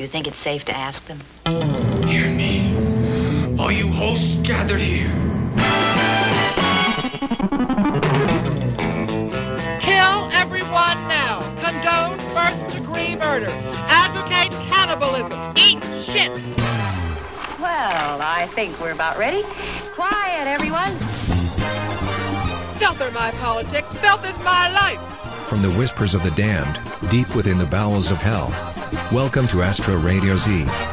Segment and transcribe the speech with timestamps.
[0.00, 1.20] Do you think it's safe to ask them?
[2.08, 3.58] Hear me.
[3.58, 5.10] All you hosts gathered here.
[9.78, 11.40] Kill everyone now.
[11.60, 13.50] Condone first degree murder.
[13.90, 15.52] Advocate cannibalism.
[15.56, 16.32] Eat shit.
[17.60, 19.42] Well, I think we're about ready.
[19.96, 20.96] Quiet, everyone.
[22.78, 23.86] Filth are my politics.
[23.98, 24.98] Filth is my life.
[25.46, 26.80] From the whispers of the damned,
[27.10, 28.50] deep within the bowels of hell.
[29.12, 30.89] Welcome to Astro Radio Z.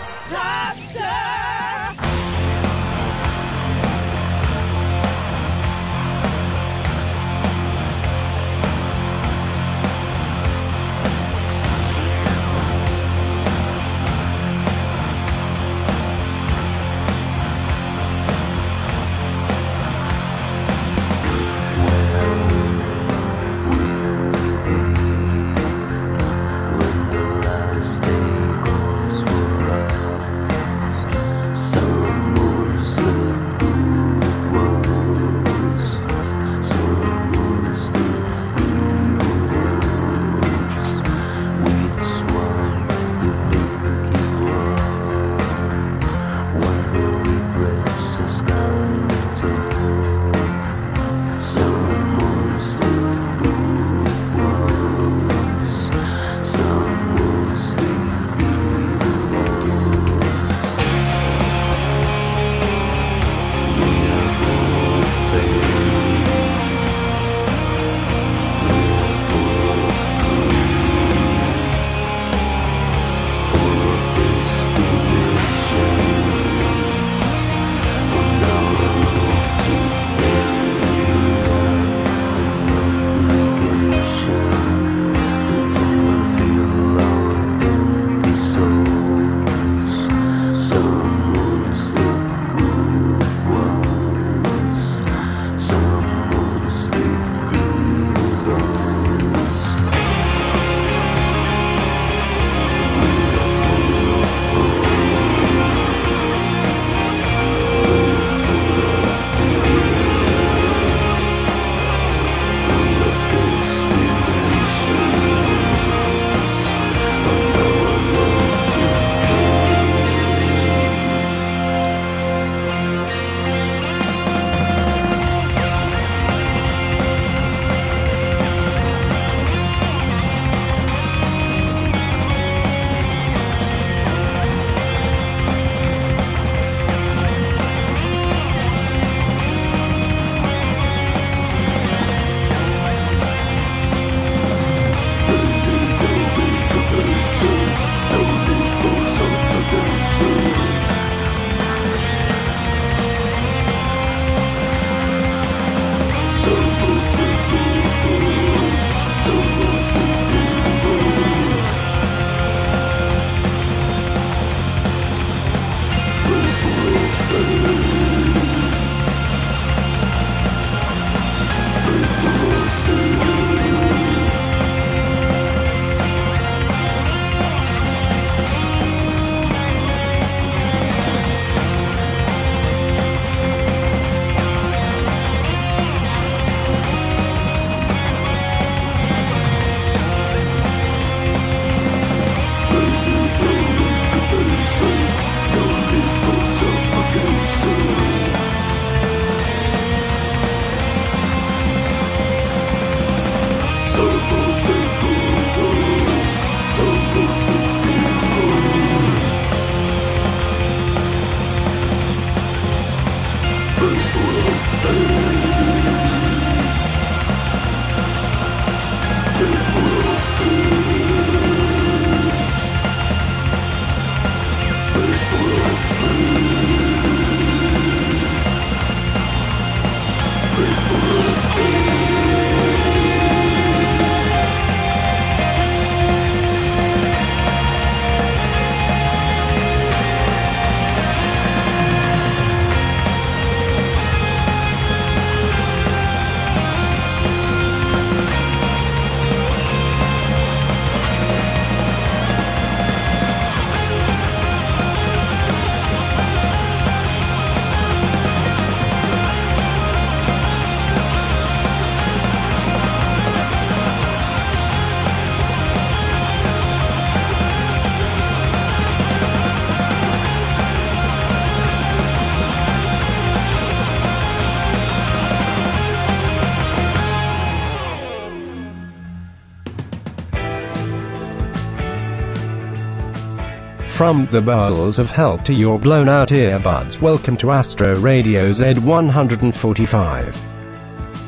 [283.98, 290.38] From the bowels of hell to your blown out earbuds, welcome to Astro Radio Z145.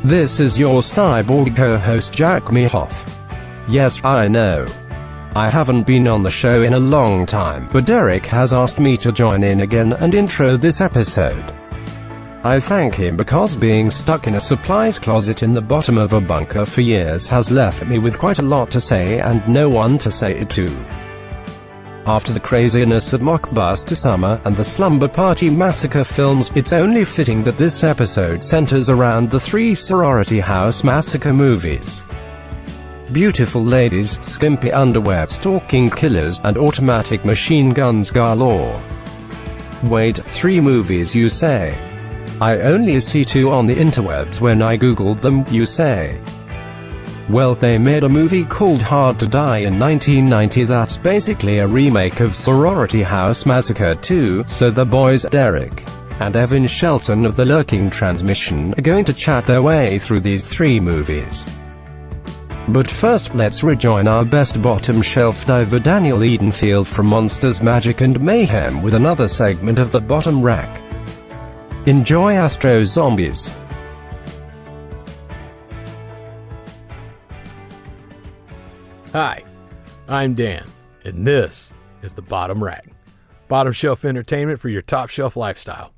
[0.03, 3.11] This is your cyborg co host Jack Mehoff.
[3.67, 4.67] Yes, I know.
[5.33, 8.97] I haven't been on the show in a long time, but Derek has asked me
[8.97, 11.55] to join in again and intro this episode.
[12.43, 16.21] I thank him because being stuck in a supplies closet in the bottom of a
[16.21, 19.97] bunker for years has left me with quite a lot to say and no one
[19.97, 20.69] to say it to.
[22.09, 27.43] After the craziness of Mockbuster Summer and the Slumber Party Massacre films, it's only fitting
[27.43, 32.03] that this episode centers around the three Sorority House Massacre movies.
[33.11, 38.81] Beautiful ladies, skimpy underwear, stalking killers, and automatic machine guns galore.
[39.83, 41.77] Wait, three movies you say?
[42.41, 46.19] I only see two on the interwebs when I googled them, you say.
[47.29, 52.21] Well, they made a movie called Hard to Die in 1990 that's basically a remake
[52.21, 55.83] of Sorority House Massacre 2, so the boys Derek
[56.21, 60.43] and Evan Shelton of the Lurking Transmission are going to chat their way through these
[60.43, 61.47] three movies.
[62.69, 68.19] But first let's rejoin our best bottom shelf diver Daniel Edenfield from Monsters Magic and
[68.19, 70.81] Mayhem with another segment of the bottom rack.
[71.85, 73.53] Enjoy Astro Zombies.
[79.21, 79.43] Hi,
[80.07, 80.65] I'm Dan,
[81.03, 82.87] and this is the Bottom Rack.
[83.49, 85.91] Bottom shelf entertainment for your top shelf lifestyle.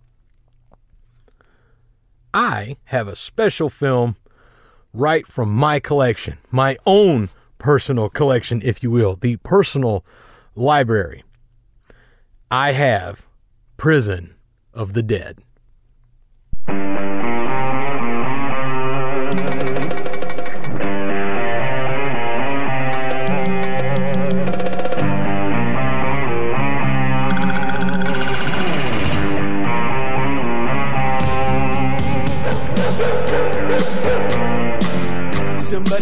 [2.34, 4.16] I have a special film
[4.92, 7.30] right from my collection, my own
[7.60, 10.04] personal collection, if you will, the personal
[10.56, 11.24] library.
[12.50, 13.28] I have
[13.78, 14.34] Prison
[14.74, 15.38] of the Dead.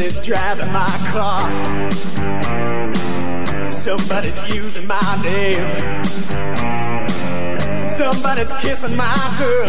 [0.10, 1.42] Somebody's driving my car.
[3.68, 5.62] Somebody's using my name.
[7.86, 9.68] Somebody's kissing my girl.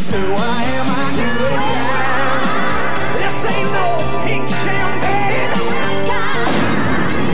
[0.00, 3.16] So why am I doing that?
[3.22, 3.88] This ain't no
[4.26, 5.52] pink champagne.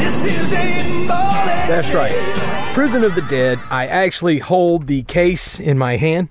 [0.00, 0.64] This is a.
[1.66, 2.14] That's right.
[2.74, 3.58] Prison of the Dead.
[3.70, 6.28] I actually hold the case in my hand.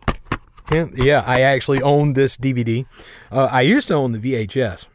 [0.71, 2.85] Yeah, I actually own this DVD.
[3.31, 4.87] Uh, I used to own the VHS.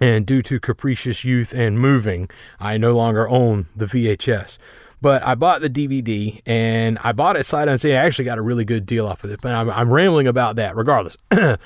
[0.00, 2.30] And due to capricious youth and moving,
[2.60, 4.58] I no longer own the VHS.
[5.00, 7.92] But I bought the DVD and I bought it sight unseen.
[7.92, 10.56] I actually got a really good deal off of it, but I'm, I'm rambling about
[10.56, 11.16] that regardless.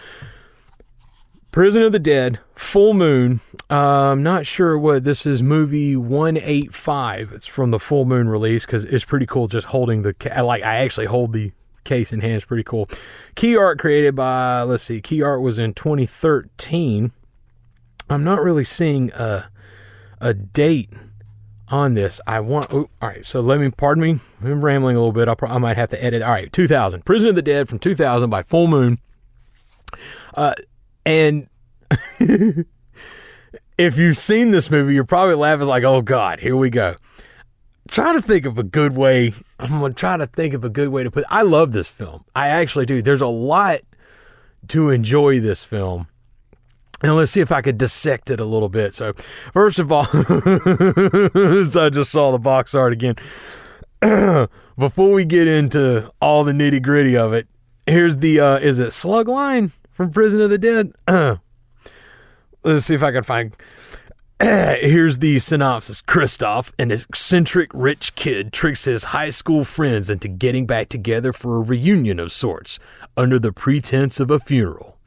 [1.51, 3.41] Prison of the Dead, Full Moon.
[3.69, 5.43] I'm not sure what this is.
[5.43, 7.33] Movie 185.
[7.33, 9.49] It's from the Full Moon release because it's pretty cool.
[9.49, 11.53] Just holding the ca- like I actually hold the
[11.85, 12.35] case in hand.
[12.35, 12.89] It's pretty cool.
[13.35, 15.01] Key art created by let's see.
[15.01, 17.13] Key art was in 2013.
[18.11, 19.47] I'm not really seeing a
[20.21, 20.91] a date
[21.69, 22.21] on this.
[22.27, 22.73] I want.
[22.73, 23.25] Oh, all right.
[23.25, 23.71] So let me.
[23.71, 24.21] Pardon me.
[24.43, 25.29] I'm rambling a little bit.
[25.39, 26.23] Pro- I might have to edit.
[26.23, 26.53] All right.
[26.53, 27.05] 2000.
[27.05, 28.99] Prison of the Dead from 2000 by Full Moon.
[30.35, 30.55] Uh,
[31.05, 31.49] and
[32.19, 36.97] if you've seen this movie, you're probably laughing like, "Oh God, here we go."
[37.89, 39.35] Try to think of a good way.
[39.63, 41.25] I'm gonna try to think of a good way to put.
[41.31, 42.25] I love this film.
[42.35, 43.01] I actually do.
[43.01, 43.81] There's a lot
[44.69, 46.09] to enjoy this film.
[47.03, 48.95] And let's see if I could dissect it a little bit.
[48.95, 49.13] So,
[49.53, 53.17] first of all, I just saw the box art again.
[54.79, 57.47] Before we get into all the nitty gritty of it,
[57.87, 60.93] here's the uh, is it Slugline from Prison of the Dead?
[62.65, 63.57] let's see if I can find.
[64.81, 66.01] Here's the synopsis.
[66.01, 71.59] Christoph, an eccentric rich kid, tricks his high school friends into getting back together for
[71.59, 72.81] a reunion of sorts
[73.17, 74.99] under the pretense of a funeral.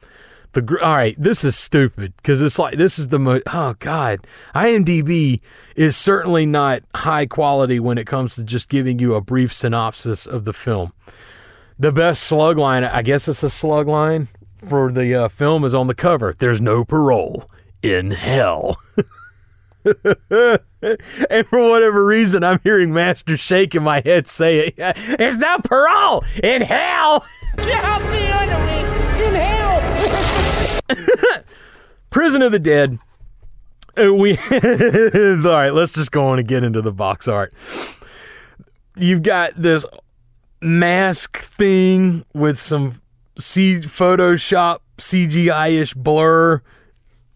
[0.52, 3.42] The all right, this is stupid because it's like this is the most.
[3.52, 5.42] Oh God, IMDb
[5.74, 10.26] is certainly not high quality when it comes to just giving you a brief synopsis
[10.26, 10.94] of the film.
[11.78, 14.28] The best slug line, I guess it's a slug line
[14.66, 16.34] for the uh, film, is on the cover.
[16.38, 17.50] There's no parole
[17.82, 18.78] in hell.
[20.30, 24.76] and for whatever reason, I'm hearing Master Shake in my head say it.
[25.18, 27.24] There's no parole in hell.
[27.56, 30.82] Get the enemy in hell!
[32.10, 32.98] Prison of the Dead.
[33.96, 35.72] Uh, We all right.
[35.72, 37.54] Let's just go on and get into the box art.
[38.96, 39.84] You've got this
[40.60, 43.00] mask thing with some
[43.38, 46.62] C Photoshop CGI ish blur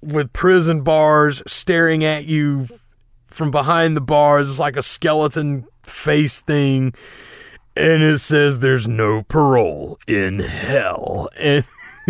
[0.03, 2.67] with prison bars staring at you
[3.27, 4.49] from behind the bars.
[4.49, 6.95] It's like a skeleton face thing.
[7.77, 11.29] And it says there's no parole in hell.
[11.39, 11.65] And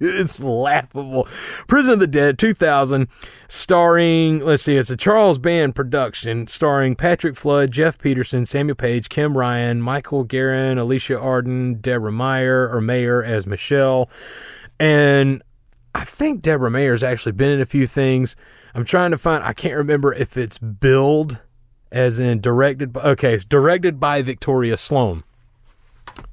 [0.00, 1.28] it's laughable.
[1.66, 3.08] Prison of the Dead 2000,
[3.48, 9.10] starring, let's see, it's a Charles Band production, starring Patrick Flood, Jeff Peterson, Samuel Page,
[9.10, 14.08] Kim Ryan, Michael Guerin, Alicia Arden, Deborah Meyer, or Mayer as Michelle.
[14.80, 15.42] And
[15.94, 18.34] I think Deborah Mayer's actually been in a few things.
[18.74, 21.38] I'm trying to find, I can't remember if it's billed
[21.92, 25.22] as in directed by, okay, it's directed by Victoria Sloan.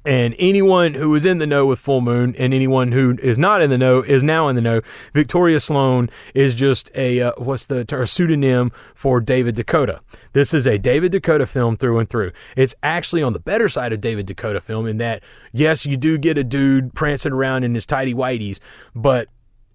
[0.04, 3.62] And anyone who is in the know with Full Moon and anyone who is not
[3.62, 4.80] in the know is now in the know.
[5.12, 10.00] Victoria Sloan is just a, uh, what's the pseudonym for David DeCoteau.
[10.32, 12.32] This is a David DeCoteau film through and through.
[12.56, 16.18] It's actually on the better side of David DeCoteau film in that, yes, you do
[16.18, 18.58] get a dude prancing around in his tidy whities,
[18.94, 19.28] but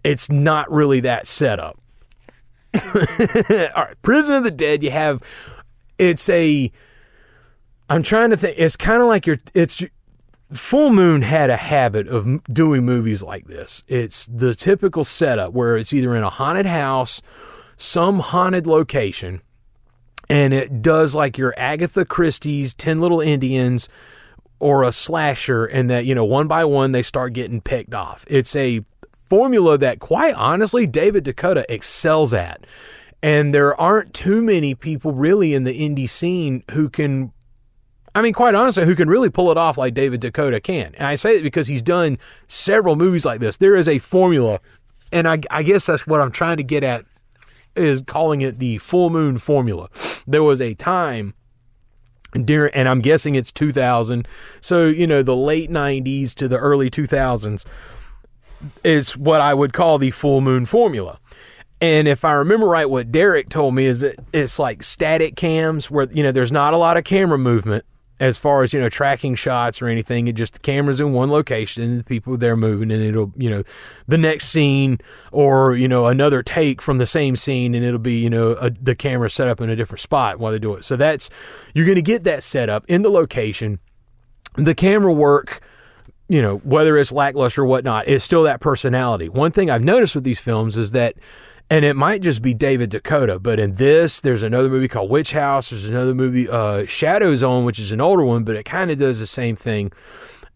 [0.07, 1.77] it's not really that setup.
[2.73, 2.81] All
[3.75, 5.21] right, Prison of the Dead, you have,
[5.97, 6.71] it's a,
[7.89, 8.55] I'm trying to think.
[8.57, 9.37] It's kind of like your.
[9.53, 9.83] It's
[10.51, 13.83] Full Moon had a habit of doing movies like this.
[13.87, 17.21] It's the typical setup where it's either in a haunted house,
[17.75, 19.41] some haunted location,
[20.29, 23.89] and it does like your Agatha Christie's Ten Little Indians
[24.59, 28.25] or a slasher, and that you know one by one they start getting picked off.
[28.27, 28.85] It's a
[29.29, 32.65] formula that, quite honestly, David DeCoteau excels at.
[33.21, 37.31] And there aren't too many people really in the indie scene who can
[38.17, 40.95] I mean, quite honestly, who can really pull it off like David DeCoteau can.
[40.95, 42.17] And I say it because he's done
[42.47, 43.57] several movies like this.
[43.57, 44.59] There is a formula,
[45.11, 47.05] and I, I guess that's what I'm trying to get at
[47.75, 49.89] is calling it the full moon formula.
[50.25, 51.35] There was a time
[52.33, 54.27] during, and I'm guessing it's 2000.
[54.61, 57.65] So, you know, the late 90s to the early 2000s
[58.83, 61.19] is what I would call the full moon formula.
[61.79, 65.91] And if I remember right, what Derek told me is that it's like static cams
[65.91, 67.85] where, you know, there's not a lot of camera movement
[68.19, 70.27] as far as, you know, tracking shots or anything.
[70.27, 73.47] It just the camera's in one location and the people there moving and it'll, you
[73.47, 73.63] know,
[74.07, 74.97] the next scene
[75.31, 78.71] or, you know, another take from the same scene and it'll be, you know, a,
[78.71, 80.83] the camera set up in a different spot while they do it.
[80.83, 81.29] So that's,
[81.75, 83.77] you're going to get that set up in the location.
[84.55, 85.61] The camera work
[86.29, 89.29] you know, whether it's lackluster or whatnot, it's still that personality.
[89.29, 91.15] One thing I've noticed with these films is that,
[91.69, 95.69] and it might just be David DeCoteau, but in this, there's another movie called Witchouse.
[95.69, 98.99] There's another movie, uh, Shadow Zone, which is an older one, but it kind of
[98.99, 99.91] does the same thing.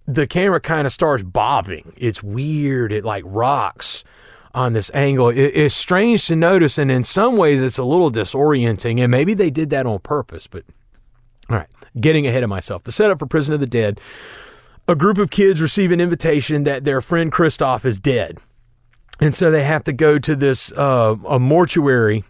[0.08, 1.94] The camera kind of starts bobbing.
[1.96, 2.92] It's weird.
[2.92, 4.04] It like rocks
[4.54, 5.30] on this angle.
[5.30, 9.00] It, it's strange to notice, and in some ways, it's a little disorienting.
[9.00, 10.66] And maybe they did that on purpose, but
[11.50, 11.68] all right,
[12.00, 12.84] getting ahead of myself.
[12.84, 14.00] The setup for Prison of the Dead
[14.92, 18.38] a group of kids receive an invitation that their friend Christoph is dead.
[19.22, 22.26] And so they have to go to this uh, a mortuary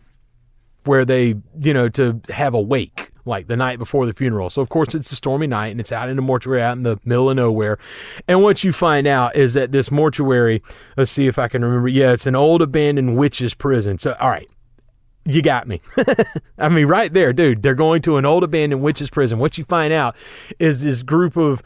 [0.83, 4.51] where they, you know, to have a wake like the night before the funeral.
[4.51, 6.83] So of course it's a stormy night and it's out in the mortuary out in
[6.83, 7.79] the middle of nowhere.
[8.27, 10.61] And what you find out is that this mortuary,
[10.97, 11.87] let's see if I can remember.
[11.87, 13.97] Yeah, it's an old abandoned witches prison.
[13.97, 14.49] So all right,
[15.25, 15.81] you got me.
[16.59, 17.63] I mean, right there, dude.
[17.63, 19.39] They're going to an old abandoned witches prison.
[19.39, 20.15] What you find out
[20.59, 21.63] is this group of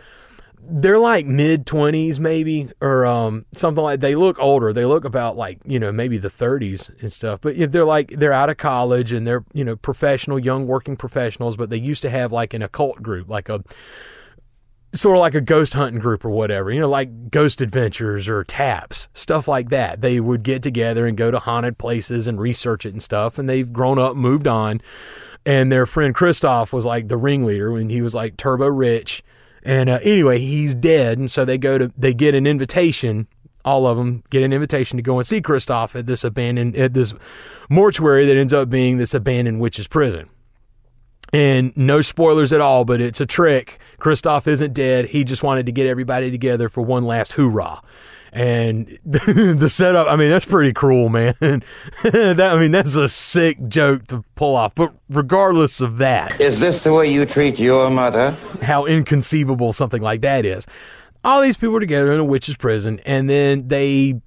[0.67, 4.73] they're like mid 20s maybe or um, something like they look older.
[4.73, 7.41] They look about like you know maybe the 30s and stuff.
[7.41, 10.95] But if they're like they're out of college and they're you know professional young working
[10.95, 13.63] professionals but they used to have like an occult group like a
[14.93, 18.43] sort of like a ghost hunting group or whatever you know like ghost adventures or
[18.43, 20.01] taps stuff like that.
[20.01, 23.47] They would get together and go to haunted places and research it and stuff and
[23.47, 24.81] they've grown up moved on.
[25.47, 29.23] And their friend Christoph was like the ringleader when he was like turbo rich
[29.65, 33.27] and uh, anyway, he's dead, and so they go to they get an invitation.
[33.65, 36.93] All of them get an invitation to go and see Christoph at this abandoned at
[36.93, 37.15] this
[37.67, 40.29] mortuary that ends up being this abandoned witch's prison.
[41.33, 43.79] And no spoilers at all, but it's a trick.
[43.97, 45.07] Christoph isn't dead.
[45.07, 47.81] He just wanted to get everybody together for one last hoorah.
[48.35, 51.35] And the setup, I mean, that's pretty cruel, man.
[52.03, 54.75] that, I mean, that's a sick joke to pull off.
[54.75, 58.31] But regardless of that, Is this the way you treat your mother?
[58.61, 60.67] how inconceivable something like that is.
[61.23, 64.19] All these people are together in a witch's prison, and then they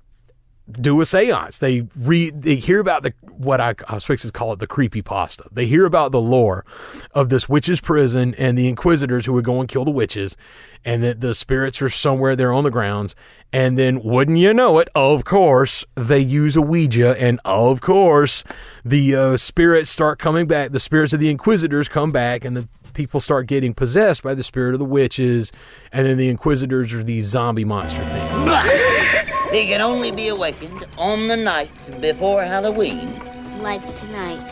[0.71, 1.59] do a seance.
[1.59, 3.99] They read, they hear about the what I, I
[4.33, 5.45] call it the creepy pasta.
[5.51, 6.65] They hear about the lore
[7.13, 10.37] of this witch's prison and the inquisitors who would go and kill the witches,
[10.85, 13.15] and that the spirits are somewhere there on the grounds.
[13.51, 14.91] And then, wouldn't you know it?
[14.95, 18.45] Of course, they use a Ouija, and of course,
[18.85, 20.73] the uh, spirits start coming back.
[20.73, 24.43] The spirits of the inquisitors come back, and the people start getting possessed by the
[24.43, 25.51] spirit of the witches,
[25.93, 29.05] and then the inquisitors are these zombie monster things.
[29.53, 33.19] He can only be awakened on the night before Halloween
[33.63, 34.47] like tonight.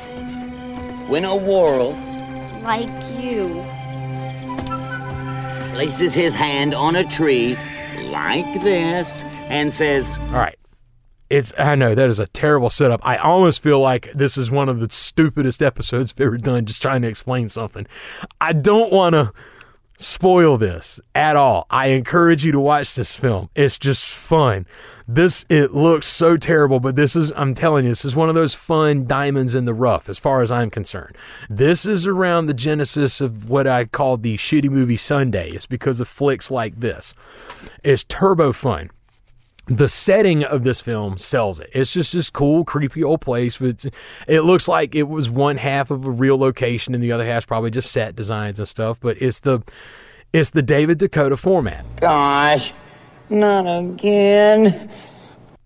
[1.08, 1.94] When a world
[2.62, 2.88] Like
[3.20, 3.62] you.
[5.74, 7.56] places his hand on a tree
[8.06, 10.56] like this and says, All right.
[11.28, 13.00] It's I know that is a terrible setup.
[13.04, 16.80] I almost feel like this is one of the stupidest episodes I've ever done just
[16.80, 17.86] trying to explain something.
[18.40, 19.32] I don't want to
[19.98, 21.66] spoil this at all.
[21.70, 23.50] I encourage you to watch this film.
[23.54, 24.66] It's just fun.
[25.08, 28.34] This it looks so terrible, but this is I'm telling you, this is one of
[28.34, 31.16] those fun diamonds in the rough as far as I'm concerned.
[31.48, 35.50] This is around the genesis of what I call the shitty movie Sunday.
[35.50, 37.14] It's because of flicks like this.
[37.84, 38.90] It's turbo fun
[39.66, 41.70] the setting of this film sells it.
[41.72, 43.58] It's just this cool, creepy old place.
[43.58, 43.84] But
[44.28, 47.46] it looks like it was one half of a real location, and the other half's
[47.46, 49.00] probably just set designs and stuff.
[49.00, 49.60] But it's the
[50.32, 51.84] it's the David DeCoteau format.
[52.00, 52.72] Gosh,
[53.28, 54.88] not again.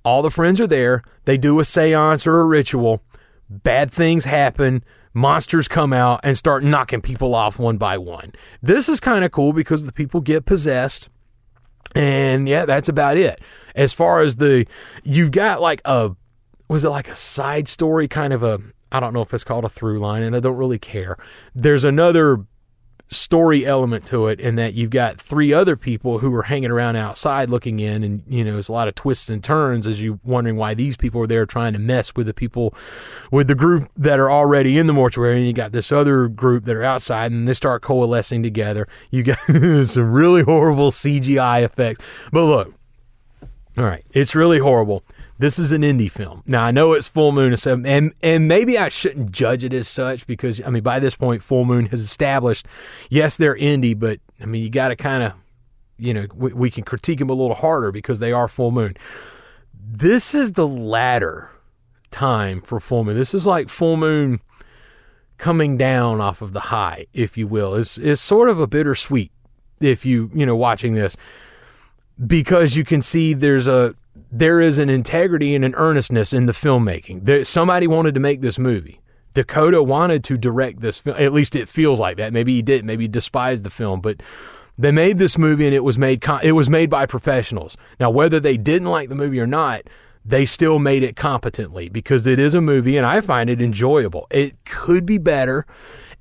[0.03, 1.03] All the friends are there.
[1.27, 3.03] They do a séance or a ritual.
[3.51, 4.83] Bad things happen.
[5.13, 8.33] Monsters come out and start knocking people off one by one.
[8.63, 11.11] This is kind of cool because the people get possessed.
[11.95, 13.41] And yeah, that's about it.
[13.75, 14.67] As far as the,
[15.03, 16.11] you've got like a,
[16.69, 18.61] was it like a side story kind of a,
[18.93, 21.17] I don't know if it's called a through line, and I don't really care.
[21.55, 22.45] There's another
[23.11, 26.95] story element to it in that you've got three other people who are hanging around
[26.95, 30.21] outside looking in and you know there's a lot of twists and turns as you
[30.23, 32.73] wondering why these people are there trying to mess with the people
[33.33, 35.39] with the group that are already in the mortuary.
[35.39, 38.87] And you got this other group that are outside and they start coalescing together.
[39.11, 39.39] You got
[39.87, 42.05] some really horrible cgi effects.
[42.33, 42.75] But look
[43.77, 45.05] all right, it's really horrible.
[45.41, 46.43] This is an indie film.
[46.45, 50.27] Now I know it's Full Moon and and maybe I shouldn't judge it as such
[50.27, 52.67] because I mean by this point Full Moon has established,
[53.09, 55.33] yes they're indie, but I mean you got to kind of,
[55.97, 58.99] you know, we, we can critique them a little harder because they are Full Moon.
[59.73, 61.49] This is the latter
[62.11, 63.17] time for Full Moon.
[63.17, 64.41] This is like Full Moon
[65.39, 67.77] coming down off of the high, if you will.
[67.77, 69.33] It's it's sort of a bittersweet
[69.81, 71.17] if you you know watching this
[72.27, 73.95] because you can see there's a
[74.31, 77.25] there is an integrity and an earnestness in the filmmaking.
[77.25, 79.01] There, somebody wanted to make this movie.
[79.35, 81.17] DeCoteau wanted to direct this film.
[81.19, 82.33] At least it feels like that.
[82.33, 82.87] Maybe he didn't.
[82.87, 84.23] Maybe he despised the film, but
[84.77, 86.25] they made this movie and it was made.
[86.43, 87.77] It was made by professionals.
[87.99, 89.83] Now, whether they didn't like the movie or not,
[90.25, 94.27] they still made it competently because it is a movie and I find it enjoyable.
[94.31, 95.67] It could be better.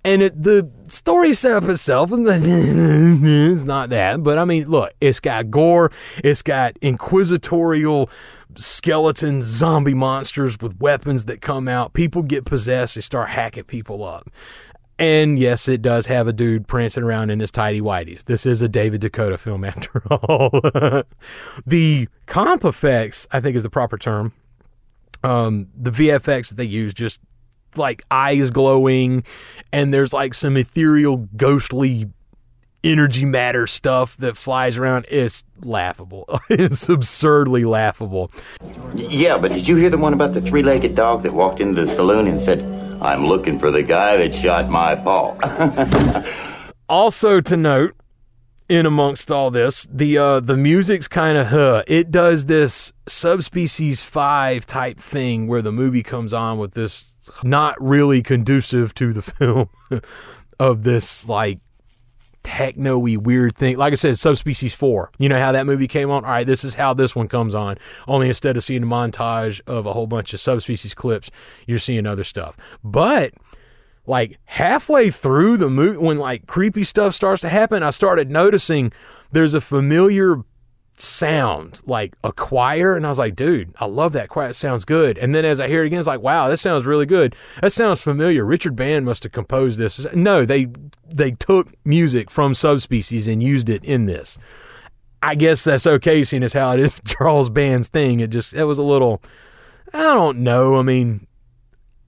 [0.05, 5.51] And it, the story setup itself is not that, but I mean, look, it's got
[5.51, 5.91] gore,
[6.23, 8.09] it's got inquisitorial
[8.55, 11.93] skeleton zombie monsters with weapons that come out.
[11.93, 14.29] People get possessed, they start hacking people up.
[14.97, 18.25] And yes, it does have a dude prancing around in his tidy whities.
[18.25, 20.49] This is a David DeCoteau film after all.
[21.65, 24.33] the comp effects, I think is the proper term.
[25.23, 27.19] Um, the VFX that they use just
[27.77, 29.23] like eyes glowing
[29.71, 32.09] and there's like some ethereal ghostly
[32.83, 35.05] energy matter stuff that flies around.
[35.09, 36.25] It's laughable.
[36.49, 38.31] It's absurdly laughable.
[38.95, 41.81] Yeah, but did you hear the one about the three legged dog that walked into
[41.81, 42.61] the saloon and said,
[43.01, 45.35] I'm looking for the guy that shot my paw?
[46.89, 47.95] also to note
[48.67, 54.03] in amongst all this the uh the music's kind of huh it does this subspecies
[54.03, 57.08] 5 type thing where the movie comes on with this
[57.43, 59.69] not really conducive to the film
[60.59, 61.59] of this like
[62.43, 63.77] techno-y weird thing.
[63.77, 65.11] Like I said, Subspecies 4.
[65.19, 66.25] You know how that movie came on?
[66.25, 67.77] All right, this is how this one comes on.
[68.07, 71.29] Only instead of seeing a montage of a whole bunch of subspecies clips,
[71.67, 72.57] you're seeing other stuff.
[72.83, 73.33] But
[74.05, 78.91] like halfway through the movie when like creepy stuff starts to happen, I started noticing
[79.31, 80.37] there's a familiar
[81.01, 84.49] sound like a choir and I was like, dude, I love that choir.
[84.49, 85.17] It sounds good.
[85.17, 87.35] And then as I hear it again, it's like, wow, this sounds really good.
[87.61, 88.45] That sounds familiar.
[88.45, 90.05] Richard Band must have composed this.
[90.13, 90.67] No, they
[91.05, 94.37] they took music from subspecies and used it in this.
[95.21, 98.19] I guess that's okay, seeing as how it is Charles Band's thing.
[98.19, 99.21] It just it was a little
[99.93, 100.77] I don't know.
[100.77, 101.27] I mean,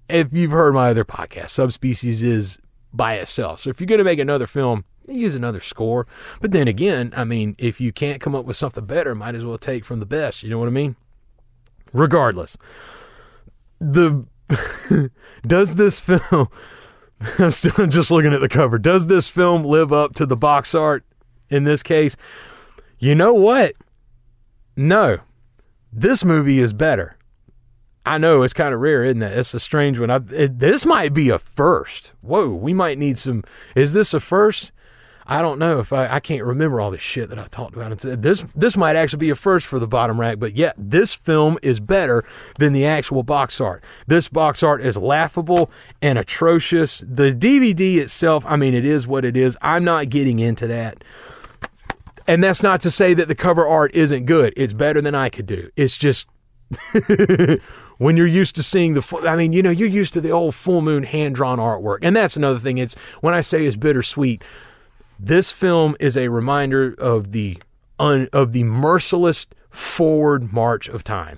[0.10, 2.60] if you've heard my other podcast, Subspecies is
[2.94, 3.62] by itself.
[3.62, 6.08] So if you're gonna make another film, use another score.
[6.40, 9.46] But then again, I mean, if you can't come up with something better, might as
[9.46, 10.44] well take from the best.
[10.44, 10.96] You know what I mean?
[11.94, 12.58] Regardless,
[13.80, 14.26] the
[15.48, 16.48] does this film?
[17.40, 18.80] I'm still just looking at the cover.
[18.80, 21.04] Does this film live up to the box art
[21.50, 22.18] in this case?
[23.00, 23.74] You know what?
[24.76, 25.18] No.
[25.92, 27.18] This movie is better.
[28.06, 29.38] I know it's kind of rare, isn't it?
[29.38, 30.10] It's a strange one.
[30.10, 32.14] I, it, this might be a first.
[32.22, 33.44] Whoa, we might need some.
[33.76, 34.72] Is this a first?
[35.28, 38.00] I don't know if I, I can't remember all this shit that I talked about.
[38.02, 41.14] Said this this might actually be a first for the bottom rack, but yeah, this
[41.14, 42.24] film is better
[42.60, 43.84] than the actual box art.
[44.08, 47.00] This box art is laughable and atrocious.
[47.00, 49.58] The DVD itself, I mean, it is what it is.
[49.62, 51.04] I'm not getting into that.
[52.28, 54.54] And that's not to say that the cover art isn't good.
[54.56, 55.70] It's better than I could do.
[55.76, 56.28] It's just
[57.98, 60.32] when you're used to seeing the full, I mean, you know, you're used to the
[60.32, 62.00] old full moon hand drawn artwork.
[62.02, 62.78] And that's another thing.
[62.78, 64.44] It's when I say it's bittersweet,
[65.24, 67.62] this film is a reminder of the
[68.00, 71.38] un, of the merciless forward march of time.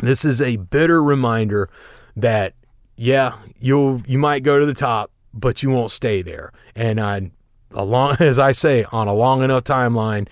[0.00, 1.68] This is a bitter reminder
[2.16, 2.54] that
[2.96, 6.50] yeah, you'll you might go to the top, but you won't stay there.
[6.74, 7.30] And I
[7.72, 10.26] along as I say, on a long enough timeline,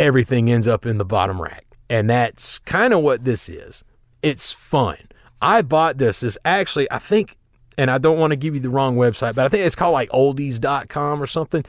[0.00, 1.64] everything ends up in the bottom rack.
[1.88, 3.84] And that's kind of what this is.
[4.22, 4.98] It's fun.
[5.40, 6.20] I bought this.
[6.20, 7.38] This actually, I think,
[7.78, 9.94] and I don't want to give you the wrong website, but I think it's called
[9.94, 11.64] like oldies.com or something.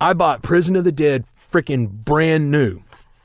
[0.00, 2.82] I bought Prison of the Dead freaking brand new,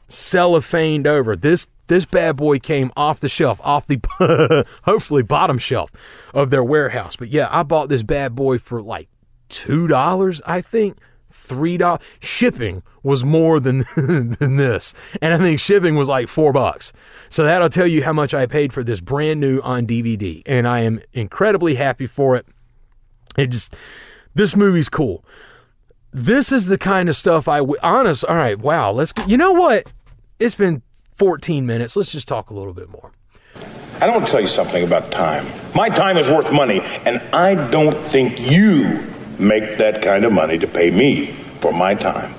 [0.09, 1.35] cellophaned over.
[1.35, 5.91] This this bad boy came off the shelf, off the hopefully bottom shelf
[6.33, 7.15] of their warehouse.
[7.15, 9.07] But yeah, I bought this bad boy for like
[9.47, 10.97] two dollars, I think.
[11.29, 16.51] Three dollars shipping was more than than this, and I think shipping was like four
[16.51, 16.93] bucks.
[17.29, 20.67] So that'll tell you how much I paid for this brand new on DVD, and
[20.67, 22.45] I am incredibly happy for it.
[23.37, 23.75] It just
[24.33, 25.23] this movie's cool.
[26.11, 28.25] This is the kind of stuff I would honest.
[28.25, 28.91] All right, wow.
[28.91, 29.13] Let's.
[29.27, 29.93] You know what?
[30.39, 30.81] It's been
[31.15, 31.95] 14 minutes.
[31.95, 33.11] Let's just talk a little bit more.
[33.99, 35.51] I don't want to tell you something about time.
[35.73, 39.03] My time is worth money, and I don't think you
[39.39, 42.33] make that kind of money to pay me for my time.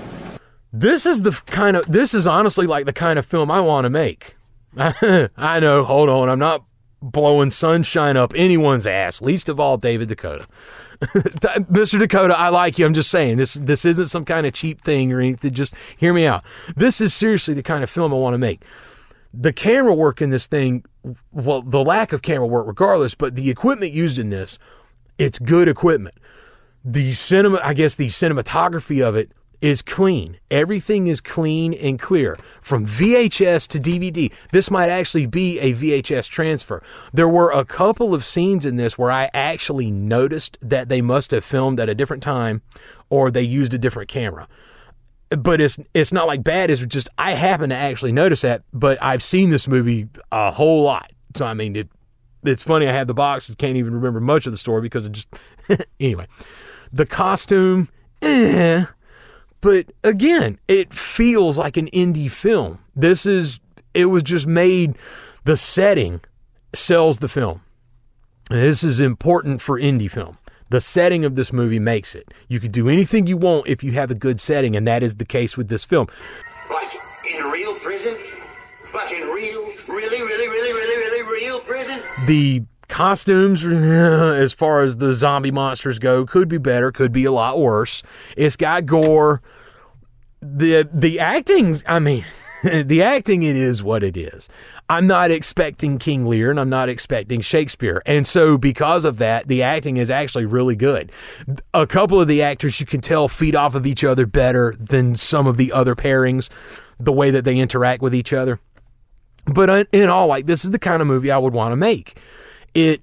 [0.73, 3.85] This is the kind of this is honestly like the kind of film I want
[3.87, 4.37] to make.
[5.37, 6.65] I know, hold on, I'm not
[7.01, 10.47] blowing sunshine up anyone's ass, least of all David DeCoteau.
[11.01, 12.01] Mr.
[12.01, 12.87] DeCoteau, I like you.
[12.87, 15.53] I'm just saying this this isn't some kind of cheap thing or anything.
[15.53, 16.45] Just hear me out.
[16.77, 18.65] This is seriously the kind of film I want to make.
[19.33, 20.85] The camera work in this thing,
[21.33, 24.59] well, the lack of camera work regardless, but the equipment used in this,
[25.19, 26.15] it's good equipment
[26.85, 30.39] the cinema, I guess the cinematography of it is clean.
[30.51, 34.33] Everything is clean and clear from VHS to DVD.
[34.53, 36.83] This might actually be a VHS transfer.
[37.13, 41.31] There were a couple of scenes in this where I actually noticed that they must
[41.33, 42.63] have filmed at a different time
[43.11, 44.49] or they used a different camera.
[45.31, 46.71] But it's it's not like bad.
[46.71, 48.63] It's just I happen to actually notice that.
[48.73, 51.89] But I've seen this movie a whole lot, so I mean it.
[52.45, 52.89] It's funny.
[52.89, 55.29] I have the box and can't even remember much of the story because it just
[56.01, 56.29] anyway.
[56.93, 57.91] The costume,
[58.23, 58.87] eh.
[59.61, 62.79] But again, it feels like an indie film.
[62.95, 63.61] This is,
[63.95, 64.97] it was just made,
[65.45, 66.21] the setting
[66.75, 67.63] sells the film.
[68.51, 70.39] This is important for indie film.
[70.71, 72.33] The setting of this movie makes it.
[72.49, 75.17] You could do anything you want if you have a good setting, and that is
[75.17, 76.09] the case with this film.
[76.71, 76.95] Like
[77.29, 78.17] in real prison?
[78.95, 82.01] Like in real, really, really, really, really, really real prison?
[82.27, 87.33] The costumes as far as the zombie monsters go could be better could be a
[87.33, 88.03] lot worse.
[88.37, 89.43] It's got gore.
[90.41, 92.25] The the acting i mean
[92.63, 94.49] the acting it is what it is.
[94.91, 98.03] I'm not expecting king lear and i'm not expecting shakespeare.
[98.07, 101.13] And so because of that the acting is actually really good.
[101.75, 105.15] A couple of the actors you can tell feed off of each other better than
[105.15, 106.49] some of the other pairings
[106.99, 108.59] the way that they interact with each other.
[109.47, 111.77] But uh, in all like this is the kind of movie i would want to
[111.77, 112.17] make
[112.79, 113.03] it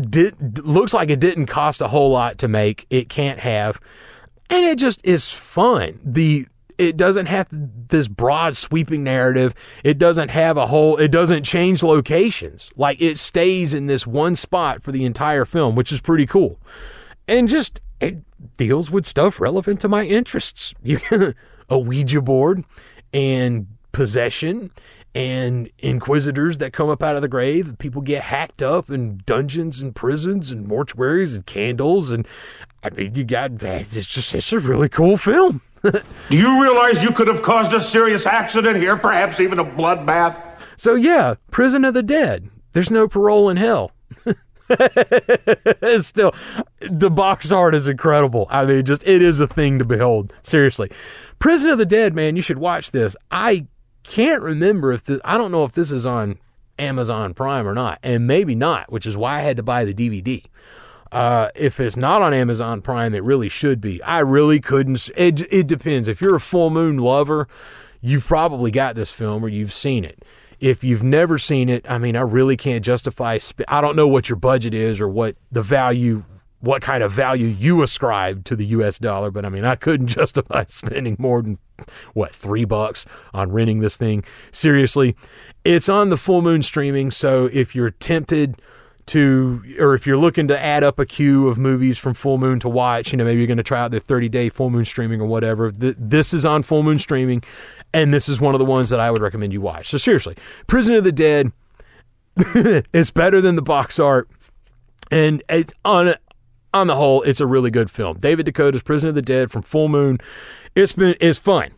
[0.00, 2.86] did looks like it didn't cost a whole lot to make.
[2.88, 3.80] It can't have,
[4.48, 5.98] and it just is fun.
[6.04, 6.46] The
[6.78, 9.56] it doesn't have this broad sweeping narrative.
[9.82, 10.98] It doesn't have a whole.
[10.98, 12.70] It doesn't change locations.
[12.76, 16.60] Like it stays in this one spot for the entire film, which is pretty cool.
[17.26, 18.18] And just it
[18.56, 20.74] deals with stuff relevant to my interests.
[21.70, 22.64] A Ouija board
[23.12, 24.70] and possession
[25.14, 27.76] and inquisitors that come up out of the grave.
[27.78, 32.12] People get hacked up in dungeons and prisons and mortuaries and candles.
[32.12, 32.26] And
[32.82, 35.62] I mean, you got it's just it's a really cool film.
[35.82, 40.36] Do you realize you could have caused a serious accident here, perhaps even a bloodbath?
[40.76, 42.50] So yeah, Prison of the Dead.
[42.72, 43.92] There's no parole in hell.
[45.98, 46.34] Still,
[46.90, 48.46] the box art is incredible.
[48.50, 50.32] I mean, just it is a thing to behold.
[50.42, 50.90] Seriously,
[51.38, 53.16] Prison of the Dead, man, you should watch this.
[53.30, 53.66] I
[54.08, 56.38] can't remember if this, I don't know if this is on
[56.78, 59.94] Amazon Prime or not, and maybe not, which is why I had to buy the
[59.94, 60.44] DVD.
[61.12, 64.02] Uh, if it's not on Amazon Prime, it really should be.
[64.02, 65.10] I really couldn't.
[65.16, 66.08] It, it depends.
[66.08, 67.48] If you're a full moon lover,
[68.00, 70.24] you've probably got this film or you've seen it.
[70.60, 73.38] If you've never seen it, I mean, I really can't justify.
[73.68, 76.24] I don't know what your budget is or what the value
[76.60, 80.06] what kind of value you ascribe to the US dollar, but I mean, I couldn't
[80.18, 81.58] justify spending more than
[82.14, 84.24] what, 3 bucks on renting this thing.
[84.50, 85.16] Seriously,
[85.64, 88.60] it's on the full moon streaming, so if you're tempted
[89.08, 92.60] to or if you're looking to add up a queue of movies from full moon
[92.60, 94.84] to watch you know maybe you're going to try out the 30 day full moon
[94.84, 97.42] streaming or whatever th- this is on full moon streaming
[97.94, 100.36] and this is one of the ones that i would recommend you watch so seriously
[100.66, 101.50] prison of the dead
[102.92, 104.28] is better than the box art
[105.10, 106.12] and it's on
[106.74, 109.62] on the whole it's a really good film david decoteau's prison of the dead from
[109.62, 110.18] full moon
[110.74, 111.72] it's been it's fun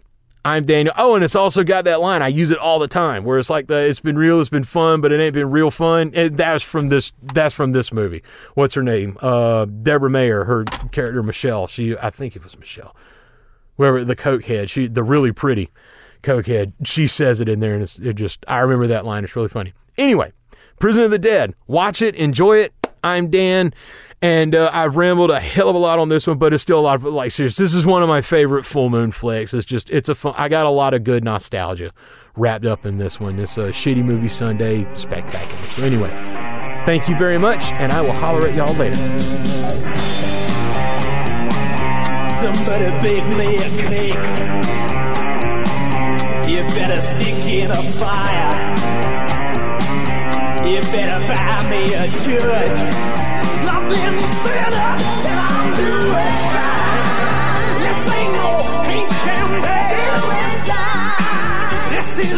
[0.45, 0.95] I'm Daniel.
[0.97, 2.23] Oh, and it's also got that line.
[2.23, 4.65] I use it all the time, where it's like the it's been real, it's been
[4.65, 6.13] fun, but it ain't been real fun.
[6.15, 7.13] And that's from this.
[7.23, 8.23] That's from this movie.
[8.55, 9.19] What's her name?
[9.21, 10.45] Uh, Deborah Mayer.
[10.45, 11.67] Her character Michelle.
[11.67, 12.97] She, I think it was Michelle.
[13.77, 14.71] Whoever the cokehead.
[14.71, 15.71] She, the really pretty
[16.23, 16.73] cokehead.
[16.85, 18.43] She says it in there, and it's it just.
[18.49, 19.25] I remember that line.
[19.25, 19.75] It's really funny.
[19.99, 20.33] Anyway,
[20.79, 21.53] Prison of the Dead.
[21.67, 22.15] Watch it.
[22.15, 22.73] Enjoy it.
[23.05, 23.75] I'm Dan.
[24.23, 26.79] And uh, I've rambled a hell of a lot on this one, but it's still
[26.79, 27.57] a lot of like serious.
[27.57, 29.55] This is one of my favorite full moon flicks.
[29.55, 30.35] It's just it's a fun.
[30.37, 31.93] I got a lot of good nostalgia
[32.37, 33.37] wrapped up in this one.
[33.37, 35.65] This uh, shitty movie Sunday spectacular.
[35.69, 36.11] So anyway,
[36.85, 38.97] thank you very much, and I will holler at y'all later.
[42.29, 44.15] Somebody bake me a cake.
[46.47, 48.77] You better stick in a fire.
[50.69, 53.20] You better buy me a judge.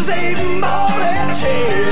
[0.03, 1.83] Is a motorcade.
[1.83, 1.92] This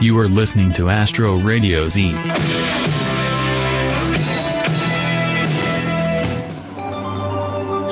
[0.00, 2.12] You are listening to Astro Radio Z.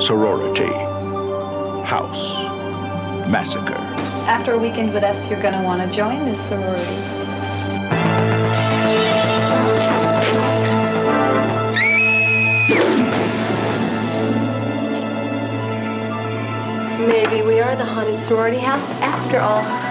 [0.05, 0.71] Sorority.
[1.83, 3.29] House.
[3.29, 3.75] Massacre.
[4.25, 6.85] After a weekend with us, you're going to want to join this sorority.
[17.05, 19.86] Maybe we are the haunted sorority house after all.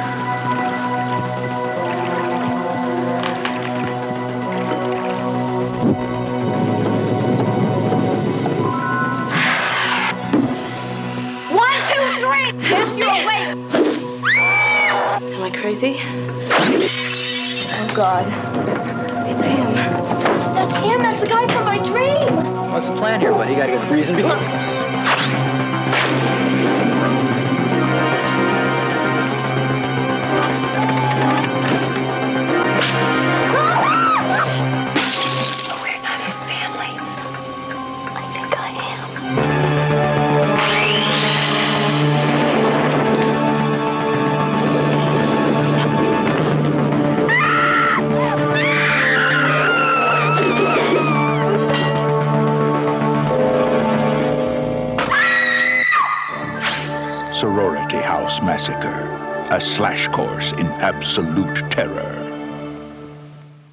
[12.59, 13.57] Yes, you're awake.
[15.35, 15.97] Am I crazy?
[17.69, 18.27] Oh God,
[19.29, 19.75] it's him.
[20.55, 21.03] That's him.
[21.03, 22.71] That's the guy from my dream.
[22.73, 23.53] What's the plan here, buddy?
[23.53, 24.76] You got to get a good
[57.97, 59.47] Sorority House Massacre.
[59.55, 62.13] A slash course in absolute terror.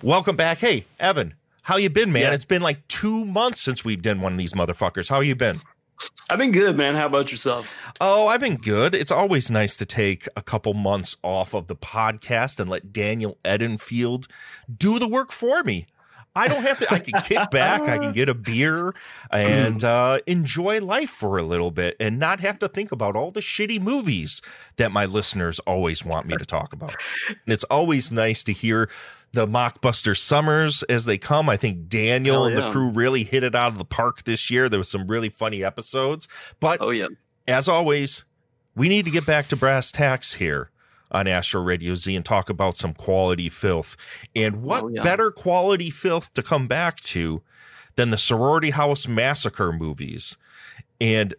[0.02, 0.60] Welcome back.
[0.60, 1.34] Hey, Evan,
[1.64, 2.34] how you been, man?
[2.34, 5.10] It's been like two months since we've done one of these motherfuckers.
[5.10, 5.62] How you been?
[6.30, 6.96] I've been good, man.
[6.96, 7.94] How about yourself?
[8.00, 8.94] Oh, I've been good.
[8.96, 13.38] It's always nice to take a couple months off of the podcast and let Daniel
[13.44, 14.28] Edenfield
[14.76, 15.86] do the work for me.
[16.36, 16.94] I don't have to.
[16.94, 17.82] I can kick back.
[17.84, 18.94] I can get a beer
[19.32, 23.32] and uh, enjoy life for a little bit, and not have to think about all
[23.32, 24.42] the shitty movies
[24.78, 26.96] that my listeners always want me to talk about.
[27.30, 28.90] And it's always nice to hear
[29.34, 31.50] the mockbuster summers as they come.
[31.50, 34.50] I think Daniel Hell and the crew really hit it out of the park this
[34.50, 34.70] year.
[34.70, 36.28] There was some really funny episodes,
[36.60, 37.08] but oh yeah,
[37.48, 38.24] as always,
[38.76, 40.70] we need to get back to brass tacks here.
[41.14, 43.96] On Astro Radio Z and talk about some quality filth.
[44.36, 45.04] And what Oh, yeah.
[45.04, 47.42] better quality filth to come back to
[47.96, 50.38] than the Sorority House Massacre movies?
[51.00, 51.34] And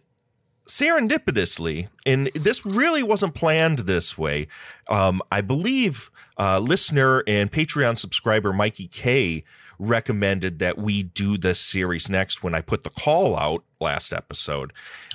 [0.67, 4.47] serendipitously, and this really wasn't planned this way,
[4.89, 6.09] um, I believe
[6.39, 9.43] uh, listener and Patreon subscriber Mikey K
[9.77, 14.71] recommended that we do this series next when I put the call out last episode.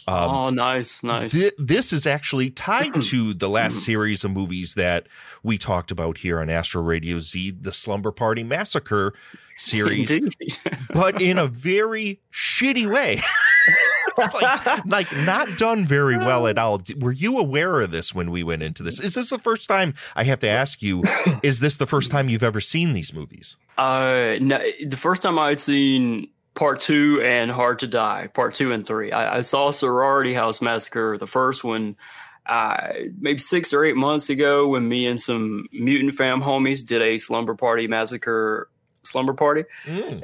[0.07, 1.33] Um, oh, nice, nice.
[1.33, 5.07] Thi- this is actually tied to the last series of movies that
[5.43, 9.15] we talked about here on Astro Radio Z, the Slumber Party Massacre
[9.57, 10.19] series,
[10.93, 13.21] but in a very shitty way.
[14.19, 16.81] like, like not done very well at all.
[16.99, 19.01] Were you aware of this when we went into this?
[19.01, 21.05] Is this the first time I have to ask you?
[21.43, 23.57] Is this the first time you've ever seen these movies?
[23.79, 28.73] Uh, no, the first time I'd seen part two and Hard to Die, part two
[28.73, 31.97] and three, I, I saw Sorority House Massacre, the first one,
[32.47, 37.03] uh, maybe six or eight months ago when me and some mutant fam homies did
[37.03, 38.69] a slumber party massacre
[39.03, 39.65] slumber party.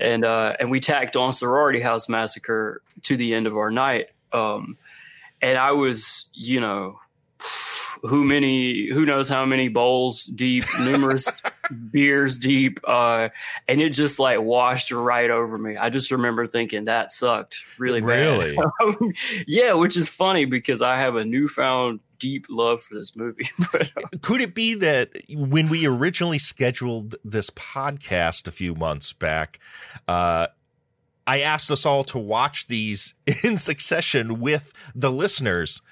[0.00, 4.08] And uh and we tacked on sorority house massacre to the end of our night.
[4.32, 4.76] Um
[5.40, 6.98] and i was you know
[8.02, 11.26] who many who knows how many bowls deep numerous
[11.90, 13.28] beers deep uh
[13.68, 18.00] and it just like washed right over me i just remember thinking that sucked really
[18.00, 18.56] Really?
[18.56, 18.98] bad
[19.46, 23.90] yeah which is funny because i have a newfound deep love for this movie but
[23.96, 29.58] uh, Could it be that when we originally scheduled this podcast a few months back,
[30.08, 30.46] uh,
[31.26, 35.82] I asked us all to watch these in succession with the listeners.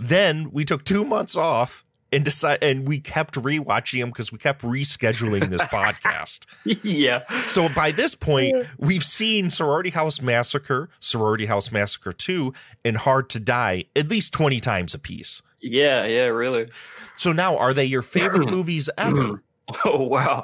[0.00, 4.38] Then we took two months off and decide, and we kept rewatching them because we
[4.38, 6.46] kept rescheduling this podcast.
[6.64, 12.52] yeah So by this point, we've seen Sorority House Massacre, Sorority House Massacre 2,
[12.84, 15.42] and Hard to Die at least 20 times apiece.
[15.60, 16.68] yeah yeah really
[17.16, 19.42] So now, are they your favorite movies ever?
[19.84, 20.42] Oh wow!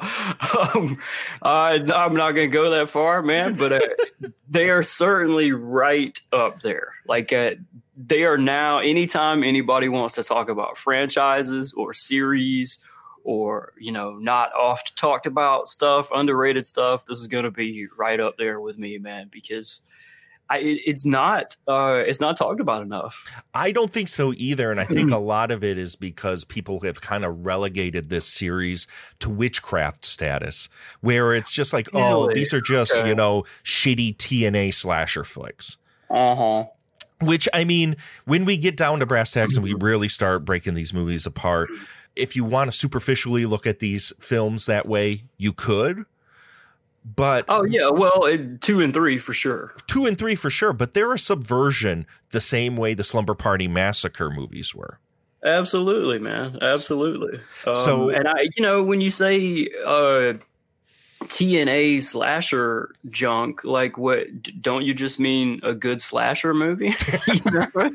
[0.77, 0.99] Um,
[1.43, 3.81] uh, I'm not going to go that far, man, but uh,
[4.49, 6.93] they are certainly right up there.
[7.09, 7.55] Like uh,
[7.97, 8.79] they are now.
[8.79, 12.83] Anytime anybody wants to talk about franchises or series
[13.25, 17.87] or you know not oft talked about stuff, underrated stuff, this is going to be
[17.97, 19.29] right up there with me, man.
[19.31, 19.81] Because
[20.49, 23.27] I, it, it's not uh, it's not talked about enough.
[23.53, 24.71] I don't think so either.
[24.71, 28.27] And I think a lot of it is because people have kind of relegated this
[28.27, 28.87] series
[29.21, 30.69] to witchcraft status,
[31.01, 33.09] where it's just like, oh, these are just, Okay.
[33.09, 35.79] you know, shitty TNA slasher flicks.
[36.09, 36.65] Uh huh.
[37.21, 40.75] Which, I mean, when we get down to brass tacks and we really start breaking
[40.75, 41.71] these movies apart,
[42.15, 46.05] if you want to superficially look at these films that way, you could.
[47.15, 49.75] But Oh yeah, well, it, two and three for sure.
[49.87, 53.69] two and three for sure, but they're a subversion the same way the Slumber Party
[53.69, 54.99] Massacre movies were.
[55.45, 56.59] Absolutely, man.
[56.61, 57.41] Absolutely.
[57.67, 60.35] Um, So- and I, you know, when you say uh,
[61.27, 64.27] TNA slasher junk, like what?
[64.63, 66.95] Don't you just mean a good slasher movie?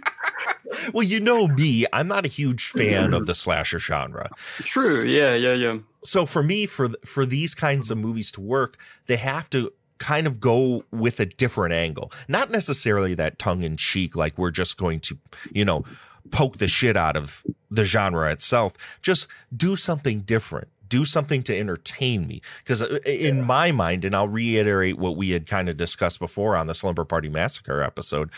[0.94, 4.30] Well, you know me, I'm not a huge fan of the slasher genre.
[4.60, 5.04] True.
[5.04, 5.34] Yeah.
[5.36, 5.54] Yeah.
[5.54, 5.80] Yeah.
[6.04, 10.26] So for me, for for these kinds of movies to work, they have to kind
[10.26, 12.12] of go with a different angle.
[12.28, 15.18] Not necessarily that tongue in cheek, like we're just going to,
[15.52, 15.84] you know,
[16.32, 18.74] poke the shit out of the genre itself.
[19.02, 20.70] Just do something different.
[20.92, 22.42] Do something to entertain me.
[22.60, 26.56] Because uh, in my mind, and I'll reiterate what we had kind of discussed before
[26.58, 28.30] on the Slumber Party Massacre episode,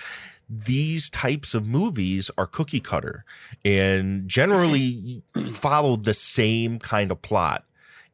[0.49, 3.25] these types of movies are cookie cutter
[3.65, 7.65] and generally follow the same kind of plot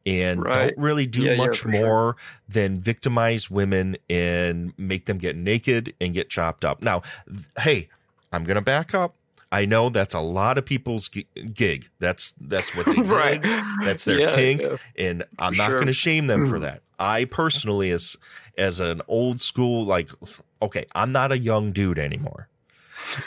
[0.06, 0.74] and Right.
[0.74, 1.70] don't really do Yeah, yeah, much sure.
[1.72, 2.16] more
[2.48, 6.82] than victimize women and make them get naked and get chopped up.
[6.82, 7.88] Now, th- hey,
[8.32, 9.14] I'm going to back up.
[9.52, 11.88] I know that's a lot of people's gig.
[11.98, 13.42] That's that's what they Right.
[13.82, 14.76] That's their Yeah, kink, yeah.
[14.96, 15.76] and I'm For not sure.
[15.76, 16.82] going to shame them for that.
[16.98, 18.16] I personally, as
[18.56, 20.10] as an old school, like,
[20.62, 22.48] okay, I'm not a young dude anymore,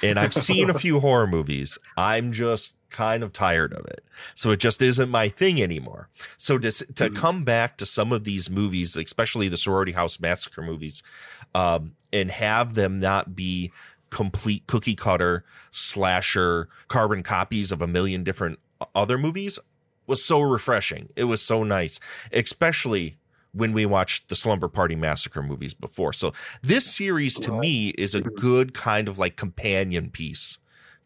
[0.01, 1.77] and I've seen a few horror movies.
[1.97, 6.07] I'm just kind of tired of it, so it just isn't my thing anymore.
[6.37, 10.61] So to to come back to some of these movies, especially the Sorority House Massacre
[10.61, 11.01] movies,
[11.55, 13.71] um, and have them not be
[14.13, 18.59] complete cookie cutter slasher carbon copies of a million different
[18.95, 19.59] other movies
[20.07, 21.09] was so refreshing.
[21.15, 21.99] It was so nice,
[22.31, 23.17] especially
[23.53, 26.13] when we watched the Slumber Party Massacre movies before.
[26.13, 30.57] So this series to me is a good kind of like companion piece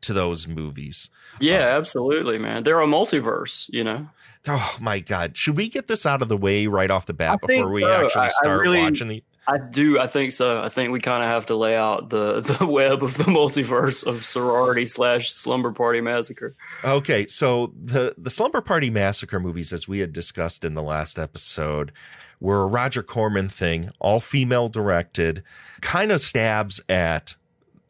[0.02, 1.10] to those movies.
[1.40, 1.56] Yeah.
[1.74, 2.64] Um, absolutely, man.
[2.64, 3.70] They're a multiverse.
[3.72, 4.10] You know.
[4.48, 7.40] Oh my god, should we get this out of the way right off the bat
[7.44, 7.92] I before we so.
[8.06, 9.98] actually I- I start really- watching the I do.
[9.98, 10.62] I think so.
[10.62, 14.06] I think we kind of have to lay out the the web of the multiverse
[14.06, 16.56] of sorority slash slumber party massacre.
[16.84, 21.18] Okay, so the the Slumber Party Massacre movies, as we had discussed in the last
[21.18, 21.94] episode,
[22.42, 25.44] were a Roger Corman thing, all female directed,
[25.80, 27.36] kind of stabs at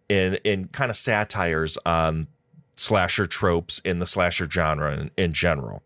[0.09, 2.27] and and kind of satires on
[2.75, 5.81] slasher tropes in the slasher genre in, in general.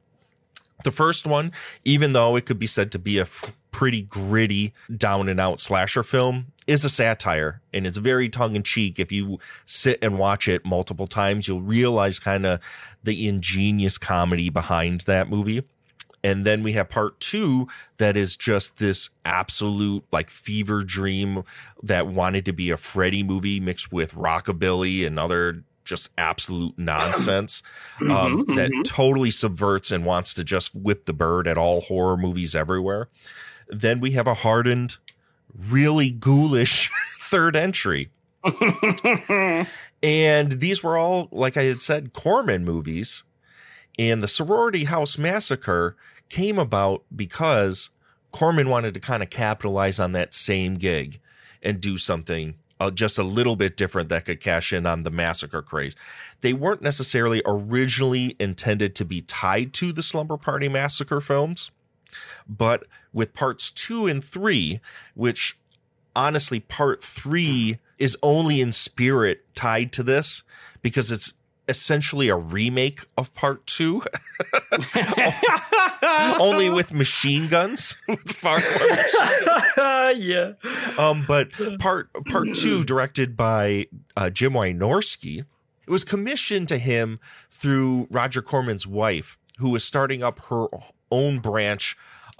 [0.83, 1.51] The first one,
[1.85, 3.25] even though it could be said to be a
[3.71, 8.63] pretty gritty, down and out slasher film, is a satire and it's very tongue in
[8.63, 8.99] cheek.
[8.99, 12.59] If you sit and watch it multiple times, you'll realize kind of
[13.03, 15.63] the ingenious comedy behind that movie.
[16.23, 17.67] And then we have part two
[17.97, 21.43] that is just this absolute like fever dream
[21.81, 27.63] that wanted to be a Freddy movie mixed with rockabilly and other just absolute nonsense
[28.01, 28.83] um, Mhm, that mhm.
[28.83, 33.09] totally subverts and wants to just whip the bird at all horror movies everywhere.
[33.71, 34.97] Then we have a hardened,
[35.57, 38.09] really ghoulish third entry.
[40.03, 43.23] and these were all, like I had said, Corman movies.
[43.97, 45.95] And the Sorority House Massacre
[46.29, 47.89] came about because
[48.31, 51.19] Corman wanted to kind of capitalize on that same gig
[51.61, 55.11] and do something uh, just a little bit different that could cash in on the
[55.11, 55.95] massacre craze.
[56.41, 61.69] They weren't necessarily originally intended to be tied to the Slumber Party Massacre films,
[62.49, 64.79] but with parts two and three,
[65.15, 65.57] which
[66.15, 70.43] honestly, part three is only in spirit tied to this
[70.81, 71.33] because it's
[71.67, 74.03] essentially a remake of part two,
[76.39, 77.95] only with machine guns.
[78.07, 78.59] with far
[79.77, 80.53] more yeah.
[80.97, 81.49] um, but
[81.79, 83.87] part part two, directed by
[84.17, 90.21] uh, Jim Wynorski, it was commissioned to him through Roger Corman's wife, who was starting
[90.23, 90.67] up her
[91.11, 91.95] own branch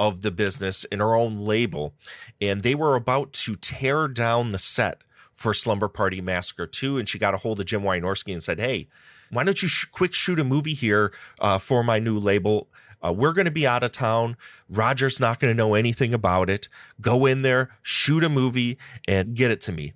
[0.08, 1.94] of the business in her own label,
[2.42, 7.08] and they were about to tear down the set for Slumber Party Massacre 2, and
[7.08, 8.88] she got a hold of Jim Wynorski and said, "Hey,
[9.30, 12.68] why don't you sh- quick shoot a movie here uh, for my new label?"
[13.04, 14.38] Uh, we're going to be out of town.
[14.70, 16.68] Roger's not going to know anything about it.
[17.00, 18.78] Go in there, shoot a movie,
[19.08, 19.94] and get it to me.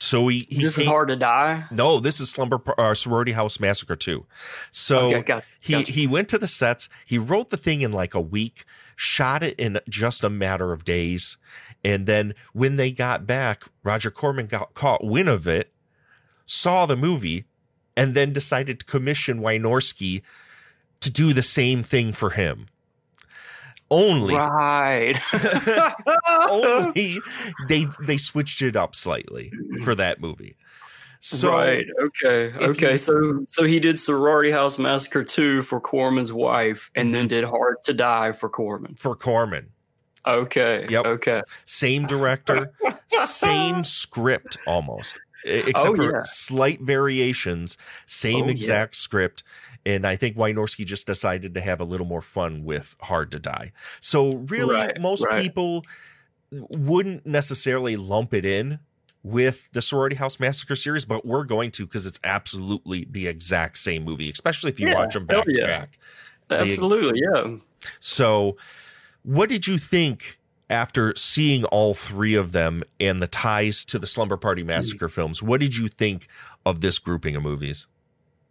[0.00, 1.66] So he, he This is hard to die.
[1.70, 4.26] no, this is Slumber uh, Sorority House Massacre 2.
[4.72, 5.92] So Okay, got- he gotcha.
[5.92, 6.88] he went to the sets.
[7.06, 8.64] He wrote the thing in like a week,
[9.02, 11.36] shot it in just a matter of days,
[11.84, 15.72] and then when they got back, Roger Corman got caught wind of it,
[16.46, 17.44] saw the movie,
[17.96, 20.22] and then decided to commission Wynorski
[21.00, 22.68] to do the same thing for him.
[23.90, 25.18] Only Right.
[26.48, 27.18] only
[27.68, 30.56] they they switched it up slightly for that movie.
[31.24, 31.86] So right.
[32.02, 32.52] Okay.
[32.56, 32.90] Okay.
[32.92, 37.28] you- so so he did Sorority House Massacre 2 for Corman's wife and then mm-hmm.
[37.28, 38.96] did Hard to Die for Corman.
[38.96, 39.68] for Corman.
[40.26, 40.86] Okay.
[40.88, 41.06] Yep.
[41.06, 41.42] Okay.
[41.64, 42.72] Same director,
[43.08, 46.22] same script almost, except Oh, for yeah.
[46.24, 47.76] slight variations.
[48.06, 48.52] Same Oh, yeah.
[48.52, 49.42] exact script.
[49.84, 53.38] And I think Wynorski just decided to have a little more fun with Hard to
[53.40, 53.72] Die.
[54.00, 55.42] So really, Right, most right.
[55.42, 55.84] people
[56.50, 58.78] wouldn't necessarily lump it in
[59.22, 63.78] with the Sorority House Massacre series, but we're going to because it's absolutely the exact
[63.78, 65.98] same movie, especially if you Yeah, watch them back to back.
[66.50, 67.20] Absolutely.
[67.32, 67.56] Yeah.
[68.00, 68.56] So,
[69.22, 74.06] what did you think after seeing all three of them and the ties to the
[74.06, 75.12] Slumber Party Massacre mm.
[75.12, 75.42] films?
[75.42, 76.28] What did you think
[76.66, 77.86] of this grouping of movies?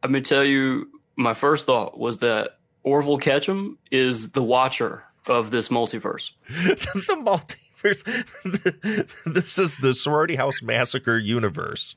[0.04, 5.06] I'm going to tell you my first thought was that Orville Ketchum is the watcher
[5.28, 6.32] of this multiverse.
[6.48, 7.61] the multiverse.
[9.26, 11.96] this is the Sorority House Massacre universe.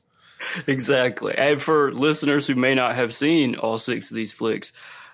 [0.67, 1.33] Exactly.
[1.37, 4.73] And for listeners who may not have seen all six of these flicks,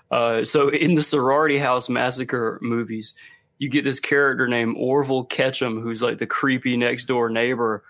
[0.10, 3.16] uh, so in the Sorority House Massacre movies,
[3.58, 7.84] you get this character named Orville Ketchum, who's like the creepy next door neighbor,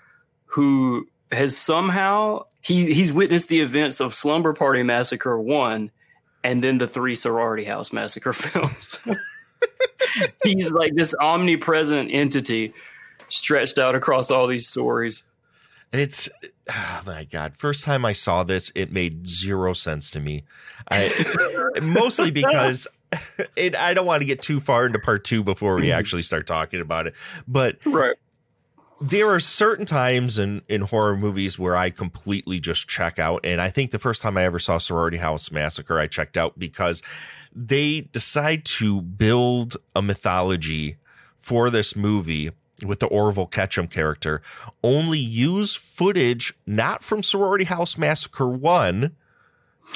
[0.45, 5.91] who has somehow he he's witnessed the events of Slumber Party Massacre one,
[6.43, 8.99] and then the three Sorority House Massacre films.
[10.43, 12.73] he's like this omnipresent entity
[13.29, 15.23] stretched out across all these stories.
[15.91, 16.29] It's
[16.69, 17.55] oh my god!
[17.57, 20.43] First time I saw this, it made zero sense to me.
[20.89, 21.11] I
[21.81, 22.87] mostly because
[23.57, 25.99] it, I don't want to get too far into part two before we mm-hmm.
[25.99, 27.15] actually start talking about it.
[27.45, 28.15] But right.
[29.01, 33.59] there are certain times in in horror movies where I completely just check out, and
[33.59, 37.03] I think the first time I ever saw Sorority House Massacre, I checked out because
[37.53, 40.97] they decide to build a mythology
[41.37, 42.51] for this movie
[42.85, 44.41] with the Orville Ketchum character,
[44.83, 49.15] only use footage not from Sorority House Massacre 1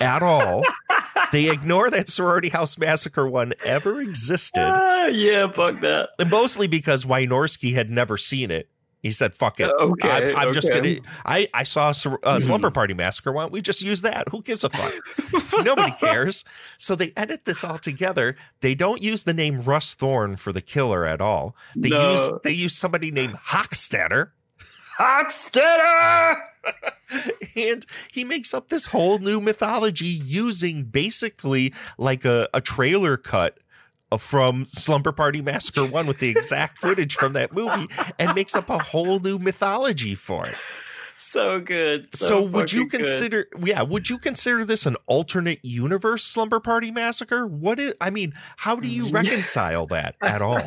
[0.01, 0.63] at all.
[1.31, 4.61] they ignore that Sorority House Massacre 1 ever existed.
[4.61, 6.09] Ah, yeah, fuck that.
[6.19, 8.69] And mostly because Wynorski had never seen it.
[9.05, 9.69] He said, "Fuck it.
[9.79, 10.95] Okay, I'm, I'm just gonna.
[11.23, 13.31] I I saw a uh, slumber party massacre.
[13.31, 14.29] Why don't we just use that?
[14.29, 15.63] Who gives a fuck?
[15.63, 16.43] Nobody cares.
[16.79, 18.35] So they edit this all together.
[18.61, 21.55] They don't use the name Russ Thorn for the killer at all.
[21.75, 22.13] They No.
[22.13, 24.31] use they use somebody named Hochstetter,
[24.97, 26.37] Hochstetter.
[27.55, 33.59] and he makes up this whole new mythology using basically like a, a trailer cut
[34.17, 37.87] from Slumber Party Massacre 1 with the exact footage from that movie
[38.19, 40.55] and makes up a whole new mythology for it.
[41.17, 42.13] So good.
[42.13, 42.97] So, So, would you fucking good.
[43.05, 47.47] consider yeah, would you consider this an alternate universe Slumber Party Massacre?
[47.47, 50.59] What is I mean, how do you reconcile that at all?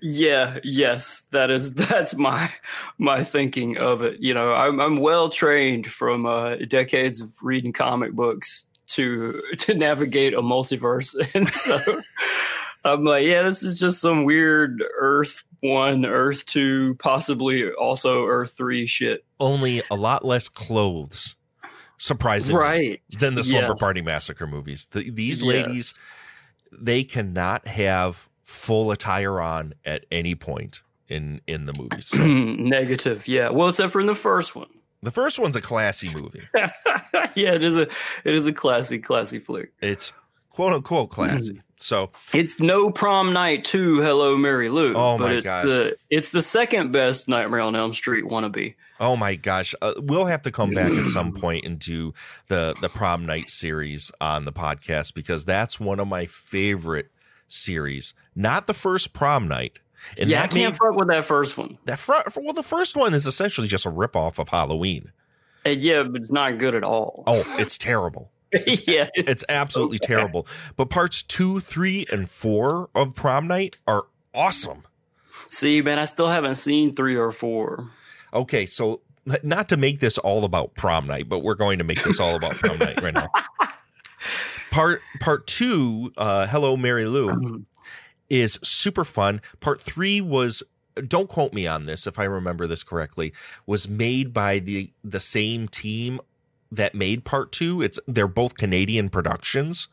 [0.00, 2.50] Yeah, yes, that is that's my
[2.96, 4.18] my thinking of it.
[4.18, 9.74] You know, I'm I'm well trained from uh, decades of reading comic books to to
[9.74, 11.78] navigate a multiverse, and so
[12.84, 18.54] I'm like, yeah, this is just some weird Earth one, Earth two, possibly also Earth
[18.56, 19.24] three shit.
[19.40, 21.36] Only a lot less clothes.
[21.98, 23.02] Surprisingly, Right.
[23.20, 23.80] than the Slumber Yes.
[23.80, 24.86] Party Massacre movies.
[24.90, 25.48] The, these Yes.
[25.66, 25.94] ladies,
[26.70, 32.06] they cannot have full attire on at any point in in the movies.
[32.14, 33.48] So, Negative, yeah.
[33.48, 34.68] Well, except for in the first one.
[35.02, 36.42] The first one's a classy movie.
[36.54, 37.82] yeah, it is a
[38.24, 39.72] it is a classy, classy flick.
[39.80, 40.12] It's
[40.50, 41.62] quote unquote classy.
[41.78, 44.94] So It's no prom night to Hello Mary Lou.
[44.94, 45.66] Oh but my it's gosh.
[45.66, 48.74] The, it's the second best Nightmare on Elm Street wannabe.
[48.98, 52.14] Oh my gosh, uh, we'll have to come back at some point and do
[52.46, 57.10] the the prom night series on the podcast because that's one of my favorite
[57.46, 58.14] series.
[58.34, 59.78] Not the first prom night.
[60.18, 61.78] And yeah, I can't made- fuck with that first one.
[61.84, 65.12] that front, well, the first one is essentially just a ripoff of Halloween.
[65.64, 67.24] And yeah, but it's not good at all.
[67.26, 68.30] Oh, it's terrible.
[68.66, 70.06] yeah, It's absolutely bad.
[70.06, 70.46] terrible.
[70.76, 74.84] But parts two, three, and four of prom night are awesome.
[75.50, 77.90] See, man, I still haven't seen three or four.
[78.32, 79.00] Okay, so
[79.42, 82.36] not to make this all about prom night, but we're going to make this all
[82.36, 83.26] about prom night right now.
[84.70, 87.64] Part part two, uh, Hello Mary Lou,
[88.30, 89.40] is super fun.
[89.60, 90.62] Part three was
[91.06, 93.32] don't quote me on this if I remember this correctly,
[93.66, 96.20] was made by the the same team
[96.72, 97.82] that made part two.
[97.82, 99.88] It's they're both Canadian productions.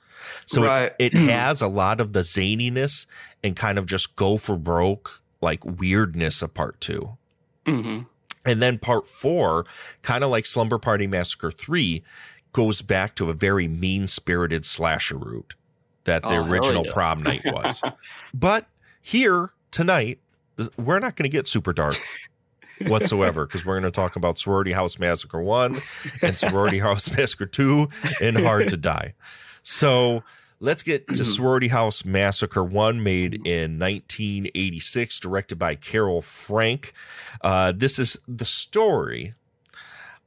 [0.45, 0.91] So it- Right.
[0.99, 3.05] it, has a lot of the zaniness
[3.43, 7.17] and kind of just go for broke like weirdness of part two.
[7.65, 7.99] hmm
[8.45, 9.65] And then part four,
[10.01, 12.01] kind of like Slumber Party Massacre 3,
[12.53, 15.55] goes back to a very mean spirited slasher route
[16.05, 16.93] that the Oh, original yeah.
[16.93, 17.81] prom night was.
[18.33, 18.67] but
[19.01, 20.19] here tonight,
[20.77, 21.95] we're not going to get super dark
[22.87, 25.75] whatsoever because we're going to talk about Sorority House Massacre 1
[26.21, 27.89] and Sorority House Massacre 2
[28.21, 29.13] and Hard to Die.
[29.63, 30.23] So
[30.59, 36.93] let's get to Sorority House Massacre 1, made in 1986, directed by Carol Frank.
[37.41, 39.33] Uh, this is the story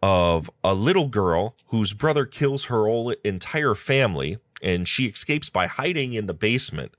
[0.03, 5.67] of a little girl whose brother kills her whole entire family, and she escapes by
[5.67, 6.93] hiding in the basement.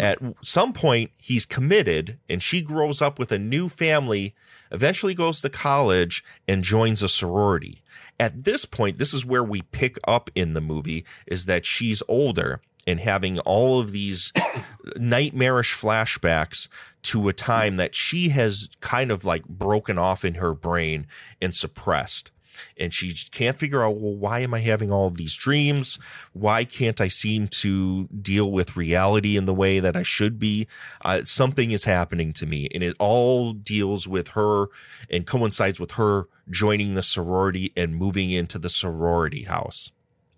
[0.00, 4.34] At some point, he's committed, and she grows up with a new family,
[4.72, 7.82] eventually goes to college, and joins a sorority.
[8.18, 12.02] At this point, this is where we pick up in the movie is that she's
[12.08, 14.32] older and having all of these
[14.96, 16.68] nightmarish flashbacks
[17.02, 21.06] to a time that she has kind of like broken off in her brain
[21.40, 22.30] and suppressed.
[22.76, 25.98] And she can't figure out, well, why am I having all of these dreams?
[26.32, 30.66] Why can't I seem to deal with reality in the way that I should be?
[31.04, 32.68] Uh, something is happening to me.
[32.74, 34.66] And it all deals with her
[35.10, 39.90] and coincides with her joining the sorority and moving into the sorority house.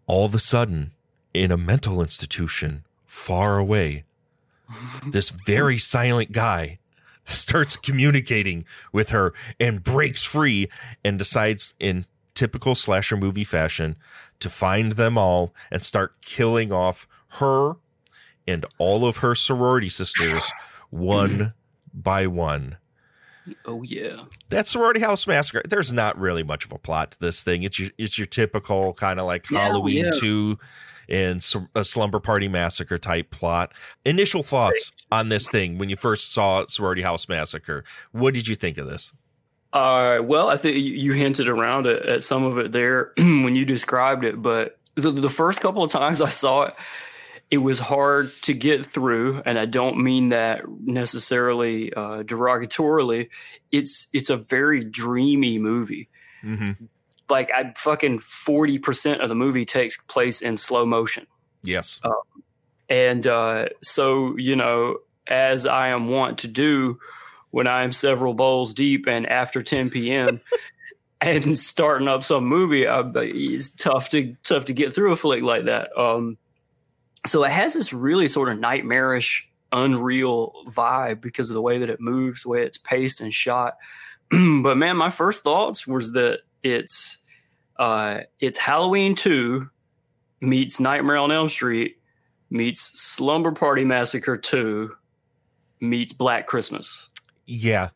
[0.06, 0.92] All of a sudden,
[1.34, 4.04] in a mental institution far away,
[5.06, 6.78] this very silent guy
[7.32, 10.68] starts communicating with her and breaks free
[11.04, 13.96] and decides in typical slasher movie fashion
[14.38, 17.76] to find them all and start killing off her
[18.46, 20.50] and all of her sorority sisters
[20.90, 21.54] one
[21.92, 22.76] by one.
[23.64, 24.24] Oh yeah.
[24.48, 25.62] That sorority house massacre.
[25.68, 27.62] There's not really much of a plot to this thing.
[27.62, 30.10] It's your it's your typical kind of like Yeah, oh, Halloween yeah.
[30.18, 30.58] two
[31.08, 31.44] and
[31.74, 33.72] a slumber party massacre type plot.
[34.04, 37.84] Initial thoughts on this thing when you first saw sorority house massacre.
[38.12, 39.12] What did you think of this?
[39.72, 40.20] All right.
[40.20, 44.24] Well, I think you- hinted around it at some of it there when you described
[44.24, 46.74] it, but the, the first couple of times I saw it,
[47.50, 53.28] it was hard to get through, and I don't mean that necessarily uh, derogatorily.
[53.70, 56.08] It's it's a very dreamy movie.
[56.42, 56.86] Mm-hmm.
[57.28, 61.26] Like I fucking forty percent of the movie takes place in slow motion.
[61.62, 62.00] Yes.
[62.88, 67.00] And uh, so, you know, as I am wont to do
[67.50, 70.40] when I am several bowls deep and after 10 p.m.
[71.20, 75.42] and starting up some movie, uh, it's tough to tough to get through a flick
[75.42, 75.96] like that.
[75.98, 76.38] Um,
[77.26, 81.90] so it has this really sort of nightmarish, unreal vibe because of the way that
[81.90, 83.78] it moves, the way it's paced and shot.
[84.30, 87.18] but man, my first thoughts was that it's
[87.78, 89.70] uh, it's Halloween two
[90.40, 91.98] meets Nightmare on Elm Street
[92.50, 94.94] meets Slumber Party Massacre two
[95.80, 97.08] meets Black Christmas.
[97.46, 97.90] Yeah,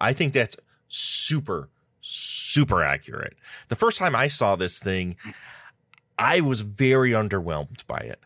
[0.00, 0.56] I think that's
[0.88, 1.68] super,
[2.00, 3.36] super accurate.
[3.68, 5.16] The first time I saw this thing,
[6.18, 8.20] I was very underwhelmed by it.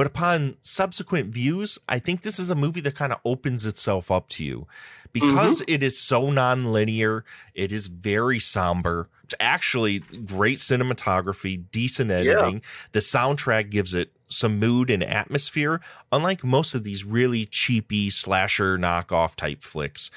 [0.00, 4.10] But upon subsequent views, I think this is a movie that kind of opens itself
[4.10, 4.66] up to you
[5.12, 5.74] because mm-hmm.
[5.74, 7.22] it is so non-linear.
[7.52, 9.10] It is very somber.
[9.24, 12.62] It's actually great cinematography, decent editing.
[12.92, 18.78] The soundtrack gives it some mood and atmosphere, unlike most of these really cheapy slasher
[18.78, 20.10] knockoff type flicks.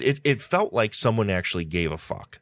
[0.00, 2.40] It it felt like someone actually gave a fuck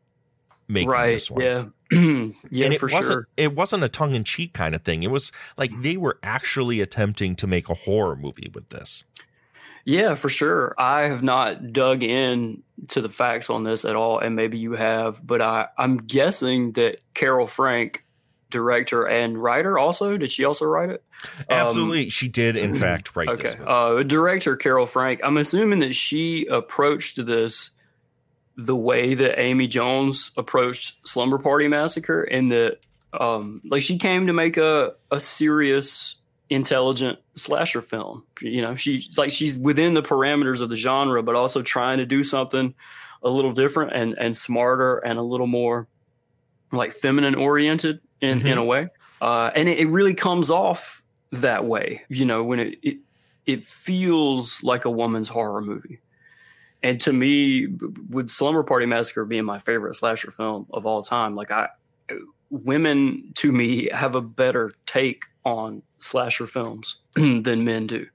[0.68, 1.12] making right?
[1.12, 1.44] this one.
[1.44, 3.28] Yeah, yeah, and it for wasn't sure.
[3.36, 5.02] it wasn't a tongue in cheek kind of thing.
[5.02, 9.04] It was like they were actually attempting to make a horror movie with this.
[9.86, 10.74] Yeah, for sure.
[10.76, 14.72] I have not dug in to the facts on this at all, and maybe you
[14.72, 18.04] have, but I, I'm guessing that Carol Frank,
[18.50, 21.02] director and writer, also did she also write it?
[21.38, 23.54] Um, Absolutely, she did in fact write this.
[23.54, 25.20] Okay, uh, director Carol Frank.
[25.24, 27.70] I'm assuming that she approached this
[28.58, 32.80] the way that Amy Jones approached Slumber Party Massacre, and that
[33.18, 36.16] um, like she came to make a a serious,
[36.50, 38.24] intelligent slasher film.
[38.42, 42.06] You know, she like she's within the parameters of the genre, but also trying to
[42.06, 42.74] do something
[43.22, 45.86] a little different and and smarter and a little more
[46.72, 48.88] like feminine oriented in in a way.
[49.20, 52.02] Uh, and it, it really comes off that way.
[52.08, 52.98] You know, when it, it
[53.46, 56.00] it feels like a woman's horror movie.
[56.82, 57.66] And to me,
[58.08, 61.68] with Slumber Party Massacre being my favorite slasher film of all time, like I,
[62.50, 68.06] women to me have a better take on slasher films than men do,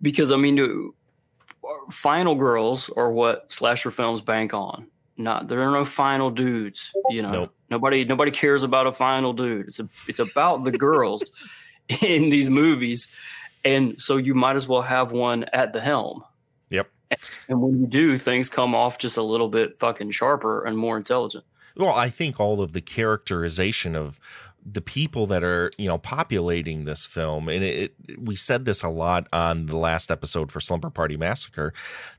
[0.00, 0.92] because I mean,
[1.90, 4.86] final girls are what slasher films bank on.
[5.16, 6.92] Not there are no final dudes.
[7.10, 9.66] You know, nobody nobody cares about a final dude.
[9.66, 11.22] It's a, it's about the girls
[12.02, 13.08] in these movies,
[13.62, 16.24] and so you might as well have one at the helm.
[17.48, 20.96] And when you do, things come off just a little bit fucking sharper and more
[20.96, 21.44] intelligent.
[21.76, 24.18] Well, I think all of the characterization of
[24.64, 28.82] the people that are, you know, populating this film, and it, it, we said this
[28.82, 31.72] a lot on the last episode for Slumber Party Massacre,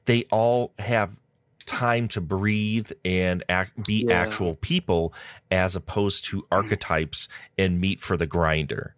[0.05, 1.19] they all have
[1.65, 4.15] time to breathe and act, be Yeah.
[4.15, 5.13] actual people
[5.51, 7.27] as opposed to archetypes
[7.57, 8.95] and meat for the grinder.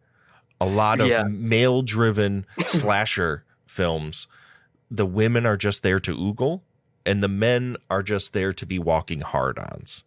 [0.61, 1.23] A lot of Yeah.
[1.29, 4.27] male driven slasher films,
[4.95, 6.61] the women are just there to oogle
[7.05, 10.03] and the men are just there to be walking hard ons.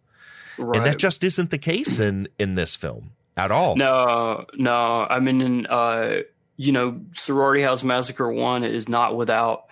[0.57, 3.75] And that just isn't the case in in this film at all.
[3.75, 5.05] No, no.
[5.07, 6.21] I mean, in, uh,
[6.55, 9.65] you know, Sorority House Massacre one is not without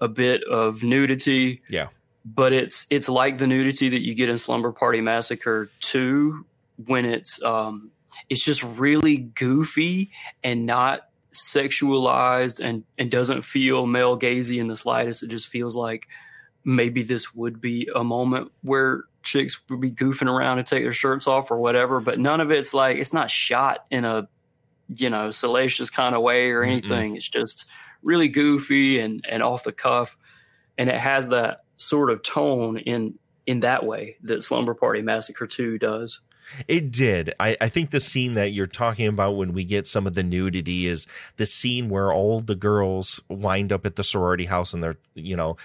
[0.00, 1.62] a bit of nudity.
[1.70, 1.88] Yeah.
[2.24, 6.44] but it's it's like the nudity that you get in Slumber Party Massacre two
[6.84, 7.90] when it's um
[8.28, 10.10] it's just really goofy
[10.42, 11.07] and not
[11.38, 15.22] sexualized and and doesn't feel male gazy in the slightest.
[15.22, 16.08] It just feels like
[16.64, 20.92] maybe this would be a moment where chicks would be goofing around and take their
[20.92, 24.28] shirts off or whatever, but none of it's like it's not shot in a
[24.94, 27.16] you know salacious kind of way or anything.
[27.16, 27.64] It's just
[28.02, 30.16] really goofy and and off the cuff,
[30.76, 35.46] and it has that sort of tone in in that way that Slumber Party Massacre
[35.46, 36.20] two does.
[36.66, 37.34] It did.
[37.38, 40.22] I, I think the scene that you're talking about when we get some of the
[40.22, 44.82] nudity is the scene where all the girls wind up at the sorority house and
[44.82, 45.56] they're, you know,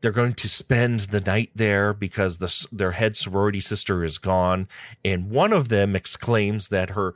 [0.00, 4.68] they're going to spend the night there because the, their head sorority sister is gone.
[5.04, 7.14] And one of them exclaims that her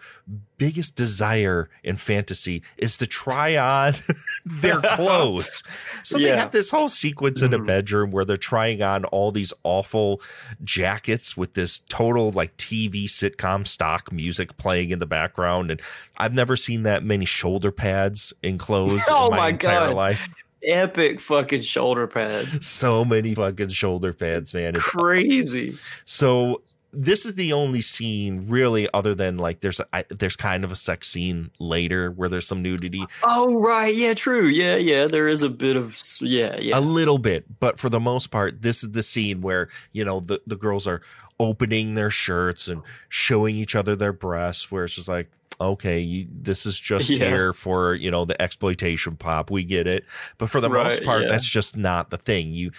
[0.58, 3.94] biggest desire in fantasy is to try on
[4.44, 5.62] their clothes.
[6.04, 7.66] So they have this whole sequence in a mm-hmm.
[7.66, 10.20] bedroom where they're trying on all these awful
[10.62, 15.70] jackets with this total like TV sitcom stock music playing in the background.
[15.70, 15.80] And
[16.16, 19.96] I've never seen that many shoulder pads in clothes Oh in my, my entire God.
[19.96, 20.28] life.
[20.64, 22.66] Epic fucking shoulder pads.
[22.66, 24.76] So many fucking shoulder pads, man.
[24.76, 25.76] It's Crazy.
[26.04, 30.62] so this is the only scene really other than like there's a, I, there's kind
[30.62, 35.06] of a sex scene later where there's some nudity Oh right, yeah, true, yeah, yeah.
[35.06, 36.78] There is a bit of yeah, yeah.
[36.78, 40.20] a little bit but for the most part this is the scene where you know
[40.20, 41.00] the, the girls are
[41.40, 45.30] opening their shirts and showing each other their breasts where it's just like
[45.62, 47.28] okay you, this is just Yeah.
[47.28, 50.04] here for you know the exploitation pop we get it
[50.38, 51.28] but for the most part yeah.
[51.28, 52.72] that's just not the thing you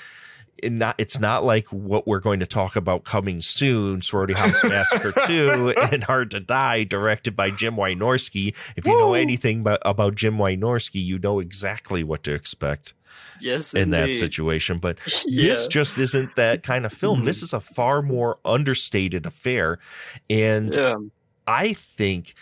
[0.63, 5.13] not it's not like what we're going to talk about coming soon sorority house massacre
[5.25, 10.15] 2 and hard to die directed by jim wynorski if you know anything about, about
[10.15, 12.93] jim wynorski you know exactly what to expect
[13.39, 15.41] Yes, in that situation but Yeah.
[15.43, 15.47] Mm-hmm.
[15.49, 19.79] this just isn't that kind of film this is a far more understated affair
[20.29, 20.95] and Yeah.
[21.47, 22.33] i think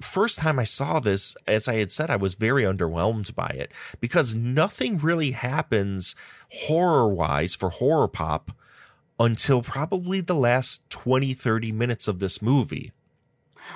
[0.00, 3.72] first time I saw this, as I had said, I was very underwhelmed by it
[4.00, 6.14] because nothing really happens
[6.50, 8.52] horror wise for horror pop
[9.20, 12.92] until probably the last 20, 30 minutes of this movie.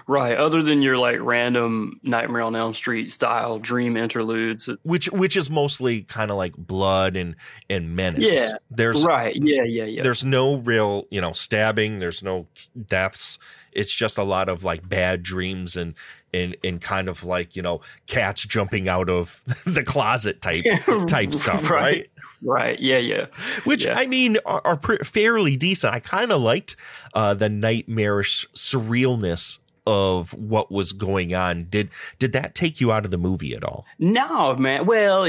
[0.07, 0.37] Right.
[0.37, 4.71] Other than your like random Nightmare on Elm Street style dream interludes.
[4.83, 7.37] Which which is mostly kind of like blood and
[7.69, 8.33] and menace.
[8.33, 8.53] Yeah.
[8.71, 9.37] There's right.
[9.37, 9.65] Yeah.
[9.65, 9.85] Yeah.
[9.85, 10.03] Yeah.
[10.03, 12.47] There's no real, you know, stabbing, there's no
[12.87, 13.39] deaths.
[13.73, 15.95] It's just a lot of like bad dreams and
[16.33, 20.65] and and kind of like, you know, cats jumping out of the closet type
[21.07, 22.09] type stuff, right?
[22.43, 22.79] Right.
[22.81, 22.99] Yeah.
[22.99, 23.27] Yeah.
[23.65, 25.95] Which I mean are, are pre- fairly decent.
[25.95, 26.77] I kind of liked
[27.15, 31.65] uh, the nightmarish surrealness of what was going on.
[31.65, 33.85] Did did that take you out of the movie at all?
[33.99, 34.87] No, man.
[34.87, 35.27] Well,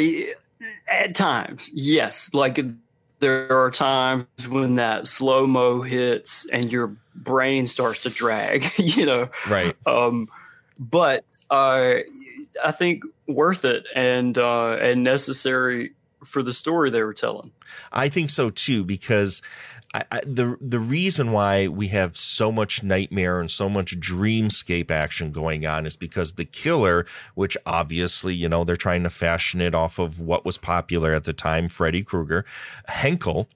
[0.87, 2.33] at times, yes.
[2.33, 2.59] Like
[3.19, 8.65] there are times when that slow mo hits and your brain starts to drag.
[8.77, 9.75] You know, Right.
[9.85, 10.27] Um,
[10.79, 11.95] but uh,
[12.63, 15.93] I think worth it and uh, and necessary
[16.23, 17.51] for the story they were telling.
[17.91, 19.41] I think so too because
[19.93, 24.89] I, I, the the reason why we have so much nightmare and so much dreamscape
[24.89, 27.05] action going on is because the killer,
[27.35, 31.25] which obviously you know they're trying to fashion it off of what was popular at
[31.25, 32.45] the time, Freddy Krueger,
[32.87, 33.47] Henkel.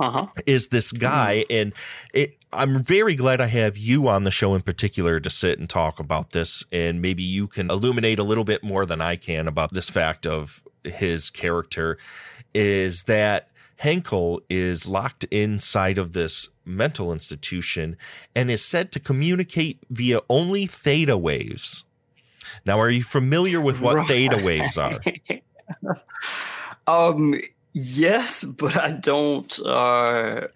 [0.00, 0.26] Uh-huh.
[0.46, 1.72] Is this guy, and
[2.12, 2.36] it.
[2.52, 5.98] I'm very glad I have you on the show in particular to sit and talk
[5.98, 9.72] about this, and maybe you can illuminate a little bit more than I can about
[9.72, 11.96] this fact of his character.
[12.54, 17.96] Is that Henkel is locked inside of this mental institution
[18.34, 21.84] and is said to communicate via only theta waves.
[22.66, 24.06] Now, are you familiar with what Right.
[24.08, 25.00] theta waves are?
[26.86, 27.40] Um,
[27.72, 29.56] yes, but I don't.
[29.64, 30.46] Uh, uh,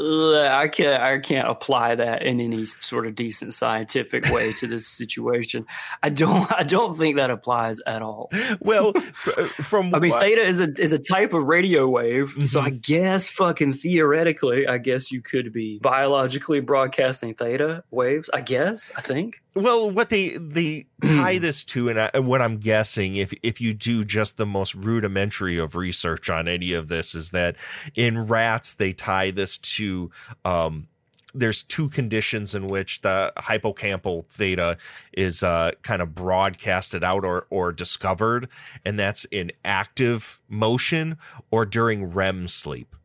[0.00, 1.02] I can't.
[1.02, 5.66] I can't apply that in any sort of decent scientific way to this situation.
[6.02, 6.50] I don't.
[6.52, 8.30] I don't think that applies at all.
[8.60, 8.92] Well,
[9.62, 12.30] from I mean, what- theta is a is a type of radio wave.
[12.46, 12.66] So Mm-hmm.
[12.66, 18.28] I guess, fucking theoretically, I guess you could be biologically broadcasting theta waves.
[18.32, 18.90] I guess.
[18.96, 19.42] I think.
[19.54, 23.60] Well, what they they tie this to, and, I, and what I'm guessing, if if
[23.60, 27.56] you do just the most rudimentary of research on any of this, is that
[27.94, 30.10] in rats they tie this to.
[30.44, 30.88] Um,
[31.34, 34.78] there's two conditions in which the hippocampal theta
[35.12, 38.48] is uh, kind of broadcasted out or, or discovered,
[38.84, 41.18] and that's in active motion
[41.50, 42.96] or during REM sleep.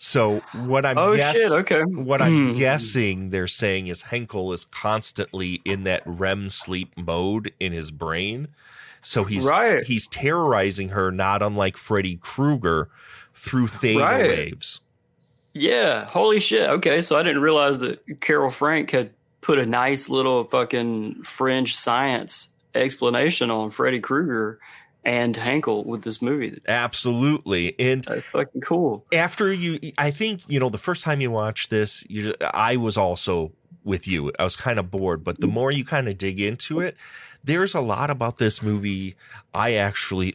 [0.00, 1.80] So what I'm Oh, guess- shit, okay.
[1.82, 2.58] what I'm Hmm.
[2.58, 8.48] guessing they're saying is Henkel is constantly in that REM sleep mode in his brain.
[9.02, 9.82] So he's Right.
[9.84, 12.88] he's terrorizing her not unlike Freddy Krueger
[13.34, 14.22] through theta Right.
[14.28, 14.80] waves.
[15.52, 16.68] Yeah, holy shit.
[16.70, 21.74] Okay, so I didn't realize that Carol Frank had put a nice little fucking fringe
[21.74, 24.60] science explanation on Freddy Krueger
[25.08, 26.60] and Hankel with this movie.
[26.68, 27.74] Absolutely.
[27.80, 29.06] And That's fucking cool.
[29.12, 32.98] after you I think, you know, the first time you watch this, you I was
[32.98, 33.52] also
[33.84, 34.30] with you.
[34.38, 35.54] I was kind of bored, but the mm-hmm.
[35.54, 36.94] more you kind of dig into it,
[37.42, 39.16] there's a lot about this movie
[39.54, 40.34] I actually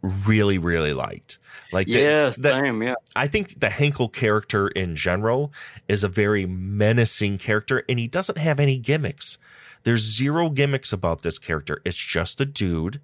[0.00, 1.38] really really liked.
[1.70, 2.94] Like the- Yeah, the- same, yeah.
[3.14, 5.52] I think the Henkel character in general
[5.86, 9.36] is a very menacing character and he doesn't have any gimmicks.
[9.82, 11.82] There's zero gimmicks about this character.
[11.84, 13.02] It's just a dude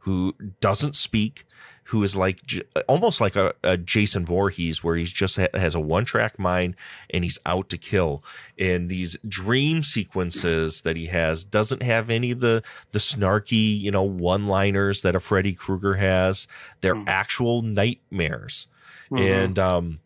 [0.00, 1.44] who doesn't speak,
[1.84, 2.40] who is like
[2.88, 6.76] almost like a, a Jason Voorhees, where he's just ha- has a one track mind
[7.10, 8.22] and he's out to kill.
[8.58, 13.90] And these dream sequences that he has doesn't have any of the the snarky, you
[13.90, 16.46] know, one liners that a Freddy Krueger has.
[16.80, 18.68] They're actual nightmares,
[19.10, 19.20] Mhm.
[19.46, 19.98] and um.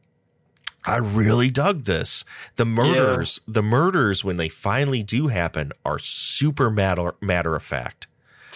[0.87, 2.27] I really dug this.
[2.57, 8.07] The murders, the murders when they finally do happen are super matter matter of fact.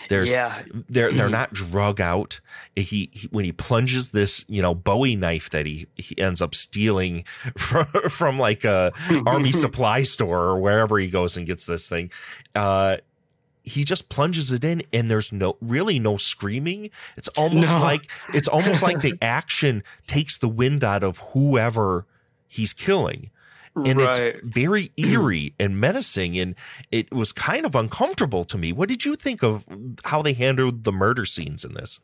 [0.08, 0.62] There's Yeah.
[0.88, 2.40] they're they're not drug out.
[2.74, 6.54] He, he when he plunges this, you know, Bowie knife that he he ends up
[6.54, 7.24] stealing
[7.56, 8.92] from from like a
[9.26, 12.10] army supply store or wherever he goes and gets this thing.
[12.54, 12.98] Uh
[13.64, 16.88] he just plunges it in and there's no really no screaming.
[17.18, 17.80] It's almost No.
[17.80, 22.06] like it's almost like the action takes the wind out of whoever
[22.48, 23.30] he's killing.
[23.86, 24.22] And Right.
[24.36, 26.54] it's very eerie and menacing and
[26.90, 28.72] it was kind of uncomfortable to me.
[28.72, 29.66] What did you think of
[30.04, 32.00] how they handled the murder scenes in this?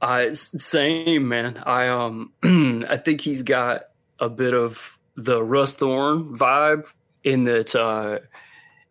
[0.00, 1.62] I s- same man.
[1.64, 2.32] I um
[2.88, 3.82] I think he's got
[4.18, 6.86] a bit of the Russ Thorn vibe
[7.24, 8.18] in that uh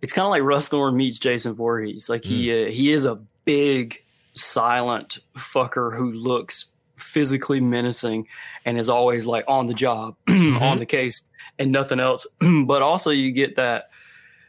[0.02, 2.10] it's kind of like Russ Thorn meets Jason Voorhees.
[2.10, 6.71] Like he uh, he is a big silent fucker who looks
[7.02, 8.28] physically menacing
[8.66, 11.24] and is always like on the job, on the case
[11.60, 12.26] and nothing else.
[12.66, 13.90] but also you get that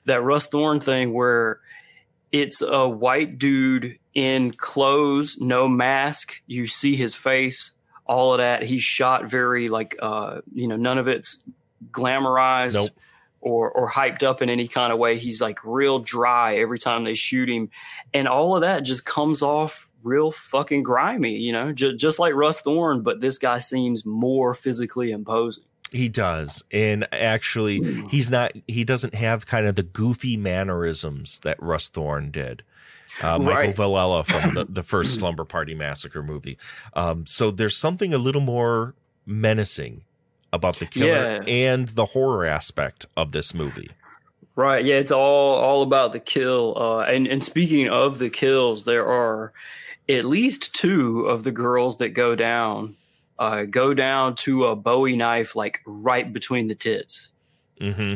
[0.05, 1.61] that Russ Thorn thing where
[2.33, 6.43] it's a white dude in clothes, no mask.
[6.47, 7.77] You see his face,
[8.07, 8.63] all of that.
[8.63, 11.45] He's shot very like uh, you know, none of it's
[11.91, 12.91] glamorized Nope.
[13.41, 15.19] or or hyped up in any kind of way.
[15.19, 17.71] He's like real dry every time they shoot him,
[18.15, 21.37] and all of that just comes off real fucking grimy.
[21.39, 25.65] You know, J- just like Russ Thorn, but this guy seems more physically imposing.
[25.93, 26.63] He does.
[26.73, 32.31] And actually, he's not, he doesn't have kind of the goofy mannerisms that Russ Thorn
[32.31, 32.63] did.
[33.23, 33.77] Uh, Michael Right.
[33.77, 36.57] Villella from the, the first Slumber Party Massacre movie.
[36.95, 38.95] Um, so there's something a little more
[39.27, 40.05] menacing
[40.51, 41.43] about the killer Yeah.
[41.47, 43.91] and the horror aspect of this movie.
[44.57, 44.85] Right.
[44.85, 46.75] Yeah, it's all all about the kill.
[46.77, 49.53] Uh, and and speaking of the kills, there are
[50.09, 52.97] at least two of the girls that go down.
[53.39, 57.33] Uh, go down to a Bowie knife, like right between the tits,
[57.81, 58.15] Mm-hmm.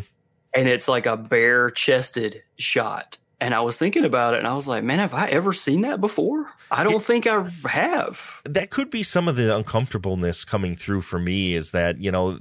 [0.55, 3.19] and it's like a bare chested shot.
[3.41, 5.81] And I was thinking about it, and I was like, man, have I ever seen
[5.81, 6.53] that before?
[6.71, 8.41] I don't think I have.
[8.45, 12.39] that could be some of the uncomfortableness coming through for me is that you know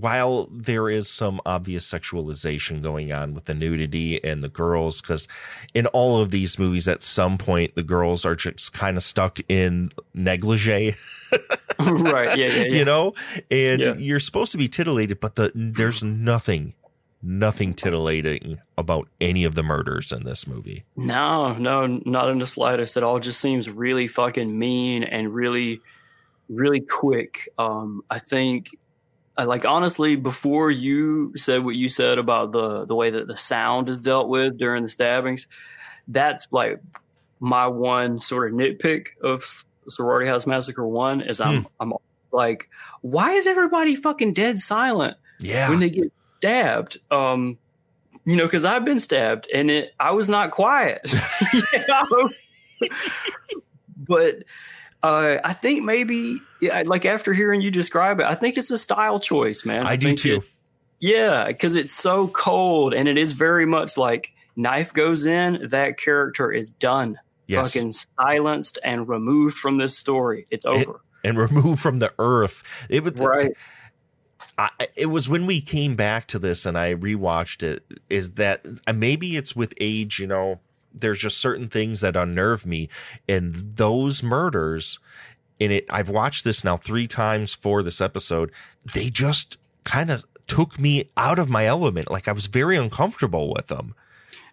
[0.00, 5.26] while there is some obvious sexualization going on with the nudity and the girls because
[5.74, 9.38] in all of these movies at some point the girls are just kind of stuck
[9.48, 10.94] in negligee
[11.78, 12.36] right.
[12.38, 12.46] Yeah.
[12.46, 12.62] Yeah.
[12.64, 12.76] yeah.
[12.78, 13.14] you know
[13.50, 13.94] and Yeah.
[13.96, 16.74] you're supposed to be titillated but the there's nothing
[17.22, 22.46] nothing titillating about any of the murders in this movie No, no, not in the
[22.46, 22.96] slightest.
[22.96, 25.80] It all just seems really fucking mean and really,
[26.48, 27.48] really quick.
[27.58, 28.68] Um, I think,
[29.44, 33.88] like honestly, before you said what you said about the the way that the sound
[33.88, 35.46] is dealt with during the stabbings,
[36.08, 36.80] that's like
[37.38, 41.92] my one sort of nitpick of Sorority House Massacre One is I'm I'm
[42.32, 42.68] like,
[43.02, 45.16] why is everybody fucking dead silent?
[45.40, 45.68] Yeah.
[45.68, 46.98] when they get stabbed.
[47.10, 47.58] Um,
[48.24, 51.02] you know, because I've been stabbed and it I was not quiet.
[53.96, 54.44] but
[55.06, 58.78] uh, I think maybe yeah, like after hearing you describe it, I think it's a
[58.78, 59.86] style choice, man.
[59.86, 60.36] I do too.
[60.36, 60.42] it-
[60.98, 65.98] yeah, because it's so cold and it is very much like knife goes in, that
[65.98, 67.18] character is done.
[67.46, 67.74] Yes.
[67.74, 70.46] Fucking silenced and removed from this story.
[70.50, 71.00] It's over.
[71.22, 72.62] and removed from the earth.
[72.88, 73.52] It was Right.
[74.58, 77.84] I, it was when we came back to this and I rewatched it.
[78.08, 80.18] Is that uh, maybe it's with age?
[80.18, 80.60] You know,
[80.96, 82.88] there's just certain things that unnerve me,
[83.28, 84.98] and those murders.
[85.58, 88.50] In it, I've watched this now three times for this episode.
[88.92, 92.10] They just kind of took me out of my element.
[92.10, 93.94] Like I was very uncomfortable with them.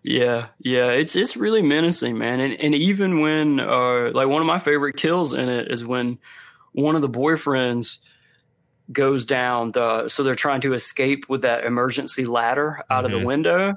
[0.02, 2.40] Yeah, yeah, it's it's really menacing, man.
[2.40, 6.20] And and even when uh like one of my favorite kills in it is when
[6.72, 8.00] one of the boyfriends
[8.92, 13.20] goes down the so they're trying to escape with that emergency ladder out of Mhm.
[13.20, 13.74] the window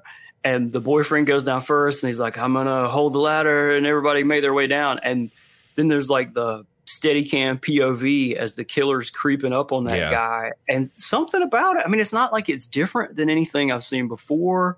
[0.47, 3.84] and the boyfriend goes down first and he's like I'm to hold the ladder and
[3.84, 5.01] everybody made their way down.
[5.03, 5.32] And
[5.74, 10.11] then there's like the steady cam POV as the killer's creeping up on that Yeah.
[10.11, 10.53] guy.
[10.68, 14.07] And something about it I mean it's not like it's different than anything I've seen
[14.07, 14.76] before.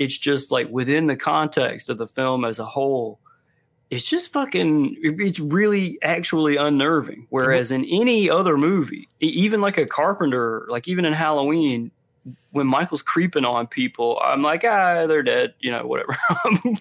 [0.00, 3.20] It's just like within the context of the film as a whole
[3.90, 7.28] it's just fucking it's really actually unnerving.
[7.30, 11.92] Whereas in any other movie even like a carpenter like even in halloween
[12.52, 16.16] when michael's creeping on people i'm like ah they're dead you know whatever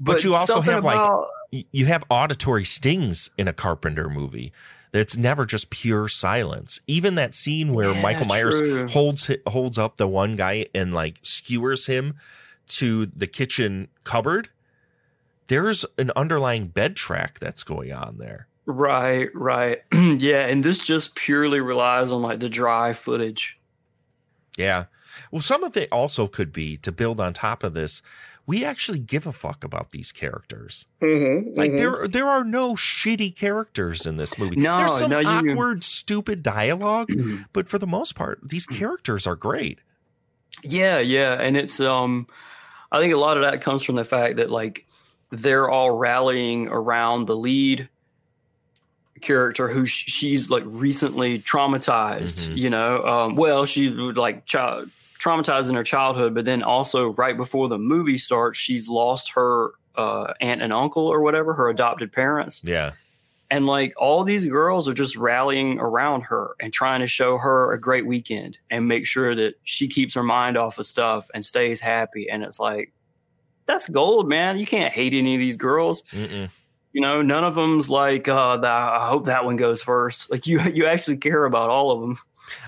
[0.00, 4.52] But, you also have about- like you have auditory stings in a Carpenter movie.
[4.92, 6.80] It's never just pure silence.
[6.88, 8.88] Even that scene where Yeah, Michael Myers true.
[8.88, 12.14] holds holds up the one guy and like skewers him
[12.68, 14.48] to the kitchen cupboard.
[15.46, 18.48] There's an underlying bed track that's going on there.
[18.66, 23.58] right right yeah and this just purely relies on like the dry footage
[24.56, 24.84] Yeah.
[25.30, 28.02] Well, some of it also could be to build on top of this.
[28.46, 30.86] We actually give a fuck about these characters.
[31.00, 34.56] mm-hmm, Like there, there are no shitty characters in this movie.
[34.56, 37.08] No, There's some no, you- awkward, stupid dialogue,
[37.52, 39.78] but for the most part, these characters are great.
[40.62, 42.26] Yeah, yeah, and it's um
[42.92, 44.86] I think a lot of that comes from the fact that like
[45.30, 47.88] they're all rallying around the lead
[49.20, 53.04] character who sh- she's like recently traumatized, you know.
[53.04, 54.90] Um well, she's like child
[55.20, 59.70] traumatized in her childhood, but then also right before the movie starts, she's lost her
[59.94, 62.92] uh aunt and uncle or whatever, her adopted parents Yeah.
[63.50, 67.72] And like all these girls are just rallying around her and trying to show her
[67.72, 71.44] a great weekend and make sure that she keeps her mind off of stuff and
[71.44, 72.28] stays happy.
[72.28, 72.92] And it's like,
[73.66, 74.56] that's gold, man.
[74.56, 76.02] You can't hate any of these girls.
[76.10, 76.48] Mm-mm.
[76.94, 80.30] You know, none of them's like, uh, the, I hope that one goes first.
[80.30, 82.16] Like you, you actually care about all of them.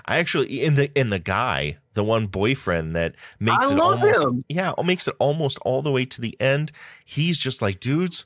[0.05, 4.23] I actually in the in the guy, the one boyfriend that makes I it almost
[4.23, 4.43] him.
[4.49, 6.71] yeah, makes it almost all the way to the end.
[7.05, 8.25] He's just like, dudes,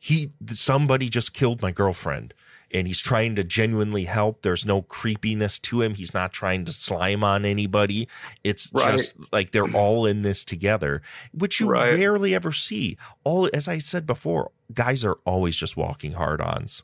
[0.00, 2.34] he somebody just killed my girlfriend.
[2.72, 4.42] And he's trying to genuinely help.
[4.42, 5.94] There's no creepiness to him.
[5.94, 8.08] He's not trying to slime on anybody.
[8.42, 8.90] It's Right.
[8.92, 11.00] just like they're all in this together,
[11.32, 11.94] which you Right.
[11.94, 12.96] rarely ever see.
[13.22, 16.82] All as I said before, guys are always just walking hard ons.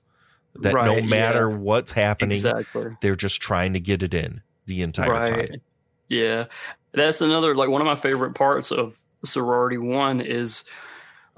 [0.54, 1.56] That no matter yeah.
[1.56, 2.96] what's happening, Exactly.
[3.00, 5.60] they're just trying to get it in the entire time.
[6.08, 6.44] Yeah.
[6.92, 10.64] That's another like one of my favorite parts of sorority one is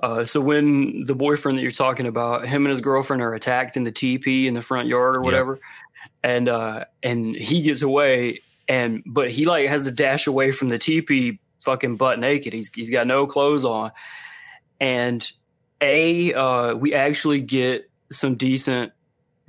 [0.02, 3.76] uh so when the boyfriend that you're talking about, him and his girlfriend are attacked
[3.76, 5.60] in the TP in the front yard or whatever.
[6.22, 10.68] And uh and he gets away and but he like has to dash away from
[10.68, 12.52] the TP fucking butt naked.
[12.52, 13.92] He's he's got no clothes on.
[14.80, 15.30] And
[15.80, 18.92] a uh we actually get some decent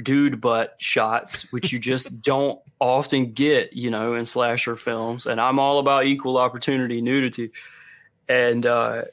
[0.01, 5.25] dude butt shots, which you just don't often get, you know, in slasher films.
[5.25, 7.51] And I'm all about equal opportunity nudity.
[8.27, 9.03] And uh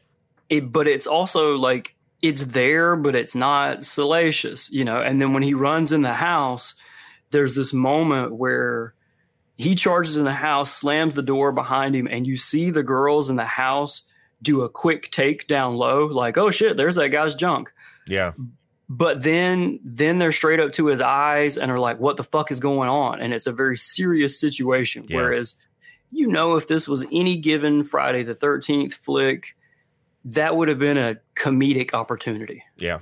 [0.56, 5.00] it but it's also like it's there, but it's not salacious, you know.
[5.00, 6.74] And then when he runs in the house,
[7.30, 8.94] there's this moment where
[9.56, 13.28] he charges in the house, slams the door behind him, and you see the girls
[13.30, 14.08] in the house
[14.40, 17.72] do a quick take down low, like, oh shit, there's that guy's junk
[18.08, 18.32] Yeah.
[18.88, 22.50] but then then they're straight up to his eyes and are like what the fuck
[22.50, 25.16] is going on and it's a very serious situation Yeah.
[25.18, 25.60] whereas
[26.10, 29.56] you know if this was any given friday the 13th flick
[30.24, 33.00] that would have been a comedic opportunity Yeah.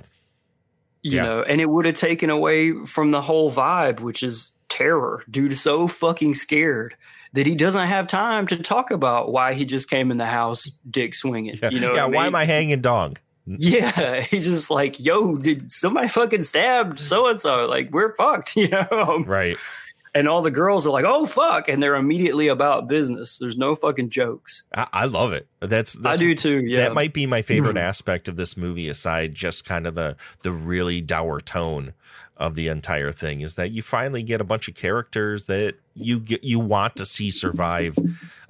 [1.03, 1.23] you Yeah.
[1.23, 5.55] know and it would have taken away from the whole vibe which is terror dude
[5.55, 6.95] so fucking scared
[7.33, 10.79] that he doesn't have time to talk about why he just came in the house
[10.89, 11.69] dick swinging Yeah.
[11.69, 12.05] you know yeah.
[12.05, 12.25] Why mean?
[12.27, 13.17] am I hanging dong?
[13.47, 17.65] Yeah, he's just like, yo, did somebody fucking stabbed so and so?
[17.65, 19.23] Like, we're fucked, you know?
[19.25, 19.57] Right.
[20.13, 21.69] And all the girls are like, oh, fuck.
[21.69, 23.37] And they're immediately about business.
[23.37, 24.67] There's no fucking jokes.
[24.75, 25.47] I, I love it.
[25.61, 26.81] That's, that's do too, yeah.
[26.81, 30.51] That might be my favorite aspect of this movie, aside just kind of the the
[30.51, 31.93] really dour tone
[32.35, 36.19] of the entire thing, is that you finally get a bunch of characters that you
[36.19, 37.95] get you want to see survive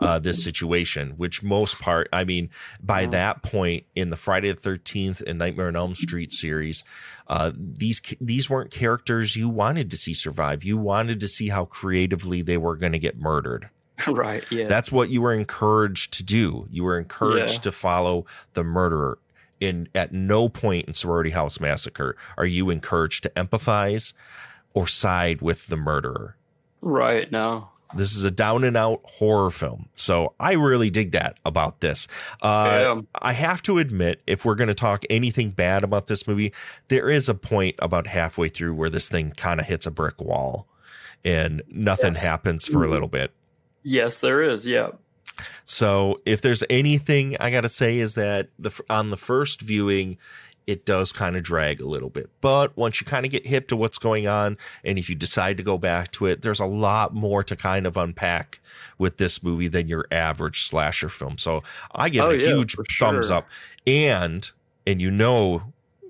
[0.02, 1.12] uh, this situation.
[1.18, 2.50] Which most part, I mean,
[2.84, 6.84] by that point in the Friday the Thirteenth and Nightmare on Elm Street series,
[7.28, 10.64] uh, these these weren't characters you wanted to see survive.
[10.64, 13.70] You wanted to see how creatively they were going to get murdered.
[14.08, 14.44] right.
[14.50, 14.68] Yeah.
[14.68, 16.68] That's what you were encouraged to do.
[16.72, 17.62] You were encouraged Yeah.
[17.62, 19.20] to follow the murderer.
[19.60, 24.14] In at no point in Sorority House Massacre are you encouraged to empathize
[24.74, 26.36] or side with the murderer.
[26.82, 27.32] right.
[27.32, 27.70] No.
[27.96, 29.90] This is a down and out horror film.
[29.96, 32.08] So I really dig that about this.
[32.42, 36.54] Uh, I have to admit, if we're going to talk anything bad about this movie,
[36.88, 40.22] there is a point about halfway through where this thing kind of hits a brick
[40.22, 40.68] wall
[41.24, 42.26] and nothing Yes.
[42.26, 43.32] happens for a little bit.
[43.84, 44.66] Yes, there is.
[44.66, 44.90] Yeah.
[45.66, 50.18] So if there's anything I got to say is that the on the first viewing
[50.68, 52.30] it does kind of drag a little bit.
[52.40, 55.58] But once you kind of get hip to what's going on and if you decide
[55.58, 58.60] to go back to it, there's a lot more to kind of unpack
[58.98, 61.38] with this movie than your average slasher film.
[61.38, 63.38] So I give Oh, it a yeah, huge thumbs sure.
[63.38, 63.48] up.
[63.88, 64.50] And
[64.88, 65.64] and you know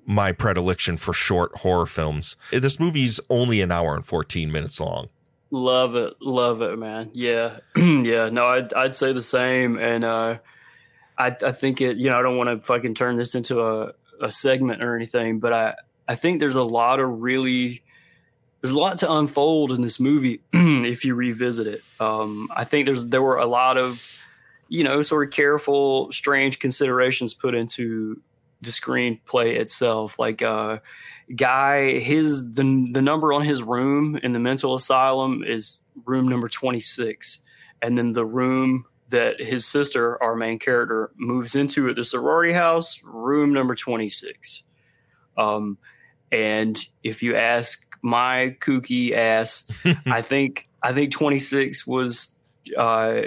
[0.06, 2.36] my predilection for short horror films.
[2.52, 5.10] This movie's only an hour and 14 minutes long.
[5.52, 7.10] Love it, love it, man.
[7.14, 8.30] Yeah, yeah.
[8.30, 10.38] No, I'd I'd say the same, and uh,
[11.18, 11.97] I I think it.
[11.97, 15.39] You know, I don't want to fucking turn this into a a segment or anything,
[15.39, 15.76] but I
[16.07, 17.84] I think there's a lot of really
[18.61, 21.84] there's a lot to unfold in this movie if you revisit it.
[21.99, 24.07] Um, I think there's there were a lot of
[24.69, 28.22] you know sort of careful, strange considerations put into
[28.61, 30.41] the screenplay itself, like.
[30.41, 30.80] uh
[31.34, 36.49] guy his the the number on his room in the mental asylum is room number
[36.49, 37.41] 26
[37.82, 42.53] and then the room that his sister our main character moves into at the sorority
[42.53, 44.64] house room number 26
[45.38, 45.78] um
[46.32, 49.70] and if you ask my kooky ass
[50.07, 52.39] i think i think 26 was
[52.78, 53.22] uh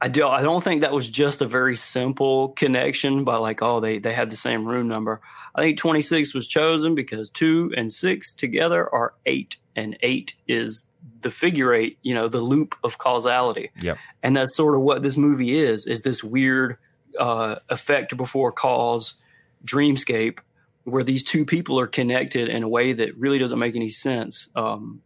[0.00, 0.28] I do.
[0.28, 4.12] I don't think that was just a very simple connection by like, oh, they they
[4.12, 5.20] had the same room number.
[5.54, 10.87] I think 26 was chosen because two and six together are eight, and eight is
[11.20, 11.98] the figure eight.
[12.02, 13.98] You know, the loop of causality, Yep.
[14.22, 16.76] and that's sort of what this movie is: is this weird
[17.18, 19.20] uh, effect before cause
[19.64, 20.38] dreamscape
[20.84, 24.48] where these two people are connected in a way that really doesn't make any sense.
[24.56, 25.02] Um,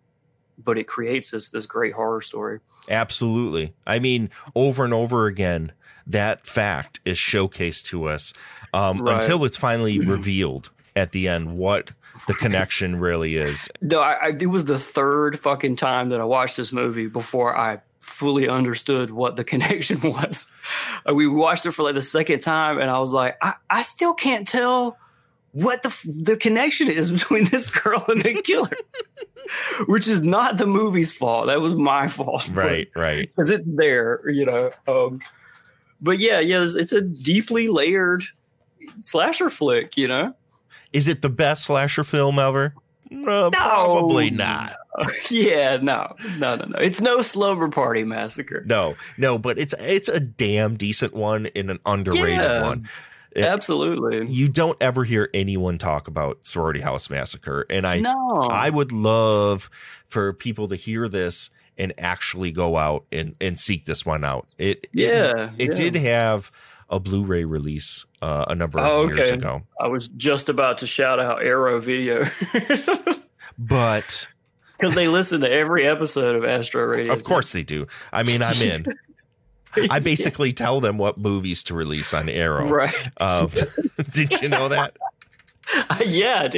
[0.63, 2.61] but it creates this this great horror story.
[2.89, 3.73] Absolutely.
[3.87, 5.73] I mean, over and over again,
[6.07, 8.33] that fact is showcased to us
[8.73, 9.17] um, Right.
[9.17, 11.93] until it's finally revealed at the end what
[12.27, 13.69] the connection really is.
[13.81, 17.57] No, I, I, it was the third fucking time that I watched this movie before
[17.57, 20.51] I fully understood what the connection was.
[21.09, 23.83] Uh, we watched it for like the second time, and I was like, I, I
[23.83, 24.99] still can't tell
[25.53, 28.71] what the the connection is between this girl and the killer,
[29.87, 31.47] which is not the movie's fault.
[31.47, 33.31] That was my fault, Right, right.
[33.35, 34.71] Because it's there, you know.
[34.87, 35.21] Um,
[36.01, 38.25] but yeah, yeah, it's, it's a deeply layered
[39.01, 40.35] slasher flick, you know.
[40.93, 42.75] Is it the best slasher film ever?
[43.27, 44.77] Uh, Probably not.
[45.31, 46.79] yeah, no, no, no, no.
[46.79, 48.63] It's no slumber party massacre.
[48.67, 52.89] No, no, but it's it's a damn decent one and an underrated Yeah, one.
[53.33, 54.27] It- absolutely.
[54.31, 58.49] You don't ever hear anyone talk about Sorority House Massacre, and I No.
[58.51, 59.71] I would love
[60.09, 64.49] for people to hear this and actually go out and and seek this one out.
[64.59, 65.75] It it- Yeah, it, yeah.
[65.75, 66.53] did have
[66.93, 69.31] a Blu-ray release uh, a number of Oh, years okay.
[69.35, 72.25] ago, I was just about to shout out Arrow Video
[73.59, 74.29] but
[74.79, 77.13] because they listen to every episode of Astro Radio.
[77.13, 77.87] of course they do.
[78.13, 78.87] I mean, I'm in.
[79.91, 82.69] I basically tell them what movies to release on Arrow.
[82.69, 83.09] Right.
[83.19, 83.51] Um,
[84.11, 84.97] did you know that?
[86.05, 86.49] yeah.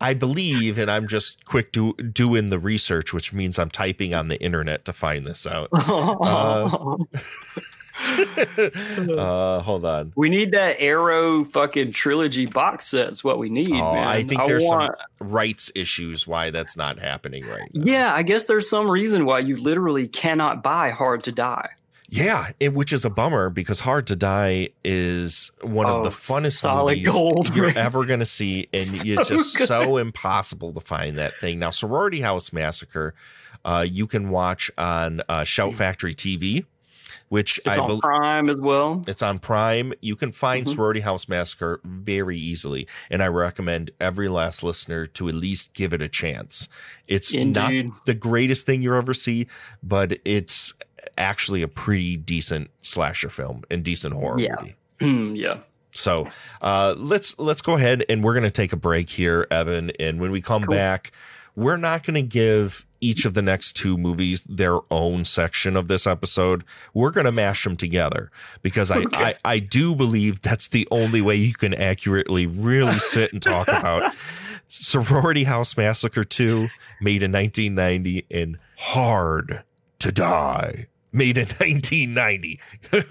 [0.00, 4.26] I believe, and I'm just quick do, doing the research, which means I'm typing on
[4.26, 5.68] the internet to find this out.
[5.72, 6.96] Uh,
[8.58, 10.12] uh, hold on.
[10.16, 13.12] we need that Arrow fucking trilogy box set.
[13.12, 13.70] Is what we need.
[13.70, 14.06] Oh, man.
[14.08, 17.82] I think there's want- some rights issues why that's not happening right now.
[17.84, 21.68] Yeah, I guess there's some reason why you literally cannot buy Hard to Die.
[22.10, 26.10] Yeah, it, which is a bummer because Hard to Die is one Oh, of the
[26.10, 29.66] funnest solid movies gold, you're ever going to see, and So it's just good.
[29.66, 31.58] so impossible to find that thing.
[31.58, 33.14] Now, Sorority House Massacre,
[33.64, 36.66] uh, you can watch on uh, Shout Factory TV,
[37.34, 39.02] which It's I on bel- Prime as well.
[39.08, 39.92] It's on Prime.
[40.00, 40.68] You can find Mhm.
[40.74, 45.92] Sorority House Massacre very easily, and I recommend every last listener to at least give
[45.92, 46.68] it a chance.
[47.08, 47.86] It's Indeed.
[47.86, 49.48] not the greatest thing you ever see,
[49.82, 50.74] but it's
[51.18, 54.54] actually a pretty decent slasher film and decent horror Yeah.
[55.00, 55.36] movie.
[55.40, 55.56] yeah.
[55.90, 56.28] So
[56.62, 59.90] uh, let's let's go ahead and we're going to take a break here, Evan.
[59.98, 61.10] And when we come back,
[61.56, 65.88] we're not going to give each of the next two movies their own section of
[65.88, 66.64] this episode.
[66.94, 68.30] We're going to mash them together
[68.62, 73.32] because I, I I do believe that's the only way you can accurately really sit
[73.32, 74.12] and talk about
[74.68, 76.68] Sorority House Massacre 2,
[77.00, 79.62] made in 1990, and Hard
[80.00, 80.86] to Die.
[81.12, 82.60] Made in 1990.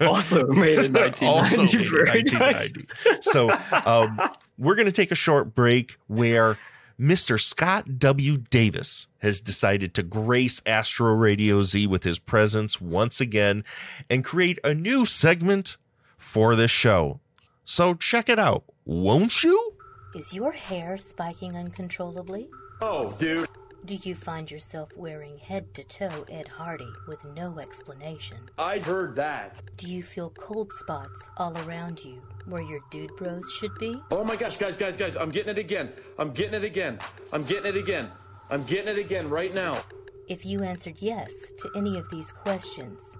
[0.00, 1.26] Also made in 1990.
[1.26, 3.22] also made in Very 1990.
[3.22, 3.50] So
[3.86, 4.20] um,
[4.58, 6.58] we're going to take a short break where
[7.00, 7.40] Mr.
[7.40, 8.36] Scott W.
[8.36, 13.64] Davis has decided to grace Astro Radio Z with his presence once again
[14.10, 15.78] and create a new segment
[16.18, 17.20] for this show.
[17.64, 19.72] So check it out, won't you?
[20.14, 22.48] Is your hair spiking uncontrollably?
[22.82, 23.48] Oh, dude.
[23.86, 28.36] Do you find yourself wearing head to toe Ed Hardy with no explanation?
[28.58, 29.62] I heard that.
[29.78, 33.98] Do you feel cold spots all around you where your dude bros should be?
[34.10, 35.92] Oh my gosh, guys, guys, guys, I'm getting it again.
[36.18, 36.98] I'm getting it again.
[37.32, 38.10] I'm getting it again.
[38.54, 39.82] I'm getting it again right now.
[40.28, 43.16] If you answered yes to any of these questions,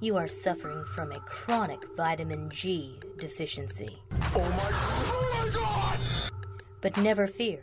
[0.00, 4.02] you are suffering from a chronic vitamin G deficiency.
[4.12, 6.30] Oh my, oh my god!
[6.82, 7.60] But never fear.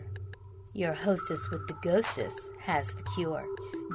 [0.73, 3.45] Your hostess with the ghostess has the cure.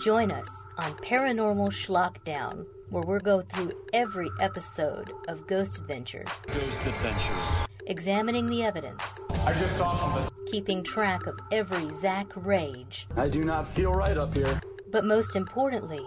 [0.01, 0.49] Join us
[0.79, 7.67] on Paranormal Schlockdown, where we'll go through every episode of Ghost Adventures, Ghost Adventures.
[7.89, 10.29] Examining the evidence, I just saw something.
[10.51, 14.61] keeping track of every Zak rage, I do not feel right up here.
[14.91, 16.05] but most importantly,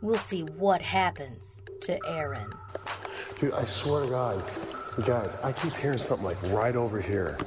[0.00, 2.50] we'll see what happens to Aaron.
[3.40, 4.42] Dude, I swear to God,
[5.00, 7.38] guys, I keep hearing something like right over here.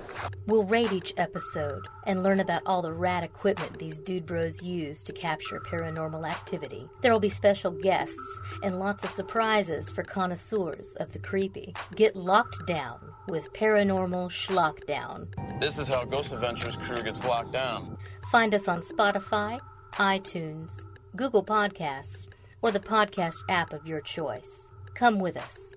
[0.47, 5.03] We'll rate each episode and learn about all the rad equipment these dude bros use
[5.03, 6.89] to capture paranormal activity.
[7.01, 11.75] There will be special guests and lots of surprises for connoisseurs of the creepy.
[11.95, 15.27] Get locked down with Paranormal Schlockdown.
[15.59, 17.97] This is how Ghost Adventures crew gets locked down.
[18.31, 19.59] Find us on Spotify,
[19.93, 20.83] iTunes,
[21.15, 22.27] Google Podcasts,
[22.63, 24.67] or the podcast app of your choice.
[24.95, 25.74] Come with us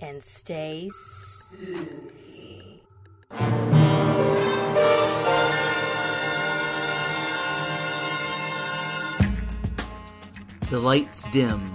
[0.00, 2.82] and stay spooky.
[10.70, 11.74] The lights dim,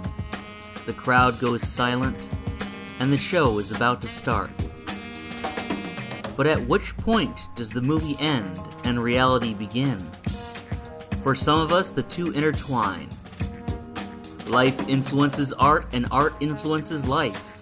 [0.86, 2.28] the crowd goes silent,
[3.00, 4.50] and the show is about to start.
[6.36, 9.98] But at which point does the movie end and reality begin?
[11.22, 13.08] For some of us, the two intertwine.
[14.46, 17.53] Life influences art, and art influences life.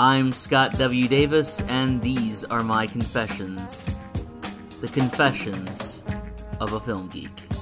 [0.00, 1.06] I'm Scott W.
[1.06, 3.88] Davis, and these are my confessions.
[4.80, 6.02] The confessions
[6.58, 7.53] of a film geek.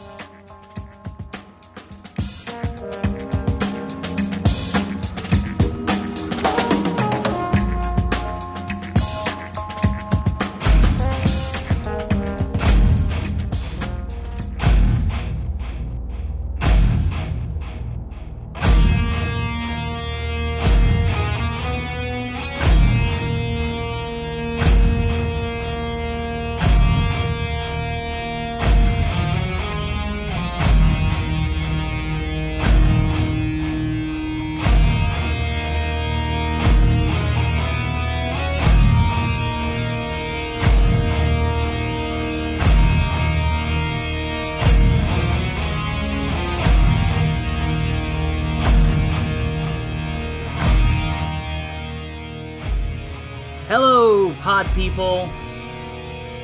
[54.42, 55.30] Pod people.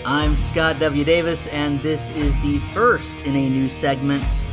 [0.04, 1.02] I'm Scott W.
[1.02, 4.44] Davis, and this is the first in a new segment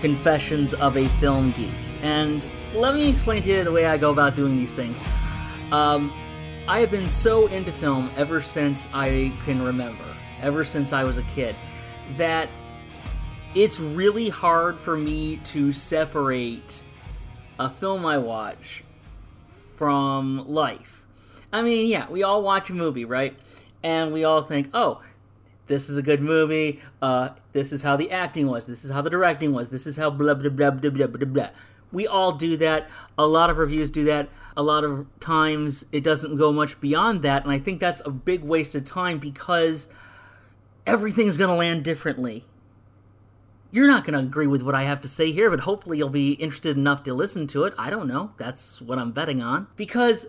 [0.00, 1.70] Confessions of a Film Geek.
[2.02, 2.44] And
[2.74, 5.00] let me explain to you the way I go about doing these things.
[5.70, 6.12] Um,
[6.66, 10.04] I have been so into film ever since I can remember,
[10.40, 11.54] ever since I was a kid,
[12.16, 12.48] that
[13.54, 16.82] it's really hard for me to separate
[17.60, 18.82] a film I watch
[19.76, 21.01] from life.
[21.52, 23.38] I mean, yeah, we all watch a movie, right?
[23.82, 25.02] And we all think, oh,
[25.66, 26.80] this is a good movie.
[27.00, 28.66] Uh, this is how the acting was.
[28.66, 29.70] This is how the directing was.
[29.70, 31.48] This is how blah blah blah blah blah blah blah.
[31.90, 32.88] We all do that.
[33.18, 34.30] A lot of reviews do that.
[34.56, 38.10] A lot of times it doesn't go much beyond that, and I think that's a
[38.10, 39.88] big waste of time because
[40.86, 42.46] everything's going to land differently.
[43.70, 46.10] You're not going to agree with what I have to say here, but hopefully you'll
[46.10, 47.72] be interested enough to listen to it.
[47.78, 48.32] I don't know.
[48.36, 49.68] That's what I'm betting on.
[49.76, 50.26] Because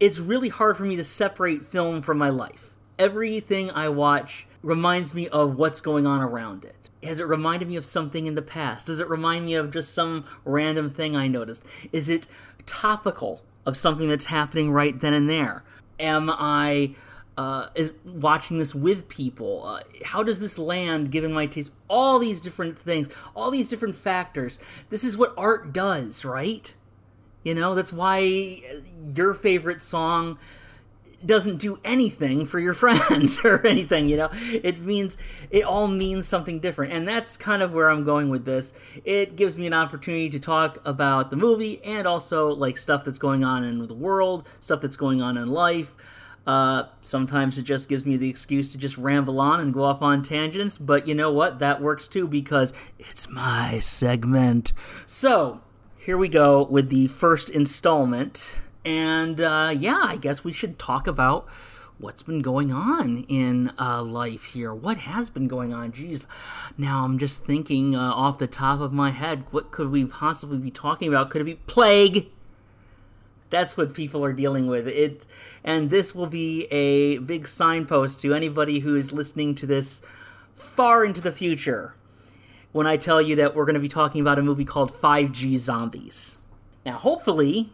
[0.00, 2.72] it's really hard for me to separate film from my life.
[2.98, 6.88] Everything I watch reminds me of what's going on around it.
[7.02, 8.86] Has it reminded me of something in the past?
[8.86, 11.64] Does it remind me of just some random thing I noticed?
[11.92, 12.26] Is it
[12.66, 15.62] topical of something that's happening right then and there?
[16.00, 16.94] Am I
[17.36, 19.64] uh, is watching this with people?
[19.64, 21.70] Uh, how does this land given my taste?
[21.86, 24.58] All these different things, all these different factors.
[24.90, 26.74] This is what art does, right?
[27.44, 28.62] You know, that's why
[29.14, 30.38] your favorite song
[31.24, 34.28] doesn't do anything for your friends or anything, you know?
[34.32, 35.16] It means,
[35.50, 36.92] it all means something different.
[36.92, 38.72] And that's kind of where I'm going with this.
[39.04, 43.18] It gives me an opportunity to talk about the movie and also, like, stuff that's
[43.18, 45.94] going on in the world, stuff that's going on in life.
[46.46, 50.00] Uh, sometimes it just gives me the excuse to just ramble on and go off
[50.00, 51.58] on tangents, but you know what?
[51.58, 54.72] That works too because it's my segment.
[55.04, 55.60] So,
[55.98, 58.60] here we go with the first installment.
[58.84, 61.48] And uh, yeah, I guess we should talk about
[61.98, 64.72] what's been going on in uh, life here.
[64.72, 65.92] What has been going on?
[65.92, 66.26] Jeez.
[66.76, 70.58] Now I'm just thinking uh, off the top of my head, what could we possibly
[70.58, 71.30] be talking about?
[71.30, 72.28] Could it be plague?
[73.50, 74.86] That's what people are dealing with.
[74.86, 75.26] It,
[75.64, 80.02] and this will be a big signpost to anybody who is listening to this
[80.54, 81.94] far into the future
[82.72, 85.58] when I tell you that we're going to be talking about a movie called 5G
[85.58, 86.36] Zombies.
[86.84, 87.72] Now, hopefully,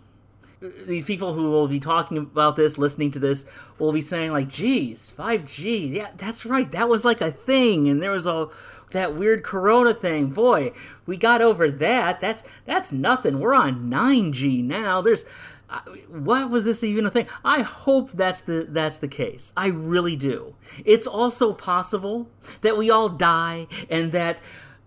[0.87, 3.45] these people who will be talking about this, listening to this,
[3.79, 6.71] will be saying like, "Geez, 5G, yeah, that's right.
[6.73, 8.53] That was like a thing, and there was all
[8.91, 10.29] that weird Corona thing.
[10.29, 10.73] Boy,
[11.05, 12.21] we got over that.
[12.21, 13.41] That's that's nothing.
[13.41, 15.03] We're on 9G now.
[15.03, 15.25] There's
[15.69, 17.27] uh, why was this even a thing?
[17.45, 19.53] I hope that's the that's the case.
[19.57, 20.55] I really do.
[20.85, 22.29] It's also possible
[22.63, 24.39] that we all die and that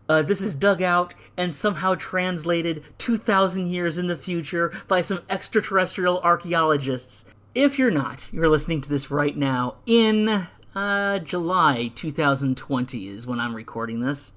[0.09, 5.21] uh, this is dug out and somehow translated 2,000 years in the future by some
[5.29, 7.25] extraterrestrial archaeologists.
[7.53, 13.39] If you're not, you're listening to this right now in uh, July 2020 is when
[13.39, 14.34] I'm recording this.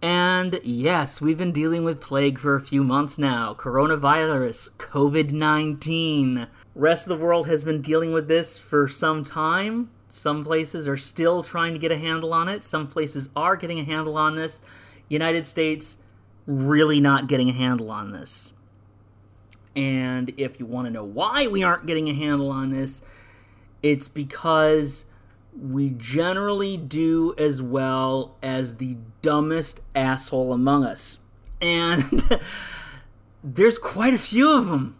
[0.00, 3.54] And yes, we've been dealing with plague for a few months now.
[3.54, 6.46] Coronavirus, COVID 19.
[6.74, 9.90] Rest of the world has been dealing with this for some time.
[10.08, 12.62] Some places are still trying to get a handle on it.
[12.62, 14.60] Some places are getting a handle on this.
[15.08, 15.98] United States
[16.46, 18.52] really not getting a handle on this.
[19.74, 23.02] And if you want to know why we aren't getting a handle on this,
[23.82, 25.04] it's because
[25.54, 31.18] we generally do as well as the dumbest asshole among us.
[31.60, 32.22] And
[33.44, 34.98] there's quite a few of them.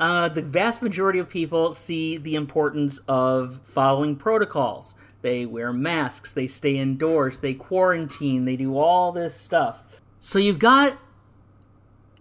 [0.00, 4.94] Uh, the vast majority of people see the importance of following protocols.
[5.22, 9.84] They wear masks, they stay indoors, they quarantine, they do all this stuff.
[10.18, 10.98] So you've got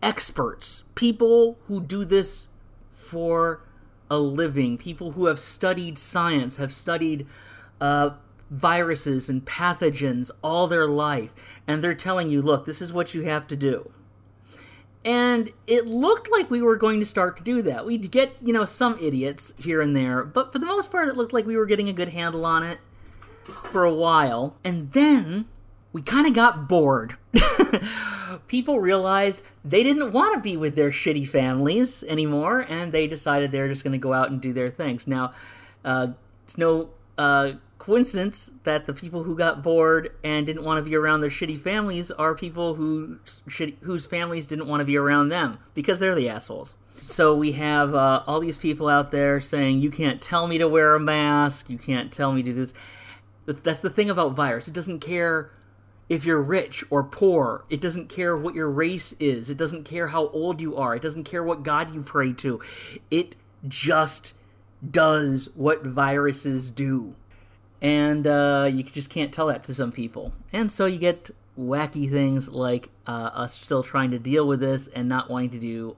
[0.01, 2.47] experts, people who do this
[2.89, 3.63] for
[4.09, 7.25] a living, people who have studied science, have studied
[7.79, 8.11] uh,
[8.51, 11.33] viruses and pathogens all their life,
[11.67, 13.91] and they're telling you, look, this is what you have to do.
[15.03, 17.87] And it looked like we were going to start to do that.
[17.87, 21.17] We'd get, you know, some idiots here and there, but for the most part, it
[21.17, 22.77] looked like we were getting a good handle on it
[23.43, 24.55] for a while.
[24.63, 25.45] And then
[25.93, 27.17] we kind of got bored.
[28.47, 33.51] People realized they didn't want to be with their shitty families anymore, and they decided
[33.51, 35.07] they're just going to go out and do their things.
[35.07, 35.33] Now,
[35.83, 36.09] uh,
[36.45, 40.95] it's no uh, coincidence that the people who got bored and didn't want to be
[40.95, 45.29] around their shitty families are people who shitty, whose families didn't want to be around
[45.29, 46.75] them because they're the assholes.
[46.99, 50.67] So we have uh, all these people out there saying, "You can't tell me to
[50.67, 51.69] wear a mask.
[51.71, 52.73] You can't tell me to do this."
[53.45, 54.67] That's the thing about virus.
[54.67, 55.51] It doesn't care
[56.09, 57.63] if you're rich or poor.
[57.69, 59.49] It doesn't care what your race is.
[59.49, 60.95] It doesn't care how old you are.
[60.95, 62.59] It doesn't care what God you pray to.
[63.09, 63.35] It
[63.67, 64.33] just
[64.89, 67.15] does what viruses do.
[67.81, 70.33] And uh, you just can't tell that to some people.
[70.51, 74.87] And so you get wacky things like uh, us still trying to deal with this
[74.87, 75.95] and not wanting to do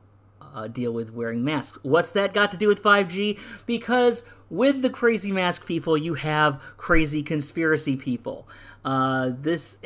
[0.54, 1.78] uh, deal with wearing masks.
[1.84, 3.40] What's that got to do with 5G?
[3.66, 8.48] Because with the crazy mask people, you have crazy conspiracy people.
[8.86, 9.78] Uh, this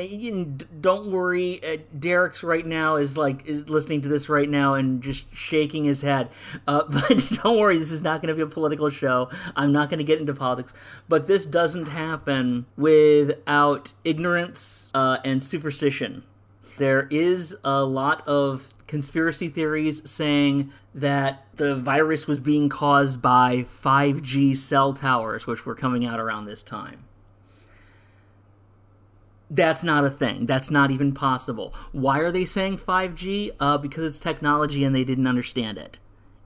[0.81, 1.63] don't worry.
[1.63, 5.83] Uh, Derek's right now is like is listening to this right now and just shaking
[5.83, 6.29] his head.
[6.67, 9.29] Uh, but don't worry, this is not going to be a political show.
[9.55, 10.73] I'm not going to get into politics.
[11.07, 16.23] But this doesn't happen without ignorance uh, and superstition.
[16.77, 23.65] There is a lot of conspiracy theories saying that the virus was being caused by
[23.83, 27.03] 5G cell towers, which were coming out around this time.
[29.49, 30.45] That's not a thing.
[30.45, 31.73] That's not even possible.
[31.91, 33.51] Why are they saying 5G?
[33.59, 35.99] Uh, because it's technology and they didn't understand it.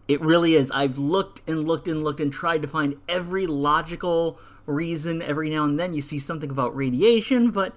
[0.08, 0.70] It really is.
[0.72, 5.22] I've looked and looked and looked and tried to find every logical reason.
[5.22, 7.76] Every now and then you see something about radiation, but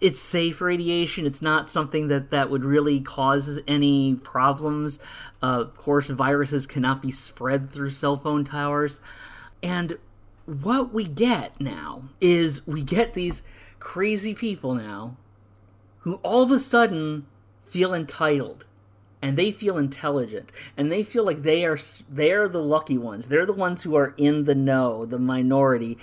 [0.00, 1.26] it's safe radiation.
[1.26, 4.98] It's not something that that would really cause any problems.
[5.42, 9.00] Uh, of course, viruses cannot be spread through cell phone towers.
[9.62, 9.98] And
[10.44, 13.42] what we get now is we get these
[13.80, 15.16] crazy people now
[16.00, 17.26] who all of a sudden
[17.64, 18.66] feel entitled
[19.20, 21.78] and they feel intelligent and they feel like they are
[22.08, 25.98] they're the lucky ones they're the ones who are in the know the minority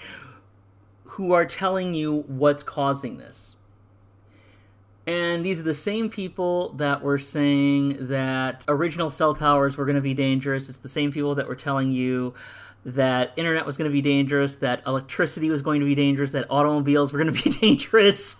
[1.03, 3.55] who are telling you what's causing this
[5.05, 9.95] and these are the same people that were saying that original cell towers were going
[9.95, 10.69] to be dangerous.
[10.69, 12.33] It's the same people that were telling you
[12.85, 16.45] that internet was going to be dangerous, that electricity was going to be dangerous, that
[16.49, 18.37] automobiles were going to be dangerous.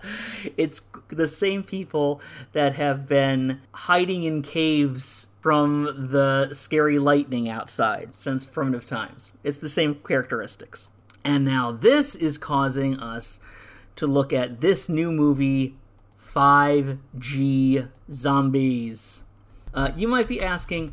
[0.56, 2.20] it's the same people
[2.52, 9.32] that have been hiding in caves from the scary lightning outside since primitive times.
[9.44, 10.90] It's the same characteristics.
[11.24, 13.40] And now this is causing us
[13.96, 15.76] to look at this new movie
[16.36, 19.22] 5G zombies.
[19.72, 20.92] Uh, you might be asking,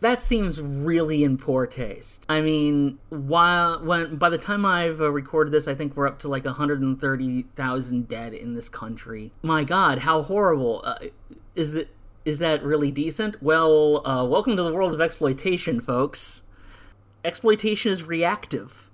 [0.00, 2.26] that seems really in poor taste.
[2.28, 6.18] I mean, while when by the time I've uh, recorded this, I think we're up
[6.20, 9.32] to like 130,000 dead in this country.
[9.42, 10.82] My God, how horrible!
[10.84, 10.96] Uh,
[11.54, 11.88] is that
[12.24, 13.42] is that really decent?
[13.42, 16.42] Well, uh, welcome to the world of exploitation, folks.
[17.24, 18.90] Exploitation is reactive,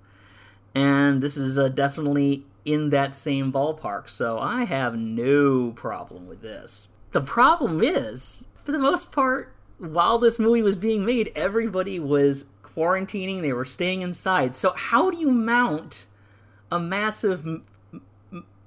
[0.73, 6.41] and this is uh, definitely in that same ballpark, so I have no problem with
[6.41, 6.87] this.
[7.11, 12.45] The problem is, for the most part, while this movie was being made, everybody was
[12.63, 14.55] quarantining, they were staying inside.
[14.55, 16.05] So, how do you mount
[16.71, 17.47] a massive,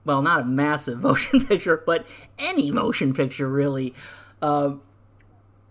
[0.05, 2.07] well, not a massive motion picture, but
[2.39, 3.95] any motion picture really,
[4.41, 4.75] uh,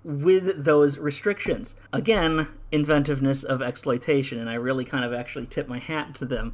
[0.04, 1.76] with those restrictions?
[1.94, 6.54] Again, inventiveness of exploitation, and I really kind of actually tip my hat to them.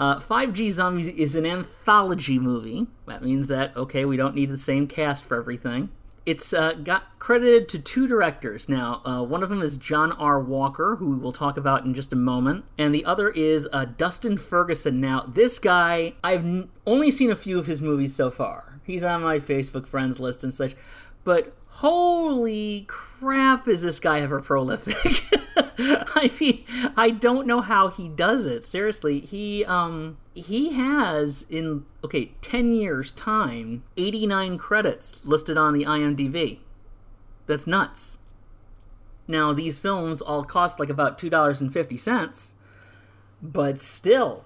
[0.00, 2.86] Uh, 5G Zombies is an anthology movie.
[3.06, 5.90] That means that, okay, we don't need the same cast for everything.
[6.24, 8.66] It's uh, got credited to two directors.
[8.66, 10.40] Now, uh, one of them is John R.
[10.40, 13.84] Walker, who we will talk about in just a moment, and the other is uh,
[13.84, 15.02] Dustin Ferguson.
[15.02, 18.80] Now, this guy, I've n- only seen a few of his movies so far.
[18.84, 20.74] He's on my Facebook friends list and such,
[21.24, 25.24] but holy crap, is this guy ever prolific?
[26.14, 28.66] I mean, I don't know how he does it.
[28.66, 35.84] Seriously, he um he has in okay, 10 years time, 89 credits listed on the
[35.84, 36.58] IMDb.
[37.46, 38.18] That's nuts.
[39.26, 42.52] Now, these films all cost like about $2.50,
[43.40, 44.44] but still,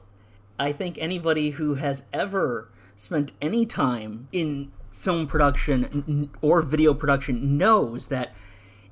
[0.59, 7.56] I think anybody who has ever spent any time in film production or video production
[7.56, 8.35] knows that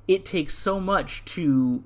[0.07, 1.83] it takes so much to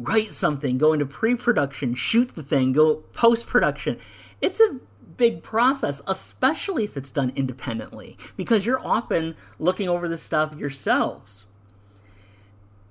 [0.00, 3.98] write something, go into pre production, shoot the thing, go post production.
[4.40, 4.80] It's a
[5.16, 11.44] big process, especially if it's done independently, because you're often looking over this stuff yourselves.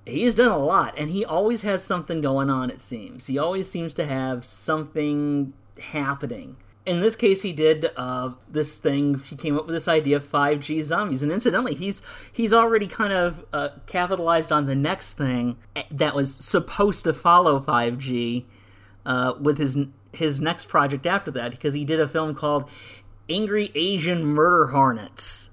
[0.06, 3.28] He's done a lot, and he always has something going on, it seems.
[3.28, 6.58] He always seems to have something happening.
[6.90, 9.20] In this case, he did uh, this thing.
[9.20, 12.02] He came up with this idea of 5G zombies, and incidentally, he's
[12.34, 15.58] he's already kind of uh, capitalized on the next thing
[15.92, 18.46] that was supposed to follow 5G
[19.06, 19.78] uh, with his
[20.14, 22.68] his next project after that, because he did a film called
[23.30, 25.52] Angry Asian Murder Hornets,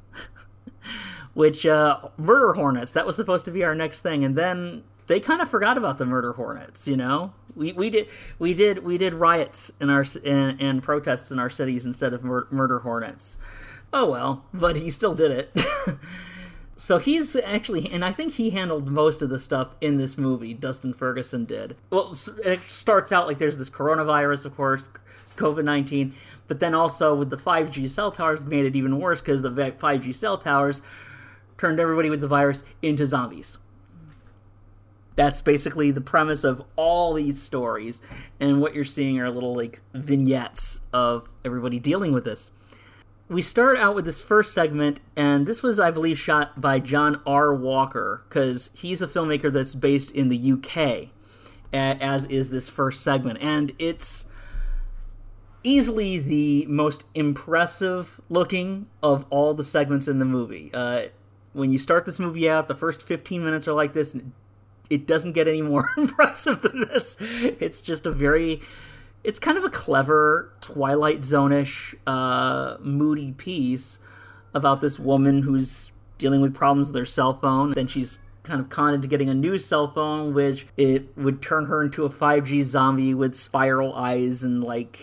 [1.34, 5.20] which uh, Murder Hornets that was supposed to be our next thing, and then they
[5.20, 6.88] kind of forgot about the Murder Hornets.
[6.88, 8.08] You know, we we did
[8.38, 12.22] we did we did riots in our and, and protests in our cities instead of
[12.22, 13.38] mur- Murder Hornets.
[13.92, 15.60] Oh well, but he still did it.
[16.78, 20.52] So he's actually, and I think he handled most of the stuff in this movie.
[20.52, 21.74] Dustin Ferguson did.
[21.88, 22.14] Well,
[22.44, 24.84] it starts out like there's this coronavirus, of course,
[25.36, 26.14] COVID nineteen,
[26.48, 29.74] but then also with the five G cell towers made it even worse because the
[29.78, 30.82] five G cell towers
[31.56, 33.56] turned everybody with the virus into zombies.
[35.16, 38.00] That's basically the premise of all these stories,
[38.38, 42.50] and what you're seeing are little like vignettes of everybody dealing with this
[43.28, 47.20] we start out with this first segment, and this was, I believe, shot by John
[47.26, 47.54] R.
[47.54, 51.10] Walker, because he's a filmmaker that's based in the UK,
[51.72, 53.38] as is this first segment.
[53.42, 54.26] And it's
[55.64, 60.70] easily the most impressive looking of all the segments in the movie.
[60.72, 61.06] Uh,
[61.52, 64.26] when you start this movie out, the first 15 minutes are like this, and it
[65.06, 67.16] doesn't get any more impressive than this.
[67.20, 68.60] It's just a very
[69.24, 73.98] it's kind of a clever Twilight Zone-ish, uh, moody piece
[74.54, 77.72] about this woman who's dealing with problems with her cell phone.
[77.72, 81.66] Then she's kind of conned into getting a new cell phone, which it would turn
[81.66, 85.00] her into a 5G zombie with spiral eyes and like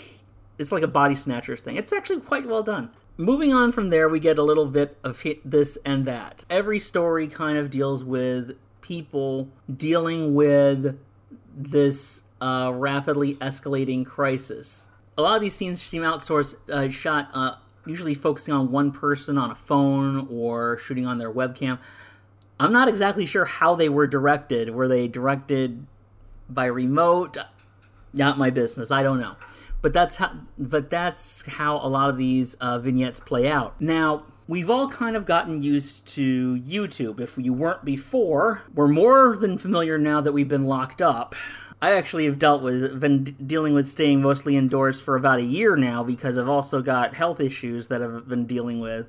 [0.58, 1.76] it's like a body snatchers thing.
[1.76, 2.92] It's actually quite well done.
[3.18, 6.46] Moving on from there, we get a little bit of this and that.
[6.50, 11.00] Every story kind of deals with people dealing with
[11.56, 14.88] this uh, rapidly escalating crisis.
[15.18, 17.56] A lot of these scenes seem outsourced, uh, shot uh,
[17.86, 21.80] usually focusing on one person on a phone or shooting on their webcam.
[22.60, 24.70] I'm not exactly sure how they were directed.
[24.70, 25.86] Were they directed
[26.50, 27.38] by remote?
[28.14, 28.92] Not my business.
[28.92, 29.36] I don't know.
[29.82, 30.34] But that's how.
[30.58, 33.80] But that's how a lot of these uh, vignettes play out.
[33.82, 37.20] Now, we've all kind of gotten used to YouTube.
[37.20, 41.36] If you weren't before, we're more than familiar now that we've been locked up.
[41.82, 45.76] I actually have dealt with been dealing with staying mostly indoors for about a year
[45.76, 49.08] now because I've also got health issues that I've been dealing with.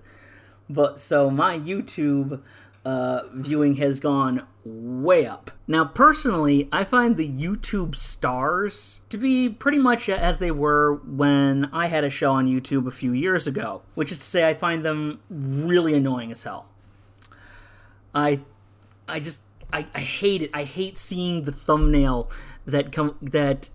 [0.69, 2.43] But so my YouTube
[2.85, 5.51] uh, viewing has gone way up.
[5.67, 11.67] Now, personally, I find the YouTube stars to be pretty much as they were when
[11.67, 14.55] I had a show on YouTube a few years ago, which is to say, I
[14.55, 16.67] find them really annoying as hell.
[18.15, 18.41] I,
[19.09, 19.41] I just,
[19.73, 20.51] I, I hate it.
[20.55, 22.31] I hate seeing the thumbnail
[22.67, 23.69] that come that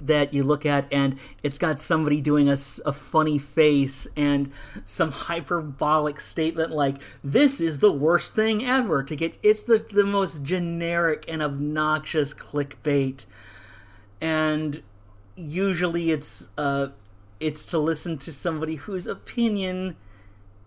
[0.00, 4.52] that you look at and it's got somebody doing a, a funny face and
[4.84, 10.04] some hyperbolic statement like this is the worst thing ever to get it's the, the
[10.04, 13.26] most generic and obnoxious clickbait.
[14.20, 14.82] And
[15.34, 16.88] usually it's uh
[17.38, 19.96] it's to listen to somebody whose opinion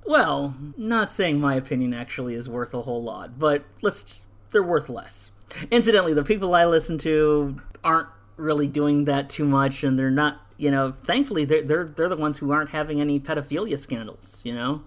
[0.06, 4.22] well not saying my opinion actually is worth a whole lot but let's
[4.52, 5.32] they're worth less.
[5.72, 8.10] Incidentally the people i listen to aren't
[8.40, 10.42] really doing that too much, and they're not.
[10.58, 14.42] You know, thankfully, they're they're they're the ones who aren't having any pedophilia scandals.
[14.44, 14.84] You know,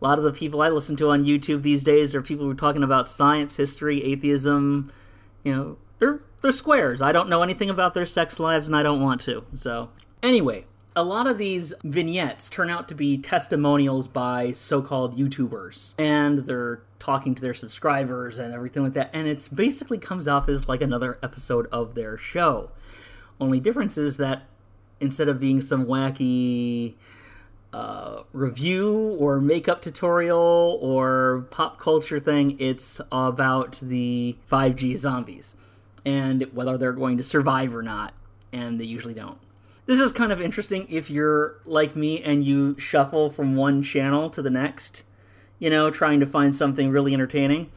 [0.00, 2.50] a lot of the people I listen to on YouTube these days are people who
[2.50, 4.92] are talking about science, history, atheism.
[5.44, 7.02] You know, they're they're squares.
[7.02, 9.44] I don't know anything about their sex lives, and I don't want to.
[9.54, 9.90] So,
[10.22, 16.40] anyway, a lot of these vignettes turn out to be testimonials by so-called YouTubers, and
[16.40, 19.10] they're talking to their subscribers and everything like that.
[19.12, 22.70] And it's basically comes off as like another episode of their show.
[23.40, 24.42] Only difference is that
[25.00, 26.94] instead of being some wacky
[27.72, 35.54] uh, review or makeup tutorial or pop culture thing, it's about the 5G zombies
[36.04, 38.14] and whether they're going to survive or not.
[38.52, 39.38] And they usually don't.
[39.86, 44.28] This is kind of interesting if you're like me and you shuffle from one channel
[44.30, 45.04] to the next,
[45.58, 47.70] you know, trying to find something really entertaining.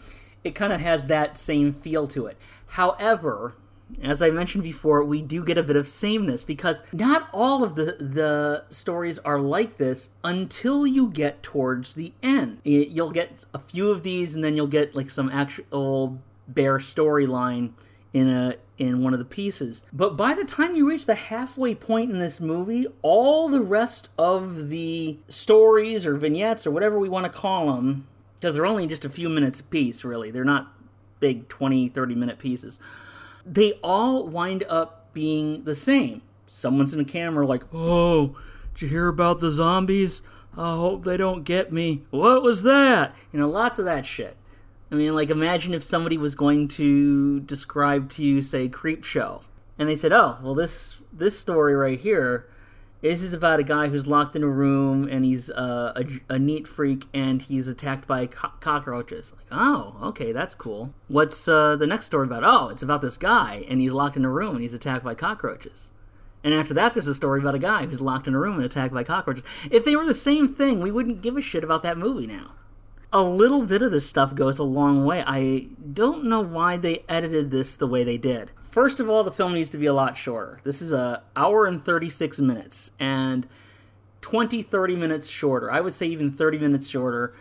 [0.43, 2.37] it kind of has that same feel to it.
[2.67, 3.53] However,
[4.01, 7.75] as I mentioned before, we do get a bit of sameness because not all of
[7.75, 12.59] the the stories are like this until you get towards the end.
[12.63, 17.71] You'll get a few of these, and then you'll get like some actual bare storyline
[18.13, 19.83] in a in one of the pieces.
[19.93, 24.09] But by the time you reach the halfway point in this movie, all the rest
[24.17, 28.87] of the stories or vignettes or whatever we want to call them, because they're only
[28.87, 30.31] just a few minutes a piece, really.
[30.31, 30.73] They're not
[31.19, 32.79] big 20, 30 minute pieces.
[33.45, 36.21] They all wind up being the same.
[36.47, 38.35] Someone's in the camera like, "Oh,
[38.73, 40.21] did you hear about the zombies?
[40.57, 42.03] I hope they don't get me.
[42.09, 44.35] What was that?" You know, lots of that shit.
[44.91, 49.41] I mean, like, imagine if somebody was going to describe to you, say, Creepshow,
[49.79, 52.47] and they said, "Oh, well, this this story right here,
[53.01, 56.39] this is about a guy who's locked in a room and he's uh, a, a
[56.39, 60.93] neat freak and he's attacked by co- cockroaches." Like, oh, okay, that's cool.
[61.07, 62.43] What's uh, the next story about?
[62.43, 65.15] Oh, it's about this guy and he's locked in a room and he's attacked by
[65.15, 65.91] cockroaches.
[66.43, 68.65] And after that, there's a story about a guy who's locked in a room and
[68.65, 69.43] attacked by cockroaches.
[69.69, 72.53] If they were the same thing, we wouldn't give a shit about that movie now
[73.13, 75.23] a little bit of this stuff goes a long way.
[75.25, 78.51] I don't know why they edited this the way they did.
[78.71, 80.59] First of all, the film needs to be a lot shorter.
[80.63, 83.45] This is a hour and 36 minutes and
[84.21, 85.69] 20 30 minutes shorter.
[85.69, 87.35] I would say even 30 minutes shorter.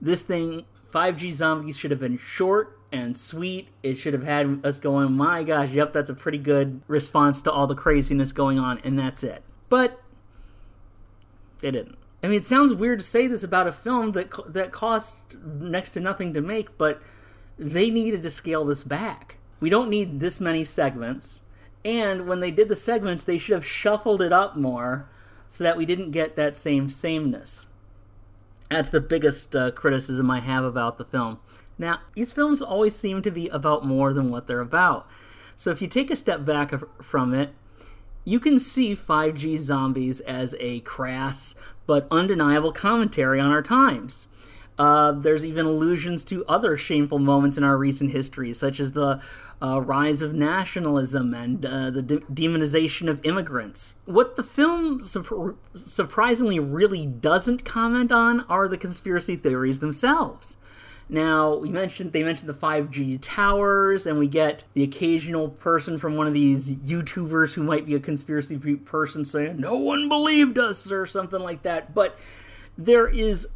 [0.00, 3.68] This thing 5G Zombies should have been short and sweet.
[3.84, 7.52] It should have had us going, "My gosh, yep, that's a pretty good response to
[7.52, 9.44] all the craziness going on." And that's it.
[9.68, 10.02] But
[11.60, 11.98] they didn't.
[12.20, 15.90] I mean, it sounds weird to say this about a film that that cost next
[15.90, 17.00] to nothing to make, but
[17.56, 19.36] they needed to scale this back.
[19.60, 21.42] We don't need this many segments,
[21.84, 25.08] and when they did the segments, they should have shuffled it up more
[25.48, 27.66] so that we didn't get that same sameness.
[28.70, 31.38] That's the biggest uh, criticism I have about the film.
[31.78, 35.06] Now, these films always seem to be about more than what they're about.
[35.56, 36.72] So if you take a step back
[37.02, 37.50] from it,
[38.24, 41.54] you can see 5G zombies as a crass
[41.86, 44.26] but undeniable commentary on our times.
[44.78, 49.20] Uh, there's even allusions to other shameful moments in our recent history, such as the
[49.62, 53.96] uh, rise of nationalism and uh, the de- demonization of immigrants.
[54.04, 60.56] What the film sur- surprisingly really doesn't comment on are the conspiracy theories themselves.
[61.08, 66.16] Now, we mentioned they mentioned the 5G towers, and we get the occasional person from
[66.16, 70.90] one of these YouTubers who might be a conspiracy person saying, No one believed us,
[70.90, 71.94] or something like that.
[71.94, 72.18] But
[72.78, 73.46] there is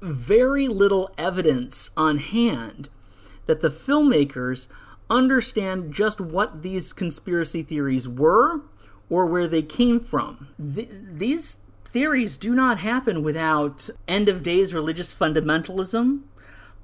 [0.00, 2.88] very little evidence on hand
[3.46, 4.68] that the filmmakers
[5.10, 8.60] understand just what these conspiracy theories were
[9.08, 10.48] or where they came from.
[10.58, 16.20] Th- these theories do not happen without end of days religious fundamentalism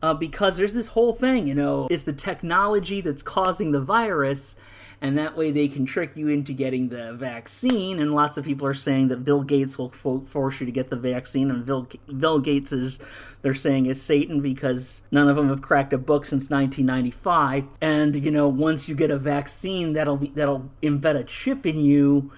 [0.02, 4.56] uh, because there's this whole thing, you know, it's the technology that's causing the virus,
[5.04, 7.98] and that way they can trick you into getting the vaccine.
[7.98, 10.96] And lots of people are saying that Bill Gates will force you to get the
[10.96, 11.86] vaccine, and Bill,
[12.16, 12.98] Bill Gates is,
[13.42, 17.66] they're saying, is Satan because none of them have cracked a book since 1995.
[17.82, 21.76] And you know, once you get a vaccine, that'll be, that'll embed a chip in
[21.76, 22.32] you.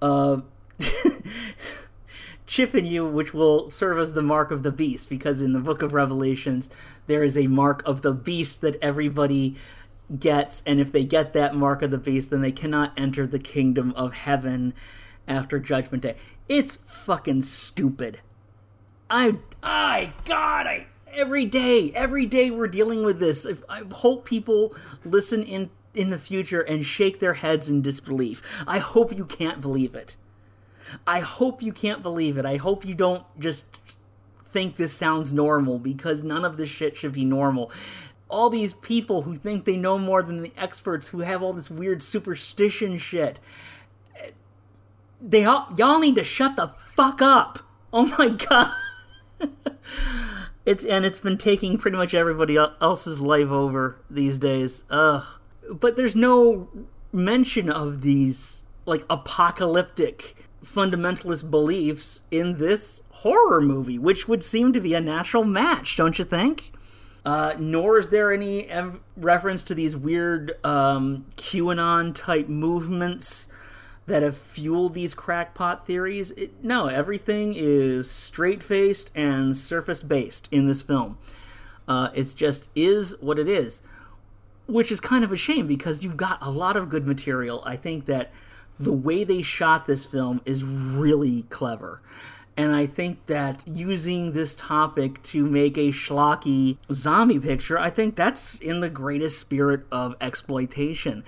[0.00, 0.42] Uh,
[2.46, 5.60] chip in you, which will serve as the mark of the beast, because in the
[5.60, 6.70] book of Revelations,
[7.08, 9.56] there is a mark of the beast that everybody
[10.18, 13.38] gets, and if they get that mark of the beast, then they cannot enter the
[13.38, 14.74] kingdom of heaven
[15.26, 16.16] after Judgment Day.
[16.48, 18.20] It's fucking stupid.
[19.08, 23.44] I, I, God, I, every day, every day we're dealing with this.
[23.44, 24.74] If, I hope people
[25.04, 28.64] listen in in the future and shake their heads in disbelief.
[28.66, 30.16] I hope you can't believe it.
[31.06, 32.46] I hope you can't believe it.
[32.46, 33.80] I hope you don't just
[34.44, 37.70] think this sounds normal because none of this shit should be normal.
[38.32, 41.70] All these people who think they know more than the experts who have all this
[41.70, 43.38] weird superstition shit.
[45.20, 47.60] They all, y'all need to shut the fuck up.
[47.94, 48.72] Oh my god.
[50.64, 54.84] it's and it's been taking pretty much everybody else's life over these days.
[54.88, 55.22] Ugh.
[55.70, 56.68] But there's no
[57.12, 64.80] mention of these like apocalyptic fundamentalist beliefs in this horror movie, which would seem to
[64.80, 66.72] be a natural match, don't you think?
[67.24, 73.46] Uh, nor is there any ev- reference to these weird um, QAnon type movements
[74.06, 76.32] that have fueled these crackpot theories.
[76.32, 81.18] It, no, everything is straight faced and surface based in this film.
[81.86, 83.82] Uh, it's just is what it is,
[84.66, 87.62] which is kind of a shame because you've got a lot of good material.
[87.64, 88.32] I think that
[88.78, 92.00] the way they shot this film is really clever.
[92.56, 98.14] And I think that using this topic to make a schlocky zombie picture, I think
[98.14, 101.24] that's in the greatest spirit of exploitation.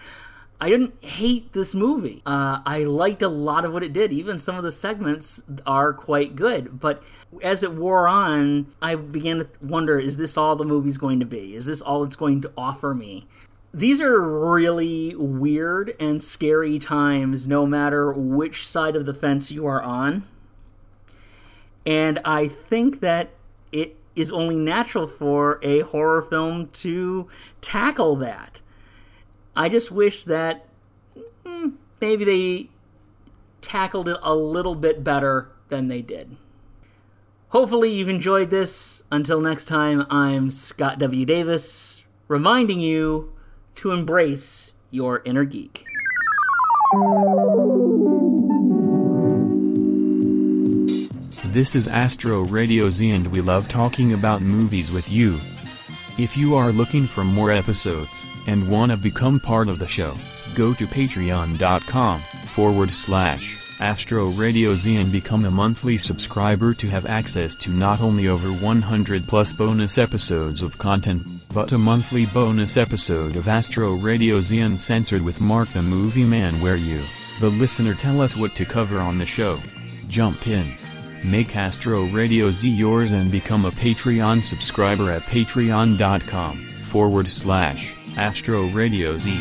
[0.60, 2.22] I didn't hate this movie.
[2.24, 4.12] Uh, I liked a lot of what it did.
[4.12, 6.80] Even some of the segments are quite good.
[6.80, 7.02] But
[7.42, 11.26] as it wore on, I began to wonder is this all the movie's going to
[11.26, 11.55] be?
[11.55, 13.26] Is this all it's going to offer me?
[13.74, 19.66] These are really weird and scary times, no matter which side of the fence you
[19.66, 20.22] are on.
[21.86, 23.31] And I think that
[23.73, 27.28] it is only natural for a horror film to
[27.61, 28.61] tackle that.
[29.56, 30.66] I just wish that
[31.44, 32.70] mm, maybe they
[33.61, 36.36] tackled it a little bit better than they did.
[37.48, 39.05] Hopefully, you've enjoyed this.
[39.12, 41.24] Until next time, I'm Scott W.
[41.24, 43.32] Davis, reminding you
[43.77, 45.85] to embrace your inner geek.
[51.55, 55.35] This is Astro Radio Z and we love talking about movies with you.
[56.18, 60.16] If you are looking for more episodes and want to become part of the show,
[60.56, 67.06] go to patreon.com forward slash Astro Radio Z and become a monthly subscriber to have
[67.06, 71.22] access to not only over 100 plus bonus episodes of content,
[71.52, 76.60] but a monthly bonus episode of Astro Radio Z Uncensored with Mark the Movie Man
[76.60, 77.01] where you,
[77.39, 79.60] the listener tell us what to cover on the show.
[80.09, 80.74] Jump in.
[81.24, 88.66] Make Astro Radio Z yours and become a Patreon subscriber at patreon.com forward slash Astro
[88.66, 89.32] Radio Z.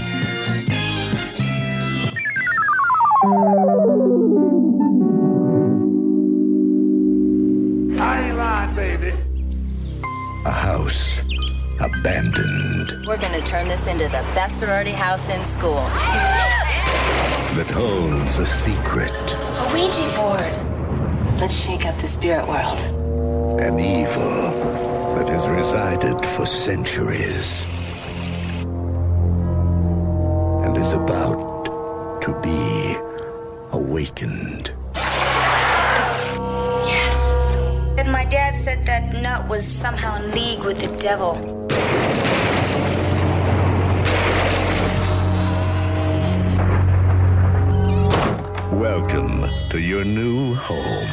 [7.99, 9.13] I ain't baby.
[10.45, 11.21] A house
[11.81, 15.83] abandoned We're gonna turn this into the best sorority house in school.
[17.55, 20.72] that holds a secret, A Ouija board.
[21.43, 22.79] Let's shake up the spirit world.
[23.59, 24.49] an evil
[25.15, 27.65] that has resided for centuries
[30.63, 31.65] and is about
[32.21, 32.95] to be
[33.73, 34.71] awakened.
[36.87, 37.17] Yes.
[37.97, 41.35] And my dad said that nut was somehow in league with the devil.
[48.83, 51.07] Welcome to your new home.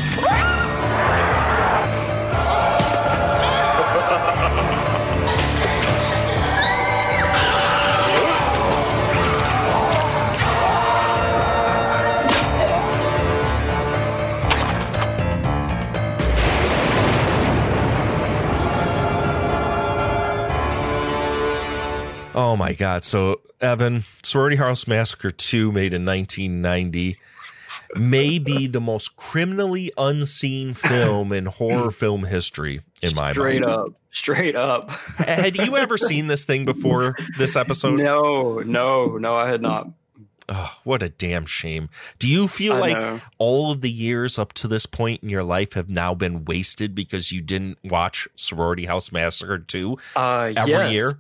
[22.34, 23.04] Oh my God.
[23.04, 27.16] So, Evan, Sorority House Massacre 2, made in 1990,
[27.96, 33.66] may be the most criminally unseen film in horror film history, in my Straight mind.
[33.78, 33.88] up.
[34.12, 34.90] Straight up.
[35.18, 38.00] Had you ever seen this thing before this episode?
[38.00, 39.88] No, no, no, I had not.
[40.52, 41.88] Oh, what a damn shame.
[42.18, 43.20] Do you feel I like know.
[43.38, 46.92] all of the years up to this point in your life have now been wasted
[46.92, 50.92] because you didn't watch Sorority House Massacre 2 Uh, every yes.
[50.92, 51.12] year?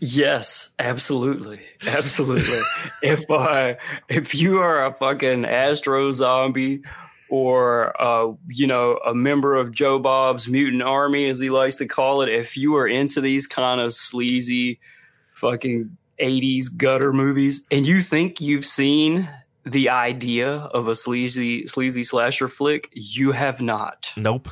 [0.00, 2.60] Yes, absolutely, absolutely.
[3.02, 3.74] if uh,
[4.08, 6.82] if you are a fucking Astro zombie,
[7.28, 11.86] or uh, you know, a member of Joe Bob's mutant army, as he likes to
[11.86, 14.80] call it, if you are into these kind of sleazy,
[15.32, 19.28] fucking '80s gutter movies, and you think you've seen
[19.64, 24.12] the idea of a sleazy sleazy slasher flick, you have not.
[24.16, 24.48] Nope.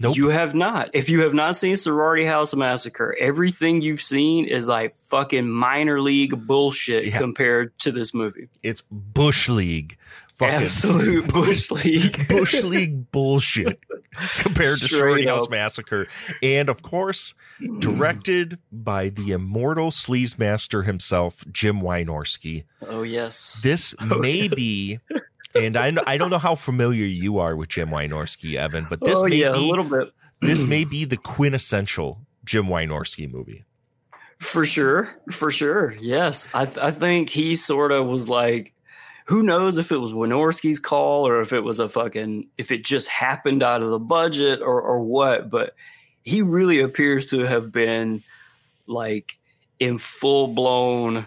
[0.00, 0.16] Nope.
[0.16, 0.90] You have not.
[0.92, 6.00] If you have not seen Sorority House Massacre, everything you've seen is like fucking minor
[6.00, 8.48] league bullshit compared to this movie.
[8.62, 9.98] It's Bush League.
[10.34, 12.28] Fucking Absolute Bush League.
[12.28, 13.80] Bush League bullshit
[14.38, 15.48] compared to Straight Sorority House.
[15.48, 16.06] Massacre.
[16.40, 17.34] And of course,
[17.80, 22.64] directed by the immortal sleaze master himself, Jim Wynorski.
[22.86, 23.60] Oh yes.
[23.64, 25.00] This oh, may be,
[25.58, 29.18] and I I don't know how familiar you are with Jim Wynorski, Evan, but this
[29.20, 30.12] Oh, may yeah, a be little bit.
[30.40, 33.64] this may be the quintessential Jim Wynorski movie.
[34.38, 35.10] For sure.
[35.32, 35.94] For sure.
[36.00, 36.52] Yes.
[36.54, 38.72] I, th- I think he sort of was like,
[39.26, 42.84] who knows if it was Wynorski's call or if it was a fucking, if it
[42.84, 45.74] just happened out of the budget or, or what, but
[46.22, 48.22] he really appears to have been
[48.86, 49.36] like
[49.80, 51.26] in full blown.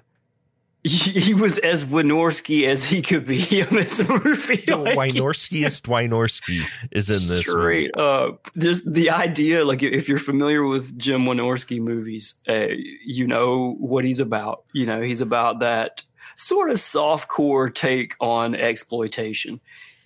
[0.84, 4.56] He, he was as Wynorski as he could be in this movie.
[4.66, 7.90] The Like, Wynorskiest Wynorski is in this movie.
[7.90, 12.68] straight up just the idea like if you're familiar with jim Wynorski movies uh,
[13.06, 16.02] you know what he's about you know he's about that
[16.36, 19.60] sort of soft core take on exploitation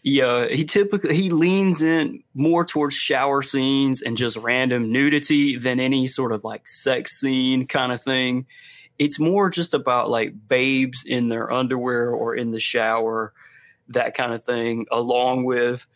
[0.04, 5.80] Yeah, he typically he leans in more towards shower scenes and just random nudity than
[5.80, 8.46] any sort of like sex scene kind of thing.
[8.98, 13.34] It's more just about like babes in their underwear or in the shower,
[13.90, 15.88] that kind of thing, along with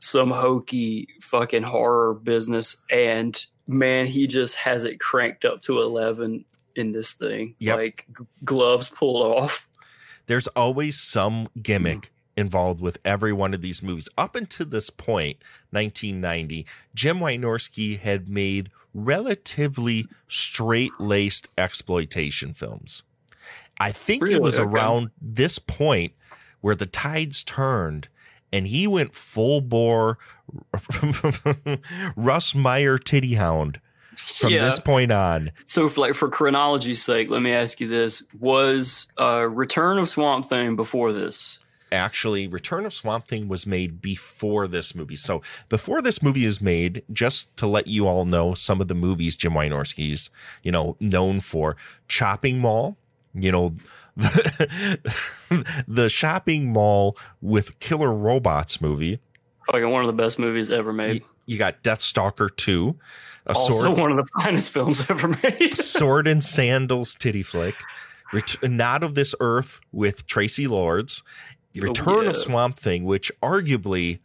[0.00, 2.84] some hokey fucking horror business.
[2.90, 6.44] And man, he just has it cranked up to eleven
[6.76, 7.56] in this thing.
[7.76, 9.68] Like g- gloves pulled off.
[10.26, 12.40] There's always some gimmick mm-hmm.
[12.40, 14.08] involved with every one of these movies.
[14.16, 15.38] Up until this point,
[15.70, 18.70] 1990, Jim Wynorski had made
[19.04, 23.02] relatively straight laced exploitation films.
[23.80, 24.68] I think it was Okay.
[24.68, 26.12] around this point
[26.60, 28.08] where the tides turned
[28.52, 30.18] and he went full bore
[32.16, 33.80] Russ Meyer titty hound
[34.16, 34.64] from Yeah.
[34.64, 35.52] this point on.
[35.64, 40.08] So, for, like for chronology's sake, let me ask you this: Was uh, Return of
[40.08, 41.58] Swamp Thing before this?
[41.92, 45.16] Actually return of swamp thing was made before this movie.
[45.16, 48.94] So before this movie is made just to let you all know some of the
[48.94, 50.30] movies jim wynorski's
[50.62, 51.76] you know known for.
[52.08, 52.96] Chopping mall
[53.34, 53.74] you know
[54.16, 59.20] the, the shopping mall with killer robots movie.
[59.70, 61.22] Fucking one of the best movies ever made.
[61.46, 62.96] you got deathstalker 2
[63.46, 63.98] a also, sword.
[63.98, 65.74] one of the finest films ever made.
[65.74, 67.74] sword and sandals titty flick.
[68.32, 71.22] Ret- not of this earth with traci lords
[71.80, 72.30] return yeah.
[72.30, 74.18] of swamp thing which arguably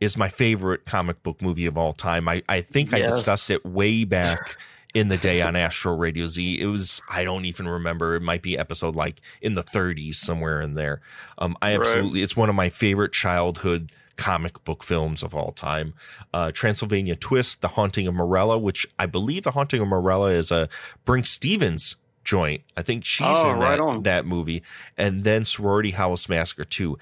[0.00, 3.64] is my favorite comic book movie of all time i, I think i discussed it
[3.64, 4.56] way back
[4.94, 8.42] in the day on astro radio z it was i don't even remember it might
[8.42, 11.00] be episode like in the 30s somewhere in there
[11.38, 11.86] um i Right.
[11.86, 15.94] absolutely it's one of my favorite childhood comic book films of all time.
[16.32, 20.50] Uh, Transylvania Twist, The Haunting of Morella, which I believe The Haunting of Morella is
[20.50, 20.68] a
[21.06, 22.62] Brinke Stevens joint.
[22.76, 24.02] I think she's Oh, in right that, on.
[24.04, 24.62] that movie.
[24.96, 26.98] And then Sorority House Massacre 2.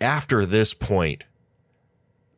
[0.00, 1.24] After this point,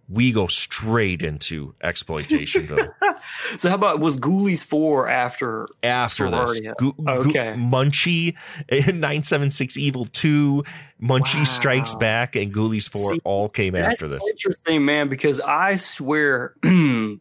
[0.08, 2.92] we go straight into exploitationville.
[3.56, 6.70] so, how about was Ghoulies four after After this, Sorority?
[6.78, 7.54] Gu- okay.
[7.56, 8.34] Munchie,
[8.72, 10.64] 976 Evil 2,
[11.00, 14.22] Munchie Strikes Back, and Ghoulies 4 See, all came after this.
[14.30, 16.54] interesting, man, because I swear,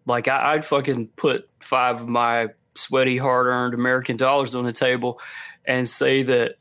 [0.08, 5.20] like I, I'd fucking put five of my sweaty, hard-earned American dollars on the table
[5.66, 6.56] and say that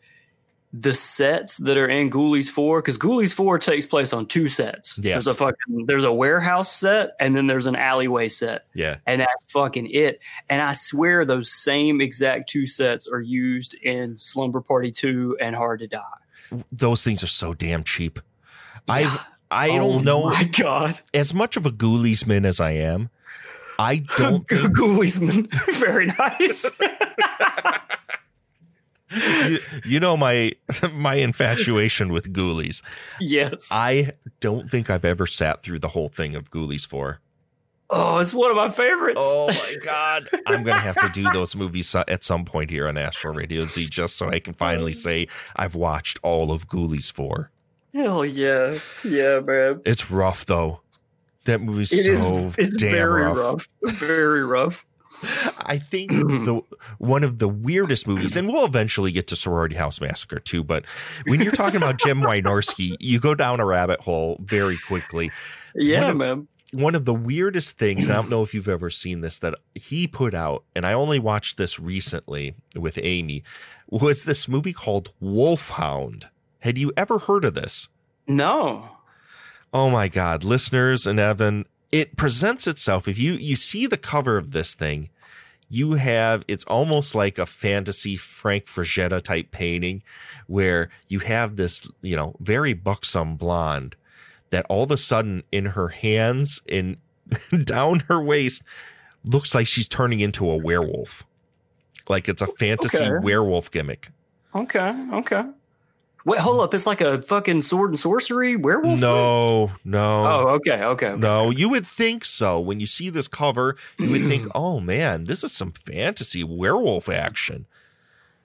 [0.70, 4.98] the sets that are in Ghoulies Four, because Ghoulies Four takes place on two sets.
[4.98, 5.24] Yes.
[5.24, 8.66] There's a fucking there's a warehouse set and then there's an alleyway set.
[8.74, 8.97] Yeah.
[9.06, 10.20] And that's fucking it.
[10.51, 15.56] And I swear those same exact two sets are used in Slumber Party 2 and
[15.56, 16.02] Hard to Die.
[16.70, 18.20] those things are so damn cheap.
[18.86, 19.20] I
[19.51, 20.24] I Oh don't know.
[20.28, 21.01] my God.
[21.14, 23.09] As much of a ghouliesman as I am,
[23.78, 25.48] I don't think Ghouliesman.
[25.78, 26.70] Very nice.
[29.48, 30.52] you, you know my
[30.92, 32.82] my infatuation with ghoulies.
[33.20, 33.68] yes.
[33.70, 37.20] I don't think I've ever sat through the whole thing of Ghoulies 4.
[37.90, 39.16] Oh, it's one of my favorites.
[39.18, 40.28] Oh my god.
[40.46, 43.64] I'm going to have to do those movies at some point here on Astro Radio
[43.64, 44.98] Z just so I can finally oh.
[44.98, 47.50] say I've watched all of Ghoulies 4.
[47.94, 48.78] Hell yeah.
[49.05, 49.80] Yeah, man.
[49.86, 50.80] It's rough though.
[51.49, 52.23] That movie's It is.
[52.23, 53.69] so it's damn very rough.
[53.83, 53.95] rough.
[53.97, 54.85] Very rough.
[55.66, 56.61] I think the
[56.99, 60.62] one of the weirdest movies, and we'll eventually get to Sorority House Massacre too.
[60.62, 60.85] But
[61.27, 65.33] when you're talking about Jim Wynorski, you go down a rabbit hole very quickly.
[65.75, 66.49] Yeah, One of- man.
[66.73, 69.55] One of the weirdest things, and I don't know if you've ever seen this, that
[69.75, 73.43] he put out, and I only watched this recently with Amy,
[73.89, 76.29] was this movie called Wolfhound.
[76.59, 77.89] Had you ever heard of this?
[78.27, 78.98] No.
[79.73, 83.07] Oh my God, listeners and Evan, it presents itself.
[83.09, 85.11] If you you see the cover of this thing,
[85.69, 90.03] you have it's almost like a fantasy Frank Frazetta type painting,
[90.47, 93.95] where you have this you know very buxom blonde
[94.51, 96.97] that all of a sudden in her hands and
[97.65, 98.62] down her waist
[99.24, 101.27] looks like she's turning into a werewolf,
[102.09, 103.19] like it's a fantasy Okay.
[103.23, 104.09] werewolf gimmick.
[104.55, 105.07] Okay.
[105.12, 105.45] Okay.
[106.28, 106.74] Wait, hold up.
[106.74, 109.00] It's like a fucking sword and sorcery werewolf?
[109.00, 110.26] No, no.
[110.26, 110.84] Oh, okay.
[110.84, 111.06] Okay.
[111.09, 111.16] okay.
[111.18, 112.60] No, you would think so.
[112.60, 117.09] When you see this cover, you would think, oh man, this is some fantasy werewolf
[117.09, 117.64] action.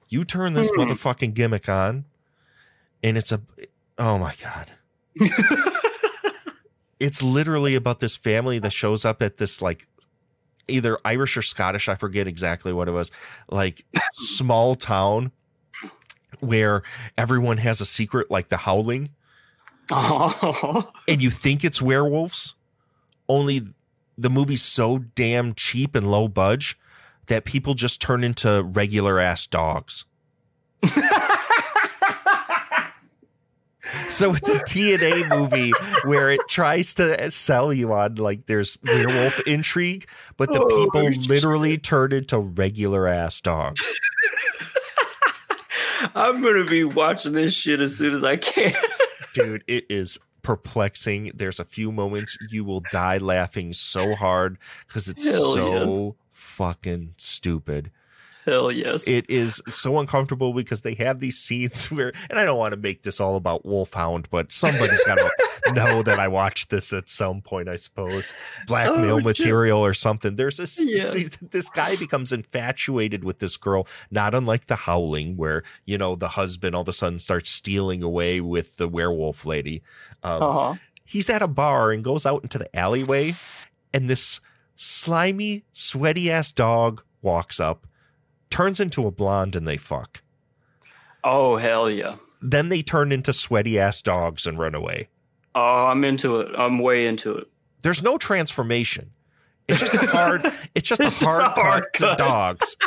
[0.08, 0.80] You turn this Hmm.
[0.80, 2.06] motherfucking gimmick on,
[3.04, 3.42] and it's a,
[3.98, 4.72] oh my God.
[7.02, 9.88] it's literally about this family that shows up at this, like,
[10.70, 13.12] either Irish or Scottish, I forget exactly what it was,
[13.50, 13.84] like,
[14.14, 15.34] small town
[16.40, 16.84] where
[17.18, 19.10] everyone has a secret, like the howling
[19.92, 20.90] Oh.
[21.08, 22.56] and you think it's werewolves,
[23.28, 23.62] only
[24.18, 26.78] the movie's so damn cheap and low budge
[27.28, 30.06] that people just turn into regular ass dogs.
[34.10, 35.72] So it's a TNA movie
[36.04, 40.08] where it tries to sell you on like there's werewolf intrigue,
[40.38, 43.82] but the people literally turn into regular ass dogs.
[46.16, 48.74] I'm gonna be watching this shit as soon as I can.
[49.34, 51.32] Dude, it is perplexing.
[51.34, 54.58] There's a few moments you will die laughing so hard
[54.88, 57.92] because it's Hell so fucking stupid.
[58.46, 59.08] Hell yes.
[59.08, 62.80] It is so uncomfortable because they have these scenes where, and I don't want to
[62.80, 67.08] make this all about Wolfhound, but somebody's got to know that I watched this at
[67.10, 68.34] some point, I suppose.
[68.68, 70.36] Blackmail Oh, material or something.
[70.36, 71.12] There's this, Yeah.
[71.12, 76.16] this, this guy becomes infatuated with this girl, not unlike the Howling, where, you know,
[76.16, 79.84] the husband all of a sudden starts stealing away with the werewolf lady.
[80.24, 80.74] Um, Uh-huh.
[81.06, 83.36] He's at a bar and goes out into the alleyway,
[83.94, 84.40] and this
[84.76, 87.86] slimy, sweaty ass dog walks up
[88.54, 90.22] turns into a blonde and they fuck.
[91.24, 92.18] Oh hell yeah.
[92.42, 95.10] Then they turn into sweaty ass dogs and run away.
[95.56, 96.52] Oh, I'm into it.
[96.58, 97.48] I'm way into it.
[97.82, 99.12] There's no transformation.
[99.68, 100.42] It's just a hard
[100.76, 102.76] it's just It's a just a hard, hard cut to dogs.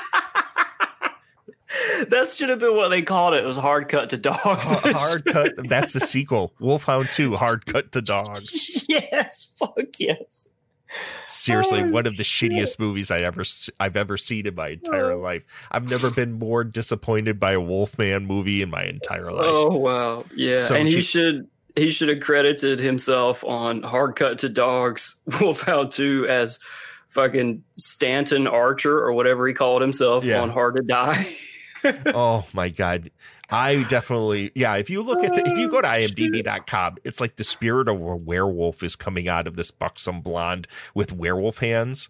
[2.09, 3.45] That should have been what they called it.
[3.45, 4.67] It was hard cut to dogs.
[4.71, 5.53] hard cut.
[5.69, 6.55] That's the sequel.
[6.59, 8.87] Wolfhound 2, hard cut to dogs.
[8.89, 10.47] yes, fuck yes.
[11.27, 13.43] Seriously, Oh, one of the shittiest movies I ever
[13.81, 15.19] I've ever seen in my entire Oh.
[15.21, 15.45] life.
[15.71, 19.47] I've never been more disappointed by a Wolfman movie in my entire life.
[19.49, 24.39] Oh wow, yeah, So and he should he should have credited himself on Hard Cut
[24.41, 26.59] to Dogs Wolfhound Two as
[27.09, 30.41] fucking Stanton Archer or whatever he called himself Yeah.
[30.43, 31.27] on Hard to Die.
[32.15, 33.11] oh my god
[33.51, 37.37] i definitely yeah if you look at the, if you go to imdb.com it's like
[37.37, 42.09] the spirit of a werewolf is coming out of this buxom blonde with werewolf hands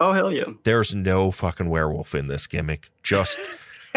[0.00, 0.44] Oh hell yeah!
[0.62, 3.36] there's no fucking werewolf in this gimmick just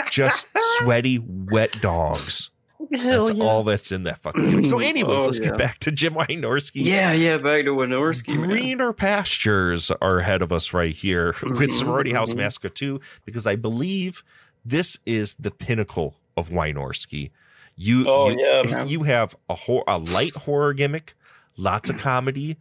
[0.10, 0.48] just
[0.80, 2.50] sweaty wet dogs
[2.92, 3.44] Hell that's yeah.
[3.46, 4.66] all that's in that fucking gimmick.
[4.66, 5.50] so anyways Oh, let's yeah.
[5.50, 8.36] get back to jim wynorski Yeah, yeah, back to Wynorski.
[8.36, 8.50] man.
[8.50, 12.38] greener pastures are ahead of us right here with sorority house mhm.
[12.38, 14.24] massacre 2 because i believe
[14.66, 17.32] this is the pinnacle of wynorski
[17.76, 21.14] you Oh, you, yeah, you have a hor- a light horror gimmick
[21.58, 22.58] lots of comedy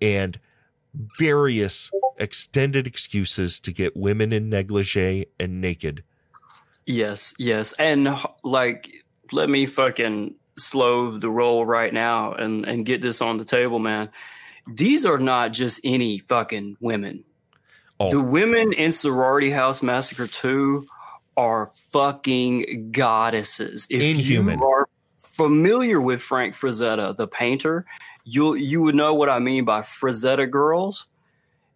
[0.00, 0.38] and
[1.18, 6.02] various extended excuses to get women in negligee and naked
[6.88, 7.74] Yes, yes.
[7.78, 8.90] And like
[9.30, 13.78] let me fucking slow the roll right now and and get this on the table,
[13.78, 14.08] man.
[14.66, 17.24] These are not just any fucking women.
[18.00, 18.10] Oh.
[18.10, 20.86] The women in Sorority House Massacre 2
[21.38, 23.86] are fucking goddesses.
[23.88, 24.58] If Inhuman.
[24.58, 27.86] you are familiar with Frank Frazetta, the painter,
[28.24, 31.06] you'll you would know what I mean by Frazetta girls,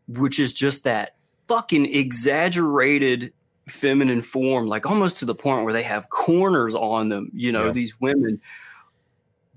[0.09, 1.15] which is just that
[1.47, 3.33] fucking exaggerated
[3.69, 7.67] feminine form, like almost to the point where they have corners on them, you know,
[7.67, 7.73] Yeah.
[7.73, 8.41] these women.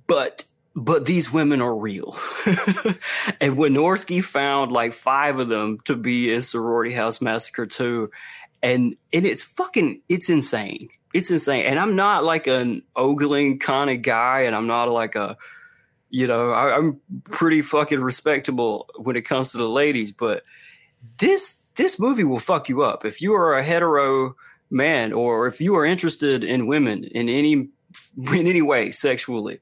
[0.07, 0.43] But
[0.77, 2.15] but these women are real.
[3.39, 8.11] and Wynorski found like five of them to be in Sorority House Massacre 2.
[8.63, 10.89] And and it's fucking it's insane.
[11.13, 11.65] It's insane.
[11.65, 15.37] And I'm not like an ogling kind of guy, and I'm not like a
[16.09, 20.43] you know, I, I'm pretty fucking respectable when it comes to the ladies, but
[21.17, 24.35] this this movie will fuck you up if you are a hetero
[24.69, 27.69] man or if you are interested in women in any
[28.33, 29.59] in any way sexually.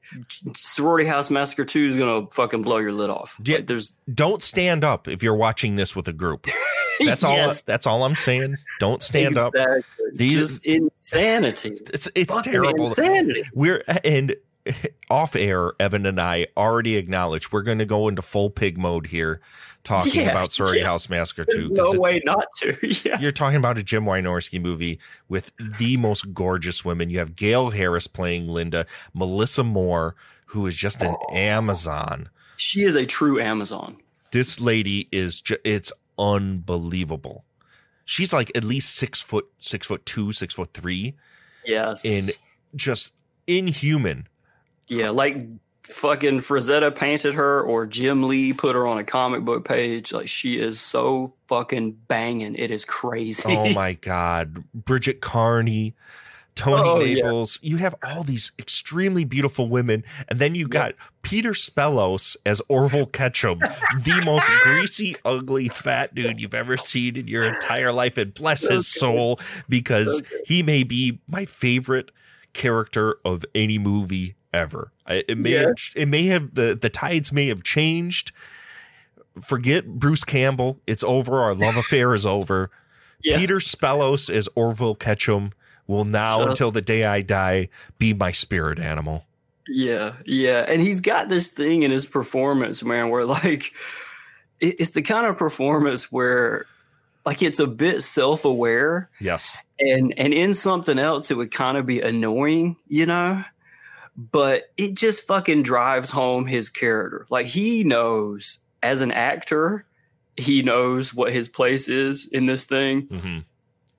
[0.56, 3.36] Sorority House Massacre Two is gonna fucking blow your lid off.
[3.44, 6.46] Yeah, Like, there's don't stand up if you're watching this with a group
[7.04, 9.52] that's all that's all i'm saying don't stand up
[10.14, 11.80] These- just insanity.
[11.92, 13.42] it's it's Fucking terrible insanity.
[13.54, 14.36] we're and
[15.10, 19.06] off air evan and i already acknowledged we're going to go into full pig mode
[19.08, 19.40] here
[19.84, 20.86] talking Yeah, about sorority yeah.
[20.92, 22.76] house massacre There's 2 no way not to.
[23.04, 23.18] Yeah.
[23.20, 24.98] you're talking about a jim wynorski movie
[25.28, 30.16] with the most gorgeous women you have gail harris playing linda melissa moore
[30.46, 31.34] who is just an oh.
[31.34, 33.96] amazon She is a true Amazon.
[34.32, 37.44] this lady is ju- it's unbelievable
[38.04, 41.14] she's like at least six foot six foot two six foot three
[41.66, 42.04] Yes.
[42.04, 42.30] and
[42.76, 43.12] just
[43.46, 44.28] inhuman
[44.88, 45.36] Yeah, like
[45.84, 50.12] fucking Frazetta painted her or Jim Lee put her on a comic book page.
[50.12, 52.54] Like she is so fucking banging.
[52.56, 53.54] It is crazy.
[53.56, 55.94] oh my god bridget carney
[56.54, 57.44] tony Oh, yeah.
[57.62, 63.06] you have all these extremely beautiful women and then you got peter spellos as orville
[63.06, 68.34] ketchum the most greasy ugly fat dude you've ever seen in your entire life and
[68.34, 72.12] bless his soul because he may be my favorite
[72.52, 75.60] character of any movie ever it may Yeah.
[75.60, 78.32] have, it may have the the tides may have changed
[79.42, 82.70] forget bruce campbell it's over our love affair is over
[83.22, 83.40] Yes.
[83.40, 85.52] Peter Spellos as Orville Ketchum
[85.86, 86.50] will now, Sure.
[86.50, 89.24] until the day I die, be my spirit animal.
[89.66, 93.72] Yeah, yeah, and he's got this thing in his performance, man, where like
[94.60, 96.66] it's the kind of performance where
[97.24, 99.56] like it's a bit self-aware Yes.
[99.80, 103.42] and and in something else it would kind of be annoying you know
[104.16, 107.26] but it just fucking drives home his character.
[107.30, 109.86] Like he knows as an actor
[110.36, 113.06] he knows what his place is in this thing.
[113.06, 113.38] Mm-hmm.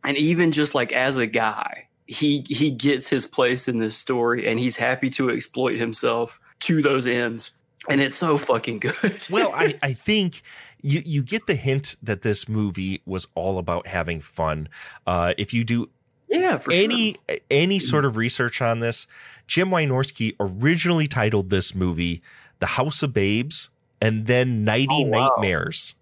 [0.04, 4.48] and even just like as a guy he he gets his place in this story
[4.48, 7.52] and he's happy to exploit himself to those ends.
[7.90, 8.94] And it's so fucking good.
[9.30, 10.42] Well, I, I think
[10.82, 14.70] you, you get the hint that this movie was all about having fun.
[15.06, 15.90] Uh, if you do
[16.28, 17.16] yeah, for any
[17.50, 19.08] any sort of research on this,
[19.48, 22.22] Jim Wynorski originally titled this movie
[22.60, 23.70] "The House of Babes"
[24.02, 25.94] and then "Nighty oh, Nightmares."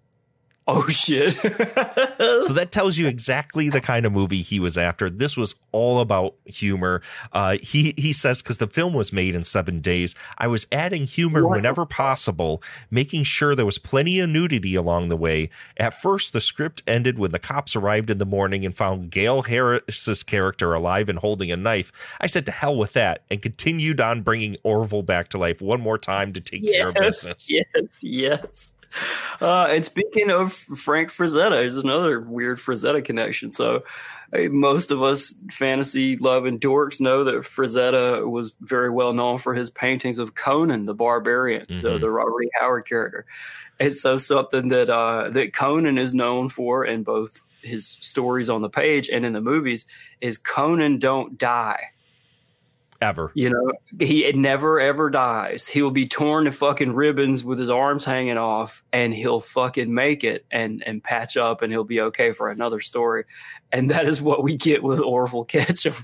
[0.66, 1.32] Oh shit
[2.44, 5.10] so that tells you exactly the kind of movie he was after.
[5.10, 7.02] This was all about humor.
[7.32, 11.04] Uh, he he says because the film was made in seven days, I was adding
[11.04, 15.50] humor whenever possible, making sure there was plenty of nudity along the way.
[15.76, 19.42] At first, the script ended when the cops arrived in the morning and found Gail
[19.42, 21.92] Harris's character alive and holding a knife.
[22.20, 25.80] I said to hell with that and continued on bringing Orville back to life one
[25.80, 27.50] more time to take care of yes, business.
[27.50, 28.74] yes, yes.
[29.40, 33.50] Uh, and speaking of Frank Frazetta, there's another weird Frazetta connection.
[33.52, 33.82] So,
[34.32, 39.54] hey, most of us fantasy loving dorks know that Frazetta was very well known for
[39.54, 42.00] his paintings of Conan the Barbarian, the, Mhm.
[42.00, 42.50] the Robert E.
[42.60, 43.26] Howard character.
[43.80, 48.62] And so, something that uh, that Conan is known for in both his stories on
[48.62, 49.84] the page and in the movies
[50.20, 51.90] is Conan don't die.
[53.04, 53.32] Ever.
[53.34, 55.66] You know, he never ever dies.
[55.66, 59.92] He will be torn to fucking ribbons with his arms hanging off, and he'll fucking
[59.92, 63.24] make it and and patch up, and he'll be okay for another story.
[63.74, 65.94] And that is what we get with Orville Ketchum.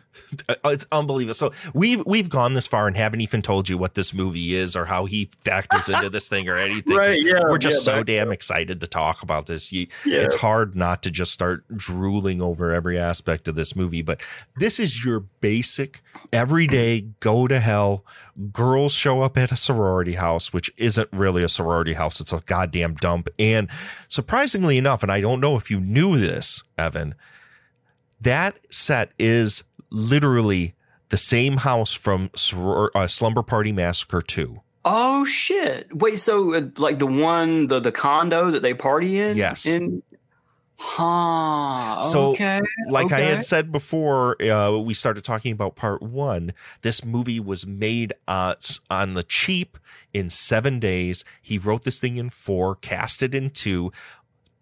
[0.48, 1.34] Uh, it's unbelievable.
[1.34, 4.74] So we've we've gone this far and haven't even told you what this movie is
[4.74, 6.96] or how he factors into this thing or anything.
[7.00, 9.72] Right, yeah, We're just yeah, so damn excited to talk about this.
[9.72, 10.18] You, Yeah.
[10.18, 14.02] It's hard not to just start drooling over every aspect of this movie.
[14.02, 14.20] But
[14.56, 16.02] this is your basic
[16.32, 18.04] everyday go to hell.
[18.52, 22.20] Girls show up at a sorority house, which isn't really a sorority house.
[22.20, 23.28] It's a goddamn dump.
[23.38, 23.70] And
[24.08, 27.14] surprisingly enough, and I don't know if you knew this, Evan,
[28.20, 30.74] that set is literally
[31.08, 34.60] the same house from uh, Slumber Party Massacre 2.
[34.84, 35.94] Oh shit!
[35.94, 39.36] Wait, so uh, like the one, the the condo that they party in?
[39.36, 39.66] Yes.
[39.66, 40.02] In,
[40.78, 42.00] huh.
[42.00, 42.62] So, okay.
[42.88, 46.54] like I had said before, uh, we started talking about part one.
[46.80, 48.54] This movie was made uh,
[48.90, 49.76] on the cheap
[50.14, 51.26] in seven days.
[51.42, 53.92] He wrote this thing in four, cast it in two,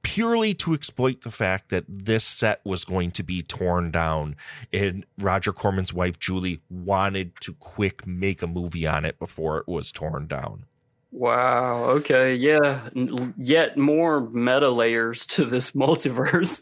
[0.03, 4.37] purely to exploit the fact that this set was going to be torn down.
[4.73, 9.69] And Roger Corman's wife, Julie, wanted to quick make a movie on it before it
[9.69, 10.65] was torn down.
[11.11, 11.85] Wow.
[11.85, 12.35] Okay.
[12.35, 12.89] Yeah.
[13.37, 16.61] Yet more meta layers to this multiverse.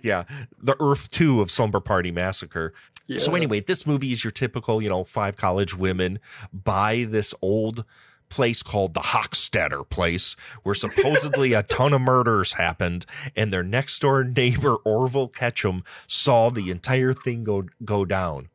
[0.04, 0.24] yeah,
[0.58, 2.72] the Earth 2 of Slumber Party Massacre.
[3.06, 3.18] Yeah.
[3.18, 6.20] So anyway, this movie is your typical, you know, five college women
[6.52, 7.84] buy this old
[8.30, 13.04] place called the Hochstetter place where supposedly a ton of murders happened
[13.36, 18.48] and their next door neighbor Orville Ketchum saw the entire thing go go down.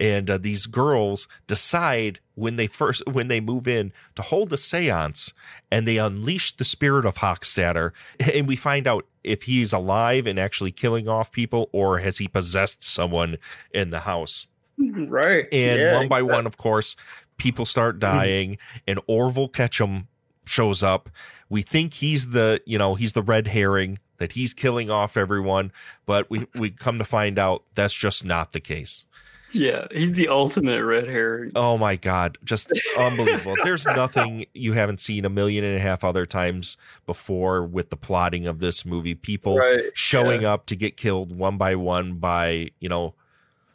[0.00, 4.56] And uh, these girls decide when they first when they move in to hold a
[4.56, 5.32] séance
[5.70, 7.92] and they unleash the spirit of Hochstatter
[8.32, 12.26] and we find out if he's alive and actually killing off people or has he
[12.28, 13.36] possessed someone
[13.72, 14.46] in the house.
[14.78, 15.46] right.
[15.52, 16.36] And Yeah, one by exactly.
[16.36, 16.96] one, of course,
[17.40, 18.16] people start mm-hmm.
[18.16, 20.08] dying, and Orville Ketchum
[20.44, 21.08] shows up.
[21.48, 25.72] We think he's the, you know, he's the red herring that he's killing off everyone,
[26.06, 29.06] but we we come to find out that's just not the case.
[29.52, 31.52] Yeah, he's the ultimate red herring.
[31.56, 33.56] Oh my god, just unbelievable.
[33.64, 36.76] There's nothing you haven't seen a million and a half other times
[37.06, 39.14] before with the plotting of this movie.
[39.14, 40.52] People Right, showing yeah.
[40.52, 43.14] up to get killed one by one by, you know,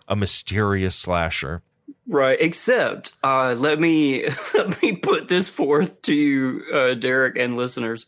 [0.08, 1.62] a mysterious slasher.
[2.08, 2.38] Right.
[2.40, 8.06] Except, uh, let me let me put this forth to you, uh, Derek and listeners.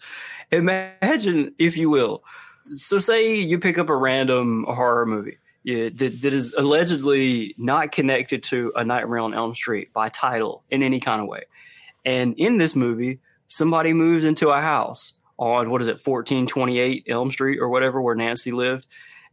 [0.51, 2.23] Imagine, if you will.
[2.63, 5.37] So, say you pick up a random horror movie
[5.67, 10.63] yeah, that, that is allegedly not connected to A Nightmare on Elm Street by title
[10.71, 11.43] in any kind of way.
[12.05, 17.29] And in this movie, somebody moves into a house on what is it, 1428 Elm
[17.31, 18.87] Street or whatever, where Nancy lived.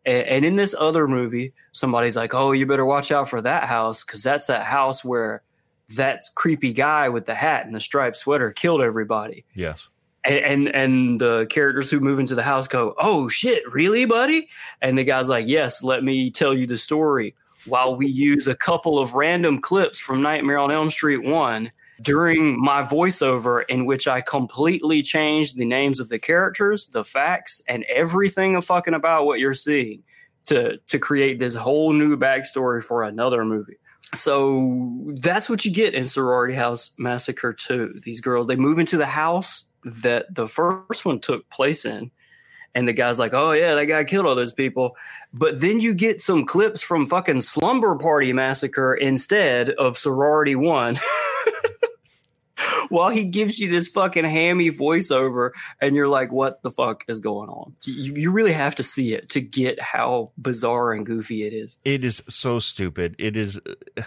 [0.07, 3.65] And, and in this other movie, somebody's like, "Oh, you better watch out for that
[3.65, 5.43] house because that's that house where
[5.91, 9.89] that creepy guy with the hat and the striped sweater killed everybody." Yes.
[10.25, 14.49] And, and and the characters who move into the house go, "Oh shit, really, buddy?"
[14.81, 17.35] And the guy's like, "Yes, let me tell you the story."
[17.67, 21.71] while we use a couple of random clips from Nightmare on Elm Street 1
[22.05, 27.63] during my voiceover, in which I completely changed the names of the characters, the facts,
[27.67, 30.03] and everything of fucking about what you're seeing
[30.45, 33.79] to, to create this whole new backstory for another movie.
[34.15, 38.01] So that's what you get in Sorority House Massacre 2.
[38.03, 42.11] These girls, they move into the house that the first one took place in.
[42.77, 44.97] And the guy's like, oh, yeah, that guy killed all those people.
[45.33, 50.99] But then you get some clips from fucking Slumber Party Massacre instead of Sorority 1.
[52.89, 55.51] While he gives you this fucking hammy voiceover,
[55.81, 57.75] and you're like, what the fuck is going on?
[57.85, 61.79] You, you really have to see it to get how bizarre and goofy it is.
[61.85, 63.17] It is so stupid.
[63.19, 63.61] It is.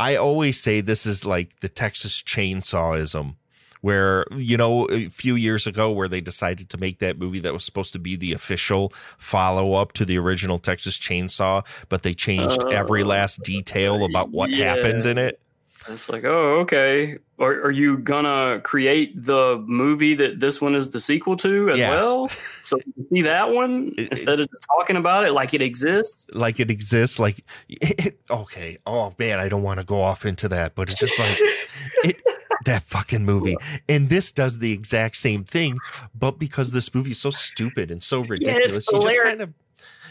[0.00, 3.34] I always say this is like the Texas chainsawism,
[3.80, 7.52] where you know a few years ago where they decided to make that movie that
[7.52, 12.14] was supposed to be the official follow up to the original Texas Chainsaw, but they
[12.14, 14.76] changed every uh, last detail about what yeah.
[14.76, 15.40] happened in it.
[15.88, 17.18] It's like, oh, okay.
[17.40, 21.78] Are, are you gonna create the movie that this one is the sequel to as
[21.78, 21.90] Yeah.
[21.90, 22.28] well?
[22.28, 26.28] So you can see that one instead of just talking about it like it exists.
[26.34, 28.78] Like it exists, like it, okay.
[28.86, 31.38] Oh man, I don't want to go off into that, but it's just like
[32.04, 32.16] it,
[32.64, 33.56] that fucking movie.
[33.88, 35.78] And this does the exact same thing,
[36.14, 39.54] but because this movie is so stupid and so ridiculous, you just kind of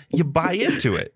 [0.09, 1.13] you buy into it.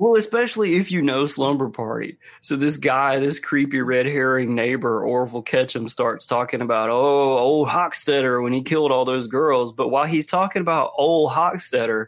[0.00, 2.16] Well, especially if you know Slumber Party.
[2.40, 7.68] So this guy, this creepy red herring neighbor, Orville Ketchum, starts talking about, oh, old
[7.68, 9.72] Hochstetter when he killed all those girls.
[9.74, 12.06] But while he's talking about old Hochstetter,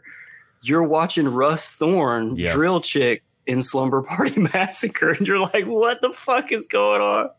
[0.63, 2.51] you're watching Russ Thorn Yeah.
[2.51, 7.29] drill chick in Slumber Party Massacre, and you're like, what the fuck is going on?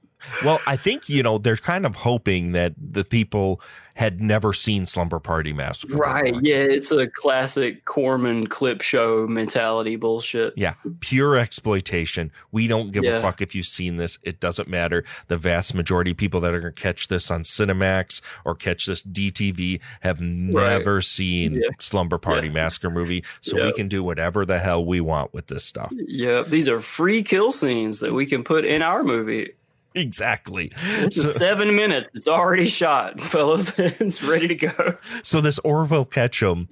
[0.45, 3.61] Well, I think you know they're kind of hoping that the people
[3.97, 5.97] had never seen Slumber Party Massacre.
[5.97, 6.35] Right.
[6.43, 10.53] Yeah, it's a classic Corman clip show mentality bullshit.
[10.57, 12.33] Yeah, pure exploitation.
[12.51, 13.19] We don't give Yeah.
[13.19, 14.19] a fuck if you've seen this.
[14.25, 15.05] It doesn't matter.
[15.29, 18.87] The vast majority of people that are going to catch this on Cinemax or catch
[18.87, 21.69] this DTV have never seen Yeah.
[21.79, 23.23] Slumber Party Massacre movie.
[23.43, 23.67] So Yeah.
[23.67, 25.93] we can do whatever the hell we want with this stuff.
[25.93, 29.53] Yeah, these are free kill scenes that we can put in our movie.
[30.05, 30.73] Exactly.
[30.99, 32.11] It's So- seven minutes.
[32.15, 33.79] It's already shot, fellas.
[33.79, 34.97] it's ready to go.
[35.23, 36.69] So this Orville Ketchum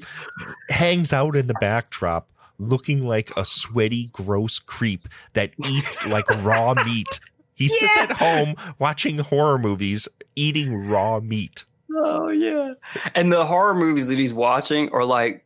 [0.71, 2.29] hangs out in the backdrop
[2.59, 7.21] looking like a sweaty, gross creep that eats like raw meat.
[7.55, 8.03] He sits Yeah.
[8.05, 11.65] at home watching horror movies, eating raw meat.
[11.95, 12.75] Oh yeah.
[13.15, 15.45] And the horror movies that he's watching are like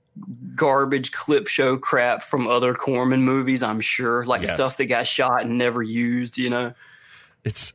[0.54, 4.24] garbage clip show crap from other Corman movies, I'm sure.
[4.24, 4.52] Like Yes.
[4.54, 6.72] stuff that got shot and never used, you know.
[7.46, 7.72] It's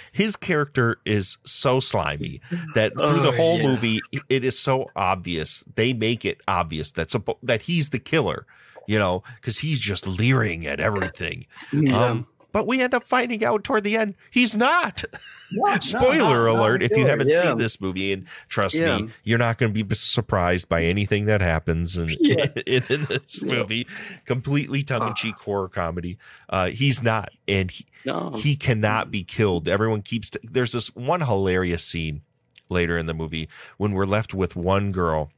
[0.12, 2.40] his character is so slimy
[2.74, 3.66] that through Oh, the whole yeah.
[3.68, 5.62] movie it is so obvious.
[5.76, 7.14] They make it obvious that
[7.44, 8.46] that he's the killer,
[8.88, 11.46] you know, because he's just leering at everything.
[11.72, 12.04] Yeah.
[12.06, 15.04] Um, but we end up finding out toward the end he's not.
[15.52, 16.82] no, Spoiler not- not alert!
[16.82, 17.40] If you haven't yeah.
[17.42, 18.98] seen this movie, and trust Yeah.
[18.98, 22.46] me, you're not going to be surprised by anything that happens in, Yeah.
[22.66, 23.86] in, in this movie.
[24.24, 26.18] Completely tongue in cheek horror comedy.
[26.48, 28.30] Uh, he's not, and he, No.
[28.36, 29.68] he cannot be killed.
[29.68, 30.30] Everyone keeps.
[30.42, 32.22] there's this one hilarious scene
[32.68, 33.48] later in the movie
[33.78, 35.30] when we're left with one girl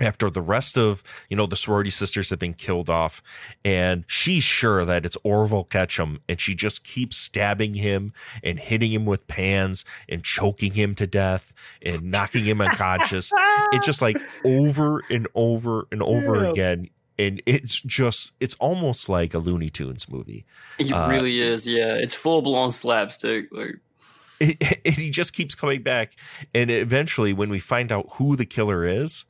[0.00, 3.22] after the rest of you know the sorority sisters have been killed off
[3.64, 8.12] and she's sure that it's orville ketchum and she just keeps stabbing him
[8.42, 13.30] and hitting him with pans and choking him to death and knocking him unconscious
[13.72, 16.50] it's just like over and over and over Yeah.
[16.50, 20.44] again and it's just it's almost like a looney tunes movie
[20.78, 21.94] It Uh, really is, yeah.
[21.94, 23.48] It's full blown slapstick.
[23.50, 23.78] Like
[24.40, 26.12] and he just keeps coming back
[26.54, 29.24] and eventually when we find out who the killer is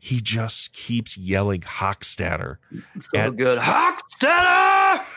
[0.00, 2.56] he just keeps yelling Hochstatter.
[2.98, 3.58] so at- good.
[3.58, 5.04] Hochstetter!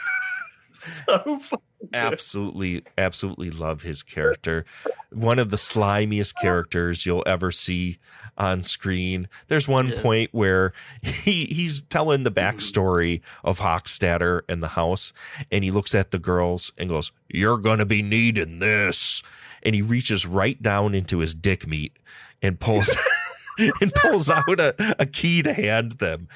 [0.72, 1.40] so
[1.94, 4.66] absolutely absolutely love his character
[5.12, 8.00] one of the slimiest characters you'll ever see
[8.38, 10.02] on screen there's one Yes.
[10.02, 12.58] point where he he's telling the mm-hmm.
[12.58, 15.14] backstory of Hochstatter and the house
[15.52, 19.22] and he looks at the girls and goes you're gonna be needing this
[19.62, 21.96] and he reaches right down into his dick meat
[22.42, 22.90] and pulls
[23.82, 26.28] and pulls out a, a key to hand them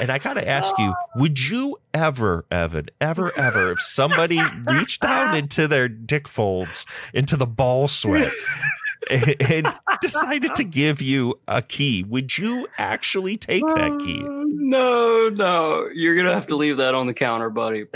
[0.00, 1.20] and I gotta ask you, oh.
[1.20, 7.36] would you ever, Evan, ever, ever, if somebody reached down into their dick folds, into
[7.36, 8.30] the ball sweat,
[9.10, 9.66] and, and
[10.00, 14.22] decided to give you a key, would you actually take that key?
[14.22, 15.88] Um, no, no.
[15.92, 17.86] You're gonna have to leave that on the counter, buddy.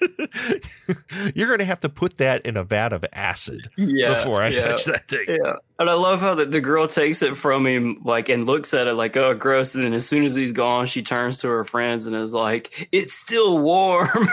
[1.34, 4.48] You're going to have to put that in a vat of acid yeah, before I
[4.48, 5.24] yeah, touch that thing.
[5.26, 8.74] Yeah, and I love how the, the girl takes it from him, like, and looks
[8.74, 11.48] at it like, "Oh, gross." And then as soon as he's gone, she turns to
[11.48, 14.08] her friends and is like, "It's still warm."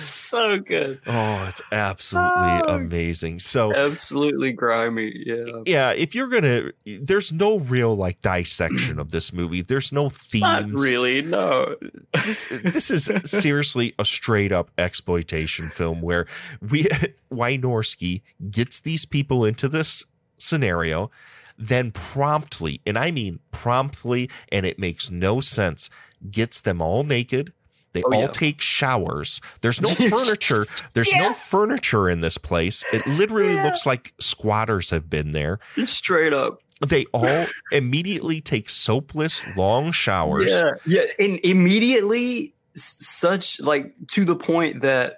[0.00, 1.00] so good.
[1.06, 2.76] Oh, it's absolutely oh.
[2.76, 3.38] amazing.
[3.38, 5.12] So absolutely grimy.
[5.26, 5.62] Yeah.
[5.66, 9.62] Yeah, if you're gonna, there's no real like dissection of this movie.
[9.62, 10.42] There's no themes.
[10.42, 11.22] Not really.
[11.22, 11.76] No.
[12.12, 16.26] This this is seriously a straight up exploitation film where
[16.60, 16.84] we
[17.32, 20.04] Wynorski gets these people into this
[20.38, 21.10] scenario,
[21.56, 25.90] then promptly, and I mean promptly, and it makes no sense,
[26.30, 27.52] gets them all naked.
[27.92, 28.26] They Oh, all yeah.
[28.28, 29.40] take showers.
[29.62, 30.64] There's no furniture.
[30.92, 32.84] There's no furniture in this place.
[32.92, 35.58] It literally looks like squatters have been there.
[35.86, 36.60] Straight up.
[36.86, 40.46] They all immediately take soapless long showers.
[40.48, 45.16] Yeah, yeah, and immediately, such like to the point that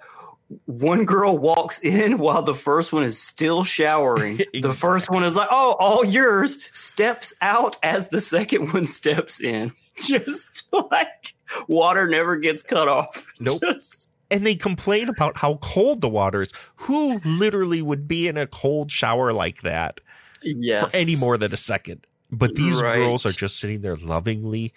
[0.65, 4.39] one girl walks in while the first one is still showering.
[4.61, 9.41] The first one is like, "Oh, all yours." Steps out as the second one steps
[9.41, 9.71] in.
[9.95, 11.32] Just like
[11.67, 13.27] water never gets cut off.
[13.39, 13.61] Nope.
[13.61, 16.51] Just- and they complain about how cold the water is.
[16.77, 19.99] Who literally would be in a cold shower like that
[20.41, 20.81] yes.
[20.91, 22.07] for any more than a second?
[22.31, 22.95] But these Right.
[22.95, 24.73] girls are just sitting there lovingly,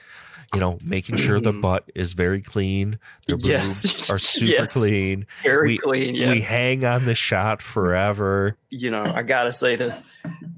[0.53, 2.98] you know, making sure the butt is very clean.
[3.27, 3.48] Their Mm-hmm.
[3.48, 4.11] Yes.
[4.11, 4.73] are super Yes.
[4.74, 5.27] clean.
[5.43, 6.32] Very we, clean, yeah.
[6.32, 8.59] We hang on the shot forever.
[8.69, 10.05] you know, I gotta say this.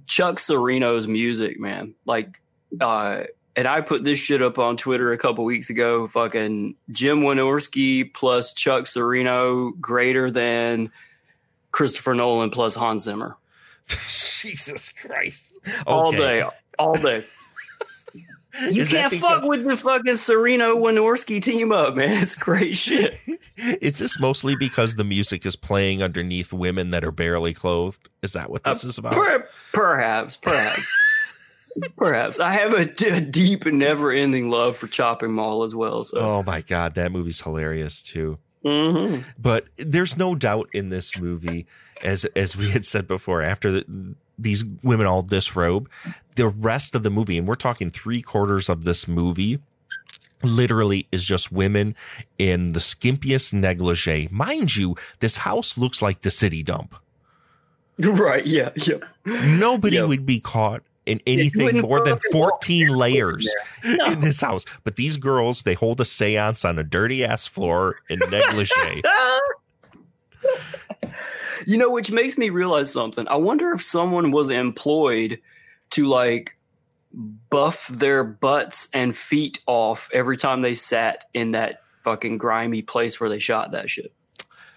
[0.07, 1.95] Chuck Cirino's music, man.
[2.05, 2.41] Like,
[2.81, 3.25] uh,
[3.59, 6.07] and I put this shit up on Twitter a couple weeks ago.
[6.07, 10.93] Fucking Jim Wynorski plus Chuck Cirino greater than
[11.73, 13.37] Christopher Nolan plus Hans Zimmer.
[13.89, 15.59] Jesus Christ.
[15.89, 16.45] All day,
[16.79, 17.25] all day.
[18.73, 22.21] You Is can't because- fuck with the fucking Cirino Wynorski team up, man.
[22.21, 23.15] It's great shit.
[23.57, 28.09] Is this mostly because the music is playing underneath women that are barely clothed?
[28.21, 29.13] Is that what this uh, is about?
[29.13, 30.93] Per- perhaps, perhaps,
[31.97, 32.41] perhaps.
[32.41, 36.05] I have a, deep and never-ending love for Chopping Mall as well.
[36.05, 38.39] So, Oh my god, that movie's hilarious too.
[38.65, 39.25] Mhm.
[39.39, 41.67] But there's no doubt in this movie,
[42.03, 45.89] as as we had said before, after the, these women all disrobe,
[46.35, 49.61] the rest of the movie, and we're talking three quarters of this movie,
[50.43, 51.95] literally is just women
[52.39, 54.29] in the skimpiest negligee.
[54.31, 56.95] Mind you, this house looks like the city dump.
[57.99, 58.47] right?
[58.47, 58.99] Yeah, yeah.
[59.25, 63.49] Nobody would be caught in anything wouldn't more than fucking walk 14 layers
[63.83, 64.13] there.
[64.13, 64.65] in this house.
[64.85, 69.03] But these girls, they hold a seance on a dirty ass floor in negligee.
[71.67, 73.29] You know, which makes me realize something.
[73.29, 75.41] I wonder if someone was employed
[75.91, 76.57] to like
[77.13, 83.21] buff their butts and feet off every time they sat in that fucking grimy place
[83.21, 84.13] where they shot that shit.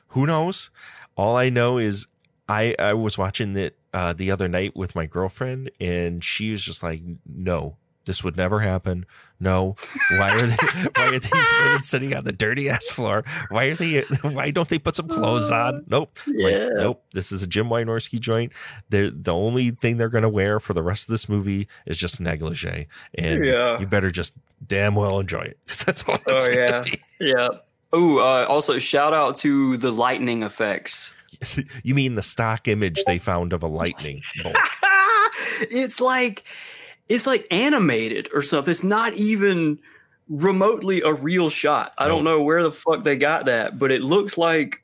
[0.09, 0.69] Who knows?
[1.15, 2.07] All I know is
[2.49, 6.63] I I was watching it uh, the other night with my girlfriend, and she was
[6.63, 9.05] just like, "No, this would never happen.
[9.39, 9.76] No,
[10.11, 10.55] why are they?
[10.95, 11.31] why are these
[11.61, 13.23] women sitting on the dirty ass floor?
[13.49, 14.01] Why are they?
[14.22, 15.84] Why don't they put some clothes on?
[15.88, 17.03] Nope, Like, nope.
[17.13, 18.53] This is a Jim Wynorski joint.
[18.89, 22.19] The the only thing they're gonna wear for the rest of this movie is just
[22.22, 23.80] negligee, and Yeah.
[23.80, 24.34] you better just
[24.65, 26.18] damn well enjoy it because that's all.
[26.27, 26.99] Oh yeah, be.
[27.19, 27.47] yeah.
[27.93, 31.13] Oh, uh, also shout out to the lightning effects.
[31.84, 34.55] You mean the stock image they found of a lightning bolt?
[35.61, 36.43] it's like
[37.09, 38.72] it's like animated or something.
[38.72, 39.80] It's not even
[40.30, 41.93] remotely a real shot.
[41.97, 44.84] I don't know where the fuck they got that, but it looks like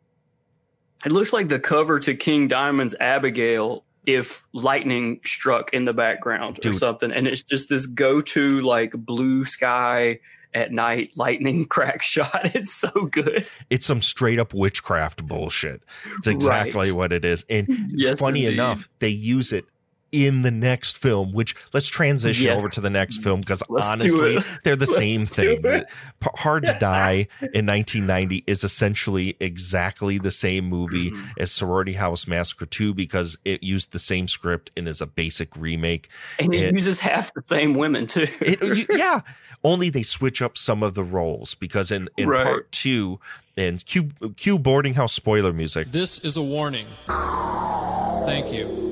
[1.05, 6.65] it looks like the cover to King Diamond's Abigail if lightning struck in the background
[6.65, 7.11] or something.
[7.11, 10.19] And it's just this go-to like blue sky
[10.53, 12.55] at night lightning crack shot.
[12.55, 13.49] It's so good.
[13.69, 15.81] It's some straight up witchcraft bullshit.
[16.17, 16.91] It's exactly Right.
[16.91, 17.45] what it is.
[17.49, 18.53] And Yes, funny indeed.
[18.55, 19.65] enough, they use it
[20.11, 22.57] in the next film, which let's transition Yes.
[22.63, 25.59] over to the next film because honestly, they're the Let's same thing.
[25.63, 25.87] it.
[26.35, 31.39] Hard to Die in 1990 is essentially exactly the same movie Mm-hmm.
[31.39, 35.55] as Sorority House Massacre 2 because it used the same script and is a basic
[35.57, 36.09] remake.
[36.39, 38.27] And it, It- uses half the same women too.
[38.41, 39.21] it, yeah.
[39.63, 42.43] Only they switch up some of the roles because in, in Right.
[42.45, 43.19] part two,
[43.57, 45.91] and Q, Q boarding house spoiler music.
[45.91, 46.85] This is a warning.
[47.07, 48.86] Thank you.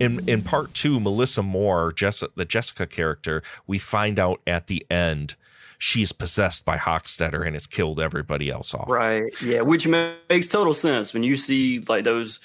[0.00, 4.84] In in part two, Melissa Moore, Jessica, the Jessica character, we find out at the
[4.90, 5.34] end
[5.78, 8.88] she's possessed by Hochstetter and has killed everybody else off.
[8.88, 9.22] Right.
[9.42, 12.40] Yeah, which makes total sense when you see like those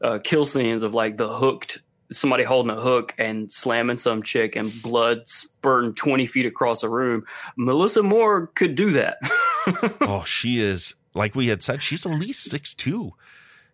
[0.00, 4.54] uh, kill scenes of like the hooked somebody holding a hook and slamming some chick
[4.56, 7.24] and blood spurting 20 feet across a room.
[7.56, 9.16] Melissa Moore could do that.
[10.02, 11.82] oh, she is like we had said.
[11.82, 13.12] She's at least six two,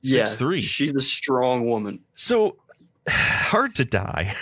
[0.03, 0.61] Yeah, three.
[0.61, 2.01] She's a strong woman.
[2.15, 2.57] So
[3.09, 4.35] hard to die.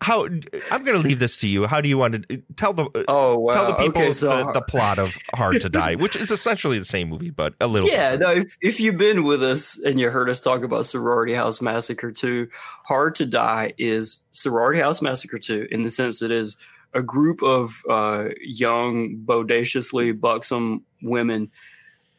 [0.00, 1.66] How I'm going to leave this to you.
[1.66, 3.52] How do you want to tell the oh wow.
[3.52, 6.78] tell the people Okay, so- the, the plot of Hard to Die, which is essentially
[6.78, 9.98] the same movie, but a little Yeah, no, if, if you've been with us and
[9.98, 12.48] you heard us talk about Sorority House Massacre 2,
[12.84, 16.56] Hard to Die is Sorority House Massacre 2 in the sense it is
[16.94, 21.50] a group of uh, young, bodaciously buxom women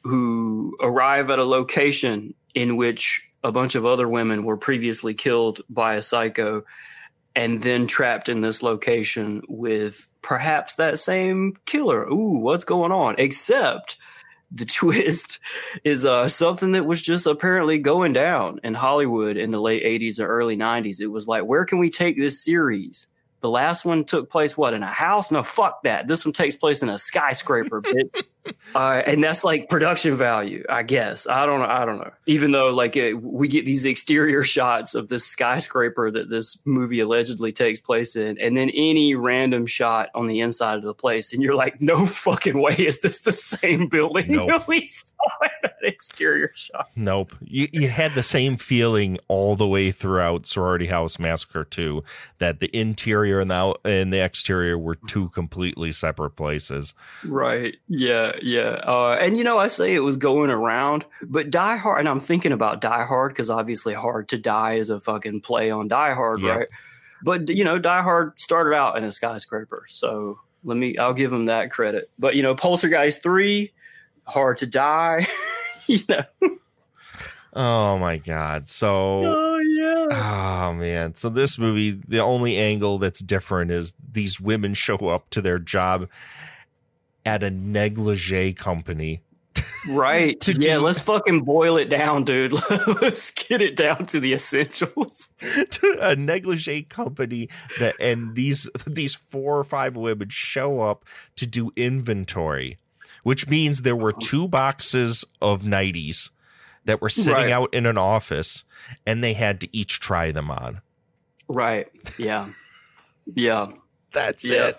[0.04, 5.62] who arrive at a location in which a bunch of other women were previously killed
[5.70, 6.62] by a psycho
[7.34, 12.06] and then trapped in this location with perhaps that same killer.
[12.12, 13.16] Ooh, what's going on?
[13.18, 13.96] Except
[14.52, 15.40] the twist
[15.86, 20.20] is uh, something that was just apparently going down in Hollywood in the late 80s
[20.20, 21.00] or early 90s.
[21.00, 23.08] It was like, where can we take this series?
[23.42, 25.32] The last one took place, what, in a house?
[25.32, 26.08] No, fuck that.
[26.08, 28.24] This one takes place in a skyscraper, bitch.
[28.76, 31.28] uh, and that's like production value, I guess.
[31.28, 31.68] I don't know.
[31.68, 32.12] I don't know.
[32.26, 37.00] Even though, like, it, we get these exterior shots of this skyscraper that this movie
[37.00, 41.34] allegedly takes place in, and then any random shot on the inside of the place,
[41.34, 44.68] and you're like, no fucking way is this the same building Nope.
[44.68, 45.14] we saw
[45.44, 46.90] in that exterior shot.
[46.96, 47.36] Nope.
[47.42, 52.04] You, you had the same feeling all the way throughout Sorority House Massacre 2
[52.40, 56.94] that the interior and the, out- and the exterior were two completely separate places.
[57.24, 57.76] Right.
[57.88, 58.32] Yeah.
[58.42, 58.80] Yeah.
[58.84, 62.20] Uh, and you know, I say it was going around, but Die Hard, and I'm
[62.20, 66.14] thinking about Die Hard because obviously Hard to Die is a fucking play on Die
[66.14, 66.68] Hard, right?
[67.22, 71.32] But you know, Die Hard started out in a skyscraper, so let me, I'll give
[71.34, 72.10] him that credit.
[72.18, 73.72] But you know, Poltergeist three,
[74.26, 75.28] Hard to Die,
[75.88, 76.24] you know.
[77.54, 78.70] Oh my God.
[78.70, 79.49] So.
[80.30, 80.74] Oh.
[80.74, 81.16] Man.
[81.16, 85.60] So this movie, the only angle that's different is these women show up to their
[85.60, 86.10] job
[87.26, 89.22] at a negligee company.
[89.90, 90.40] Right.
[90.42, 90.76] To yeah.
[90.76, 92.54] do- Let's fucking boil it down, dude.
[93.02, 95.34] let's get it down to the essentials.
[95.70, 97.50] to a negligee company
[97.80, 101.06] that and these these four or five women show up
[101.38, 102.78] to do inventory,
[103.24, 106.30] which means there were two boxes of nighties
[106.86, 107.52] that were sitting Right.
[107.52, 108.64] out in an office
[109.06, 110.82] and they had to each try them on.
[111.48, 111.88] Right.
[112.18, 112.48] Yeah.
[113.36, 113.68] Yeah.
[114.12, 114.72] That's Yeah.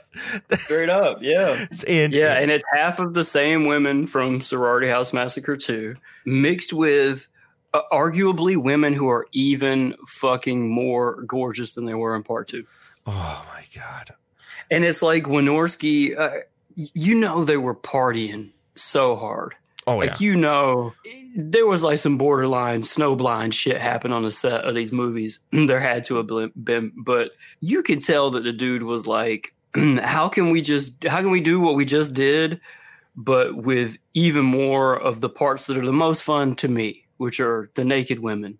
[0.51, 0.59] it.
[0.60, 1.18] Straight up.
[1.22, 1.66] Yeah.
[1.89, 5.94] And yeah, and it's half of the same women from Sorority House Massacre 2
[6.24, 7.28] mixed with
[7.72, 12.64] uh, arguably women who are even fucking more gorgeous than they were in part 2.
[13.06, 14.14] Oh my god.
[14.70, 16.40] And it's like Wynorski, uh,
[16.74, 19.55] you know they were partying so hard.
[19.86, 20.16] Oh Like yeah.
[20.20, 20.93] you know,
[21.35, 25.40] there was like some borderline snowblind shit happen on the set of these movies.
[25.52, 26.27] there had to have
[26.62, 31.05] been- but you can tell that the dude was like, "How can we just?
[31.05, 32.61] How can we do what we just did,
[33.16, 37.40] but with even more of the parts that are the most fun to me, which
[37.40, 38.59] are the naked women."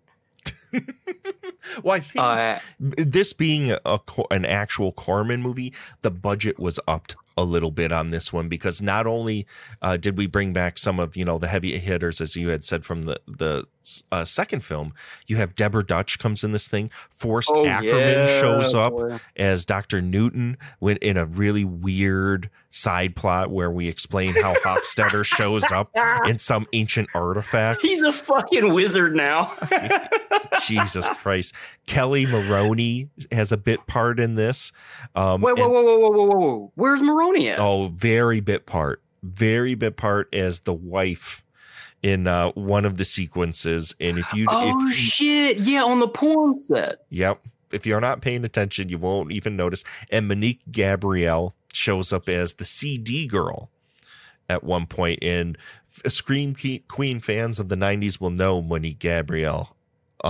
[1.83, 2.61] Well, I think
[2.97, 3.99] this being a
[4.31, 8.81] an actual Corman movie, the budget was upped a little bit on this one because
[8.81, 9.45] not only
[9.81, 12.63] uh, did we bring back some of you know the heavy hitters as you had
[12.63, 13.65] said from the the
[14.11, 14.93] uh, second film,
[15.27, 16.91] you have Deborah Dutch comes in this thing.
[17.09, 19.17] Forrest Oh, Ackerman yeah, shows up boy.
[19.35, 25.25] as Doctor Newton when in a really weird side plot where we explain how Hochstetter
[25.25, 25.91] shows up
[26.25, 27.81] in some ancient artifact.
[27.81, 29.51] He's a fucking wizard now.
[30.67, 31.53] Jesus Christ.
[31.87, 34.71] Kelli Maroney has a bit part in this.
[35.15, 36.71] Um, wait, whoa, and- whoa, whoa, whoa, whoa, whoa, whoa!
[36.75, 37.59] Where's Maroney at?
[37.59, 39.01] Oh, very bit part.
[39.23, 41.43] Very bit part as the wife
[42.03, 43.95] in uh, one of the sequences.
[43.99, 45.57] And if you, Oh if, shit!
[45.57, 47.05] Yeah, on the porn set.
[47.09, 47.39] yep,
[47.71, 49.83] if you're not paying attention, you won't even notice.
[50.09, 53.69] And Monique Gabrielle shows up as the CD girl
[54.49, 55.19] at one point.
[55.21, 55.57] And
[56.05, 56.55] f- Scream
[56.87, 59.75] Queen fans of the 90s will know Monique Gabrielle.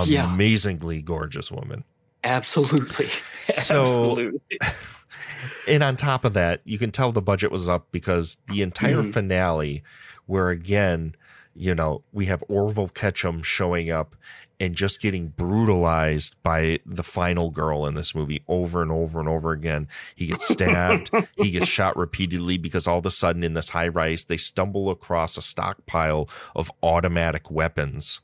[0.06, 0.31] Yeah.
[0.34, 1.84] Amazingly gorgeous woman.
[2.23, 3.07] Absolutely.
[3.56, 4.39] So- Absolutely.
[5.68, 8.98] and on top of that, you can tell the budget was up because the entire
[9.03, 9.11] Mhm.
[9.14, 9.84] finale,
[10.26, 11.15] where again,
[11.56, 14.15] you know, we have Orville Ketchum showing up
[14.60, 19.28] and just getting brutalized by the final girl in this movie over and over and
[19.28, 19.88] over again.
[20.15, 23.88] He gets stabbed, he gets shot repeatedly because all of a sudden in this high
[23.88, 28.22] rise, they stumble across a stockpile of automatic weapons.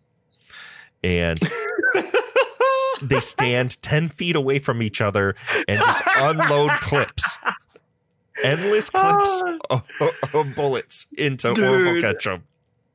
[1.04, 1.40] And
[3.02, 5.36] they stand 10 feet away from each other
[5.68, 7.38] and just unload clips.
[8.44, 9.84] Endless clips of,
[10.34, 12.44] of bullets into Orville Ketchum.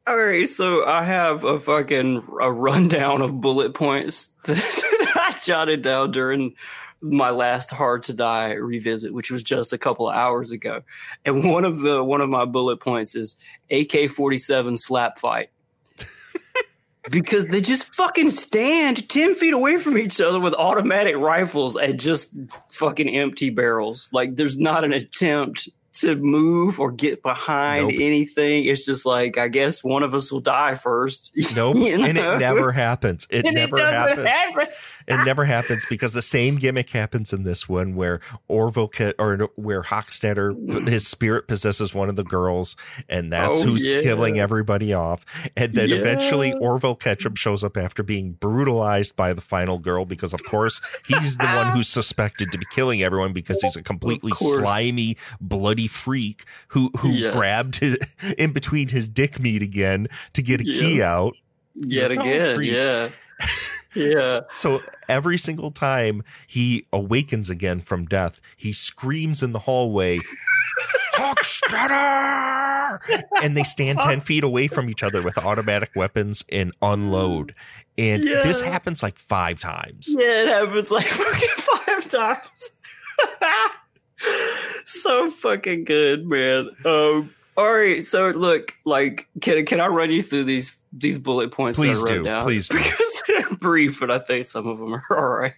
[0.04, 5.82] All right, so I have a fucking a rundown of bullet points that I jotted
[5.82, 6.54] down during
[7.00, 10.82] my last Hard to Die revisit, which was just a couple of hours ago,
[11.24, 15.50] and one of the one of my bullet points is AK forty seven slap fight.
[17.10, 21.98] because they just fucking stand 10 feet away from each other with automatic rifles and
[21.98, 22.36] just
[22.70, 24.08] fucking empty barrels.
[24.12, 28.00] Like there's not an attempt to move or get behind Nope.
[28.00, 28.64] anything.
[28.64, 31.36] It's just like, I guess one of us will die first.
[31.56, 31.76] Nope.
[31.76, 33.26] You And it never happens.
[33.30, 34.26] It And never doesn't happens.
[34.28, 34.66] happen.
[35.08, 39.82] It never happens because the same gimmick happens in this one where Orville or where
[39.82, 40.88] Hochstetter mm.
[40.88, 42.76] his spirit possesses one of the girls
[43.08, 44.02] and that's Oh, who's yeah.
[44.02, 45.24] killing everybody off
[45.56, 45.96] and then Yeah.
[45.96, 50.80] eventually Orville Ketchum shows up after being brutalized by the final girl because of course
[51.06, 55.81] he's the one who's suspected to be killing everyone because he's a completely slimy bloody
[55.88, 57.34] freak who who Yes.
[57.34, 57.98] grabbed his,
[58.38, 61.10] in between his dick meat again to get a key Yes.
[61.10, 61.36] out
[61.74, 62.72] Yet He's a total again, freak.
[62.72, 63.08] yeah.
[63.94, 64.40] Yeah.
[64.54, 70.18] So every single time he awakens again from death, he screams in the hallway,
[71.14, 73.22] Hochstetter!
[73.42, 77.54] And they stand 10 feet away from each other with automatic weapons and unload.
[77.98, 80.06] And this happens like five times.
[80.08, 82.72] Yeah, it happens like fucking five times.
[84.84, 86.70] So fucking good, man.
[86.84, 91.52] Um, all right, so look, like, can can I run you through these these bullet
[91.52, 91.78] points?
[91.78, 92.42] that I Please do, down?
[92.42, 92.78] please do.
[92.78, 95.54] because they're brief, but I think some of them are all right.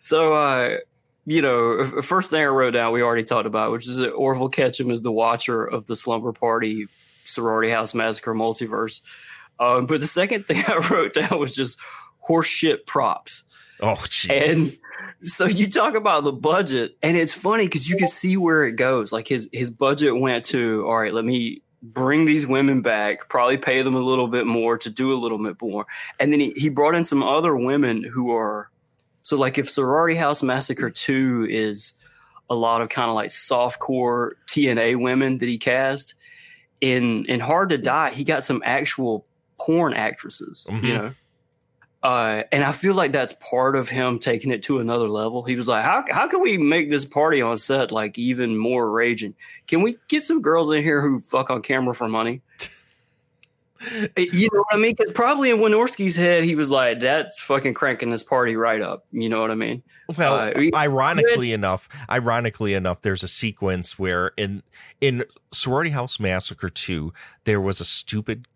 [0.00, 0.76] So, uh,
[1.24, 4.48] you know, first thing I wrote down, we already talked about, which is that Orville
[4.48, 6.86] Ketchum is the watcher of the slumber party
[7.24, 9.02] sorority house massacre multiverse.
[9.60, 11.78] Um, but the second thing I wrote down was just
[12.28, 13.44] horseshit props.
[13.80, 14.50] Oh, jeez.
[14.50, 14.78] And
[15.24, 18.72] so you talk about the budget, and it's funny because you can see where it
[18.72, 19.12] goes.
[19.12, 21.12] Like his his budget went to all right.
[21.12, 25.12] Let me bring these women back, probably pay them a little bit more to do
[25.12, 25.86] a little bit more,
[26.18, 28.70] and then he, he brought in some other women who are
[29.22, 32.02] so like if Sorority House Massacre two is
[32.50, 36.14] a lot of kind of like softcore TNA women that he cast
[36.80, 39.26] in in Hard to Die, he got some actual
[39.58, 40.94] porn actresses, you Mhm.
[40.94, 41.14] know.
[42.00, 45.42] Uh, and I feel like that's part of him taking it to another level.
[45.42, 48.90] He was like, "How how can we make this party on set like even more
[48.90, 49.34] raging?
[49.66, 52.42] Can we get some girls in here who fuck on camera for money?"
[54.16, 54.96] Eh, you know what I mean?
[54.96, 59.06] Because probably in Wynorski's head, he was like, "That's fucking cranking this party right up."
[59.12, 59.84] You know what I mean?
[60.16, 64.62] Well, Uh, we- ironically enough, ironically enough, there's a sequence where in
[65.00, 67.12] in Sorority House Massacre 2,
[67.44, 68.46] there was a stupid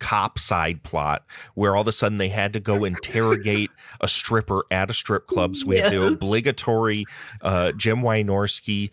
[0.00, 3.70] cop side plot where all of a sudden they had to go interrogate
[4.00, 5.54] a stripper at a strip club.
[5.56, 7.04] So we had the obligatory
[7.42, 8.90] uh, Jim Wynorski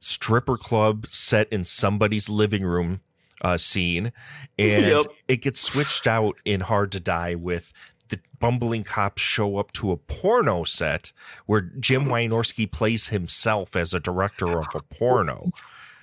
[0.00, 3.00] stripper club set in somebody's living room
[3.42, 4.12] uh, scene,
[4.58, 5.04] and Yep.
[5.28, 7.72] it gets switched out in Hard to Die with
[8.08, 11.12] the bumbling cops show up to a porno set
[11.46, 15.50] where Jim Wynorski plays himself as a director of a porno.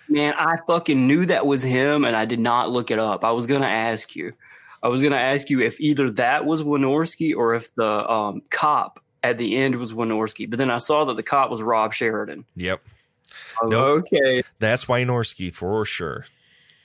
[0.07, 3.23] Man, I fucking knew that was him, and I did not look it up.
[3.23, 4.33] I was gonna ask you.
[4.83, 8.99] I was gonna ask you if either that was Wynorski or if the um, cop
[9.23, 10.47] at the end was Wynorski.
[10.47, 12.45] But then I saw that the cop was Rob Sheridan.
[12.55, 12.81] Yep.
[13.63, 14.05] Oh, Nope.
[14.13, 14.43] Okay.
[14.59, 16.25] That's Wynorski for sure.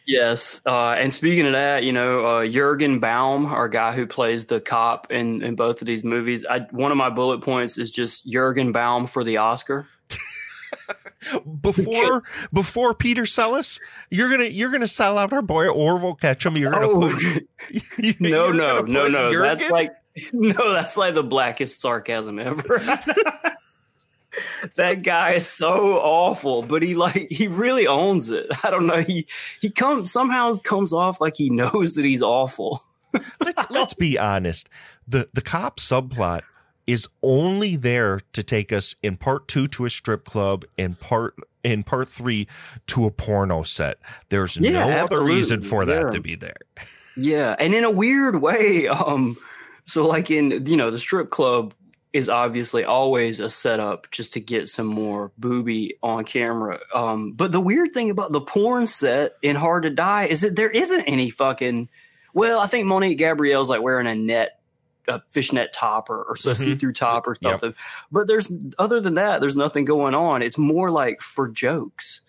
[0.07, 0.61] Yes.
[0.67, 4.61] Uh, and speaking of that, you know, uh, Jurgen Baum, our guy who plays the
[4.61, 8.27] cop in, in both of these movies, I, one of my bullet points is just
[8.29, 9.87] Jurgen Baum for the Oscar.
[11.61, 12.23] Before
[12.53, 13.79] before Peter Sellers,
[14.11, 16.57] you're gonna you're gonna sell out our boy Orville Ketchum.
[16.57, 17.11] You're gonna Oh.
[17.11, 17.49] put
[18.21, 19.41] No, you're no, no, put no.
[19.43, 19.93] That's like
[20.33, 22.81] no, that's like the blackest sarcasm ever.
[24.77, 28.47] That guy is so awful, but he like he really owns it.
[28.65, 29.01] I don't know.
[29.01, 29.27] He
[29.61, 32.83] he comes somehow comes off like he knows that he's awful.
[33.45, 34.69] let's let's be honest.
[35.07, 36.43] The the cop subplot
[36.87, 41.35] is only there to take us in part two to a strip club and part
[41.63, 42.49] in part three
[42.87, 43.99] to a porno set.
[44.29, 46.11] There's Yeah, no other reason for that Yeah.
[46.11, 46.57] to be there.
[47.17, 49.37] Yeah, and in a weird way, um,
[49.85, 51.75] so like in you know the strip club
[52.13, 56.81] is obviously always a setup just to get some more booby on camera.
[56.95, 60.57] Um, but the weird thing about the porn set in Hard to Die is that
[60.57, 61.89] there isn't any fucking.
[62.35, 64.61] Well, I think Monique Gabrielle's like wearing a net,
[65.09, 66.57] a fishnet top or, or so Mhm.
[66.57, 67.61] see-through top or Yep.
[67.61, 67.75] something.
[68.11, 70.43] But there's other than that, there's nothing going on.
[70.43, 72.21] It's more like for jokes.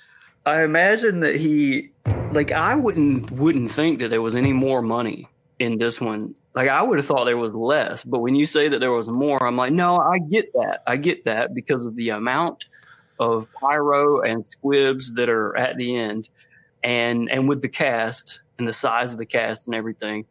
[0.46, 1.90] I imagine that he
[2.34, 5.28] like I wouldn't wouldn't think that there was any more money
[5.60, 6.34] in this one.
[6.54, 9.08] Like I would have thought there was less, but when you say that there was
[9.08, 10.84] more, I'm like, no, I get that.
[10.86, 12.66] I get that because of the amount
[13.20, 16.30] of pyro and squibs that are at the end
[16.84, 20.26] and and with the cast and the size of the cast and everything.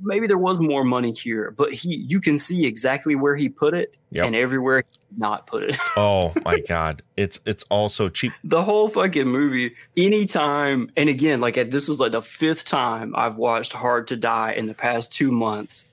[0.00, 3.74] Maybe there was more money here, but he you can see exactly where he put
[3.74, 4.26] it Yep.
[4.26, 5.78] and everywhere he not put it.
[5.96, 8.32] Oh my god, it's it's also cheap.
[8.44, 13.38] the whole fucking movie anytime and again like this was like the fifth time i've
[13.38, 15.88] watched hard to die in the past two months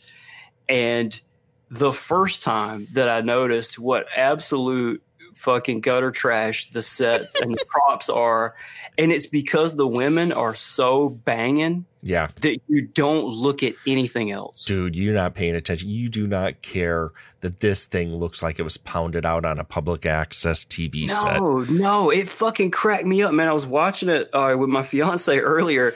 [0.67, 1.19] and
[1.71, 5.01] the first time that i noticed what absolute
[5.33, 8.55] fucking gutter trash the set and the props are
[8.97, 14.31] and it's because the women are so banging Yeah, that you don't look at anything
[14.31, 15.89] else dude, you're not paying attention.
[15.89, 17.11] You do not care
[17.41, 21.39] that this thing looks like it was pounded out on a public access TV set.
[21.39, 23.47] No, no, it fucking cracked me up, man.
[23.47, 25.93] I was watching it uh, with my fiance earlier,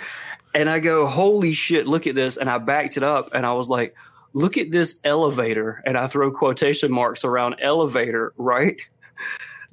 [0.54, 3.54] and I go, "Holy shit, look at this!" And I backed it up, and I
[3.54, 3.96] was like,
[4.34, 8.78] "Look at this elevator!" And I throw quotation marks around elevator, right?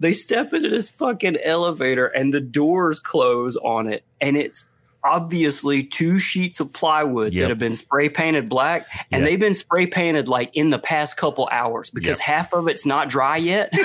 [0.01, 4.70] They step into this fucking elevator, and the doors close on it, and it's
[5.05, 7.43] obviously two sheets of plywood Yep.
[7.43, 9.31] that have been spray painted black and Yep.
[9.31, 12.27] they've been spray painted like in the past couple hours because Yep.
[12.27, 13.73] half of it's not dry yet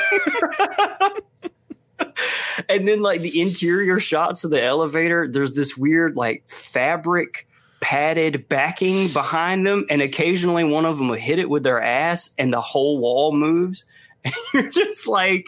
[2.70, 7.48] and then like the interior shots of the elevator there's this weird like fabric
[7.82, 12.34] padded backing behind them and occasionally one of them will hit it with their ass
[12.38, 13.86] and the whole wall moves
[14.26, 15.46] and you're just like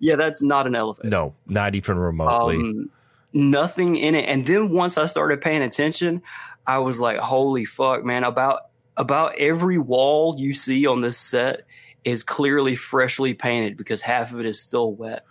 [0.00, 2.56] yeah that's not an elevator No, not even remotely.
[2.56, 2.90] um,
[3.32, 4.28] nothing in it.
[4.28, 6.22] And then once I started paying attention,
[6.66, 11.62] I was like, "Holy fuck, man!" About about every wall you see on this set
[12.04, 15.24] is clearly freshly painted because half of it is still wet.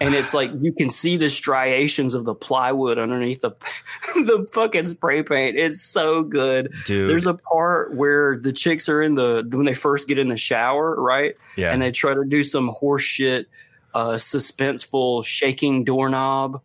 [0.00, 3.50] And it's like you can see the striations of the plywood underneath the
[4.14, 5.56] the fucking spray paint.
[5.56, 6.74] It's so good.
[6.84, 7.08] Dude.
[7.08, 10.36] There's a part where the chicks are in the when they first get in the
[10.36, 11.36] shower, right?
[11.56, 11.72] Yeah.
[11.72, 13.46] And they try to do some horse shit,
[13.94, 16.60] uh, suspenseful shaking doorknob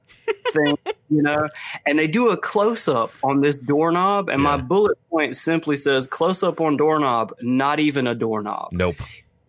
[0.53, 0.77] thing,
[1.09, 1.45] you know?
[1.85, 6.07] And they do a close up on this doorknob, and my bullet point simply says
[6.07, 8.69] close up on doorknob, not even a doorknob.
[8.71, 8.97] Nope.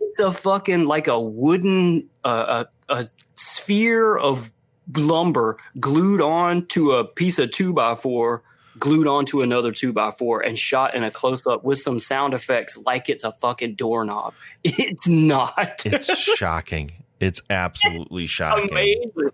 [0.01, 4.51] It's a fucking like a wooden uh, a, a sphere of
[4.97, 8.43] lumber glued on to a piece of two by four,
[8.79, 12.35] glued onto another two by four, and shot in a close up with some sound
[12.35, 14.35] effects like it's a fucking doorknob.
[14.65, 15.87] It's not.
[15.87, 16.91] It's shocking.
[17.21, 18.69] It's absolutely shocking.
[18.71, 19.31] amazing.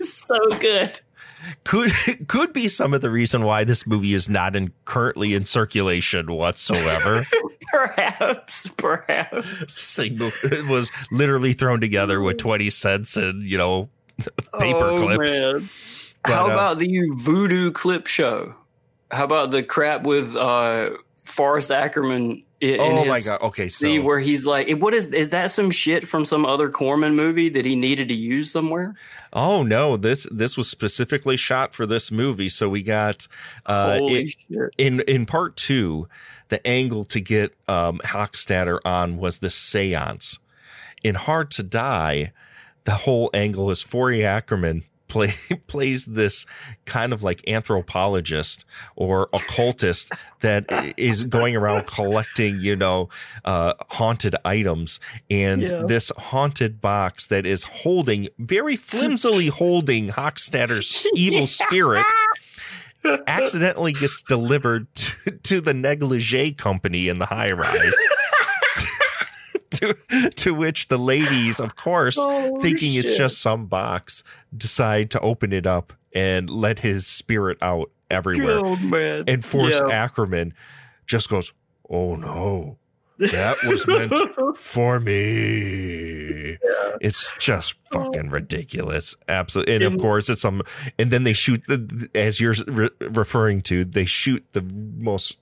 [0.00, 1.00] So good.
[1.64, 1.92] Could
[2.26, 6.32] could be some of the reason why this movie is not in currently in circulation
[6.32, 7.24] whatsoever.
[7.72, 9.98] Perhaps, perhaps.
[9.98, 13.88] It was literally thrown together with twenty cents and you know
[14.60, 15.40] paper Oh, clips.
[15.40, 15.68] man.
[16.22, 18.54] But, How uh, about the voodoo clip show?
[19.10, 22.44] How about the crap with uh Forrest Ackerman?
[22.64, 23.42] In, in Oh my God.
[23.42, 25.50] Okay, so- where he's like, what is is that?
[25.50, 28.94] Some shit from some other Corman movie that he needed to use somewhere?
[29.34, 32.48] Oh no, this this was specifically shot for this movie.
[32.48, 33.28] So we got
[33.66, 34.70] uh shit.
[34.78, 36.08] in in part two,
[36.48, 40.38] the angle to get um on was the seance.
[41.02, 42.32] In Hard to Die,
[42.84, 44.84] the whole angle is Forry Ackerman
[45.14, 45.32] play
[45.68, 46.44] plays this
[46.84, 48.64] kind of like anthropologist
[48.96, 50.10] or occultist
[50.40, 50.64] that
[50.96, 53.08] is going around collecting, you know,
[53.44, 54.98] uh, haunted items.
[55.30, 55.82] And Yeah.
[55.86, 62.04] this haunted box that is holding, very flimsily holding Hochstetter's evil spirit
[63.26, 67.94] accidentally gets delivered to, to the negligee company in the high rise.
[70.10, 74.22] to, to which the ladies, of course, Holy thinking it's just some box,
[74.56, 78.76] decide to open it up and let his spirit out everywhere.
[78.76, 79.24] Man.
[79.26, 79.94] And Forrest Yeah.
[79.94, 80.54] Ackerman
[81.06, 81.52] just goes,
[81.90, 82.78] Oh no,
[83.18, 86.56] that was meant for me.
[87.00, 89.16] It's just fucking ridiculous.
[89.28, 89.74] Absolutely.
[89.74, 90.62] And of course, it's some,
[90.98, 94.62] and then they shoot the, as you're re- referring to, they shoot the
[94.96, 95.38] most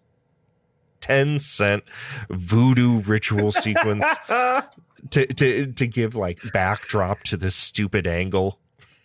[1.02, 1.84] 10 cent
[2.30, 4.06] voodoo ritual sequence
[5.10, 8.58] to, to, to give like backdrop to this stupid angle.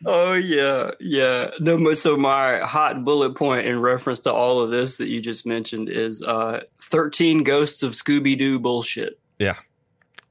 [0.05, 1.49] Oh yeah, yeah.
[1.59, 5.45] No, so my hot bullet point in reference to all of this that you just
[5.45, 9.19] mentioned is uh, thirteen ghosts of Scooby Doo bullshit.
[9.39, 9.55] Yeah,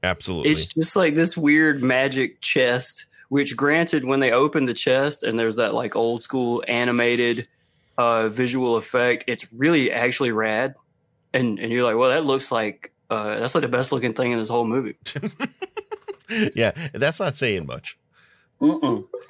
[0.03, 0.51] absolutely.
[0.51, 5.37] It's just like this weird magic chest, which granted, when they open the chest and
[5.37, 7.47] there's that like old school animated
[7.97, 10.75] uh, visual effect, it's really actually rad.
[11.37, 14.31] And and you're like, well, that looks like uh, that's like the best looking thing
[14.31, 14.95] in this whole movie.
[16.55, 17.97] yeah, that's not saying much.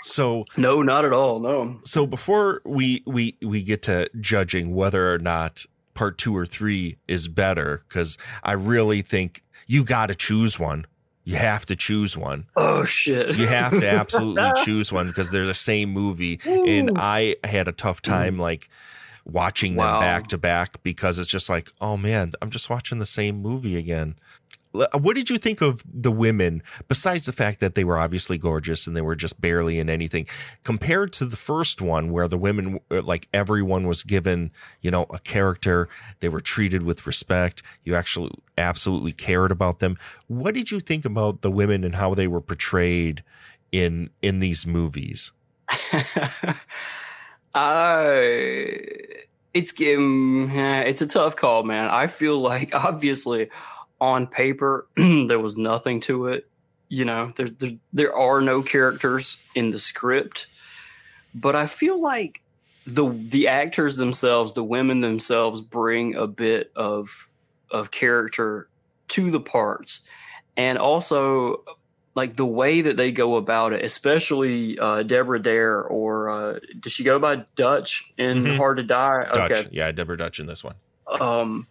[0.03, 1.39] So no, not at all.
[1.39, 1.79] No.
[1.83, 6.97] So before we we we get to judging whether or not part two or three
[7.07, 10.85] is better, because I really think you got to choose one.
[11.25, 12.45] You have to choose one.
[12.55, 13.37] Oh shit!
[13.37, 17.73] You have to absolutely choose one because they're the same movie, and I had a
[17.73, 18.69] tough time like
[19.27, 19.99] watching Wow.
[19.99, 23.41] them back to back because it's just like, oh man, I'm just watching the same
[23.41, 24.15] movie again.
[24.73, 28.85] What did you think of the women, besides the fact that they were obviously gorgeous
[28.85, 30.27] and they were just barely in anything,
[30.63, 34.51] compared to the first one where the women, uh, like everyone was given,
[34.81, 35.89] you know, a character,
[36.19, 39.97] they were treated with respect, you actually absolutely cared about them.
[40.27, 43.23] What did you think about the women and how they were portrayed
[43.71, 45.31] in in these movies?
[47.53, 48.77] I
[49.53, 51.89] it's um, it's a tough call, man.
[51.89, 53.49] I feel like obviously
[53.99, 56.47] on paper there was nothing to it.
[56.89, 60.47] You know, there, there there are no characters in the script,
[61.33, 62.41] but I feel like
[62.85, 67.27] the the actors themselves, the women themselves, bring a bit of
[67.69, 68.69] of character
[69.09, 70.01] to the parts,
[70.55, 71.63] and also
[72.17, 76.91] like the way that they go about it, especially uh, Deborah Dare or uh, does
[76.91, 78.57] she go by Dutch in Mhm.
[78.57, 79.25] Hard to Die?
[79.33, 80.73] Dutch, yeah, Deborah Dutch in this one.
[81.07, 81.67] Um,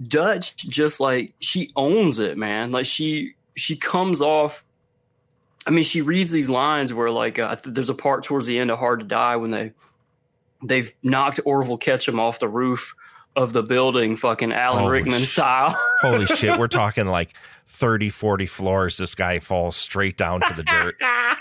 [0.00, 2.70] Dutch just like she owns it, man.
[2.72, 4.64] Like she she comes off.
[5.66, 8.70] I mean, she reads these lines where like uh, there's a part towards the end
[8.70, 9.72] of Hard to Die when they
[10.62, 12.94] they've knocked Orville Ketchum off the roof
[13.38, 15.74] of the building, fucking Alan Holy Rickman sh- style.
[16.00, 17.32] Holy shit, we're talking like
[17.68, 18.96] 30, 40 floors.
[18.96, 20.96] This guy falls straight down to the dirt.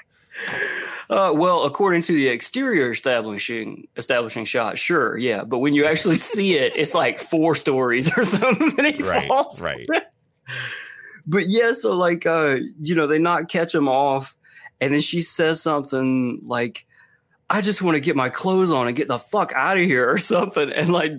[1.10, 5.44] Uh, well, according to the exterior establishing establishing shot, sure, yeah.
[5.46, 8.86] But when you actually see it, it's like four stories or something.
[8.94, 9.62] He Right, falls.
[9.62, 9.88] right.
[11.26, 14.36] But yeah, so like uh, you know, they not catch him off,
[14.82, 16.86] and then she says something like,
[17.50, 20.10] "I just want to get my clothes on and get the fuck out of here"
[20.10, 21.14] or something, and like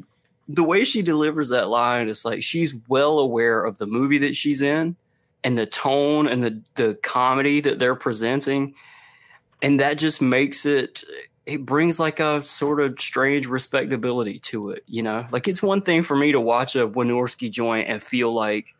[0.48, 4.34] the way she delivers that line is like she's well aware of the movie that
[4.34, 4.96] she's in
[5.44, 8.74] and the tone and the the comedy that they're presenting.
[9.60, 11.04] And that just makes it
[11.44, 15.26] it brings like a sort of strange respectability to it you know?
[15.30, 18.74] Like it's one thing for me to watch a Wynorski joint and feel like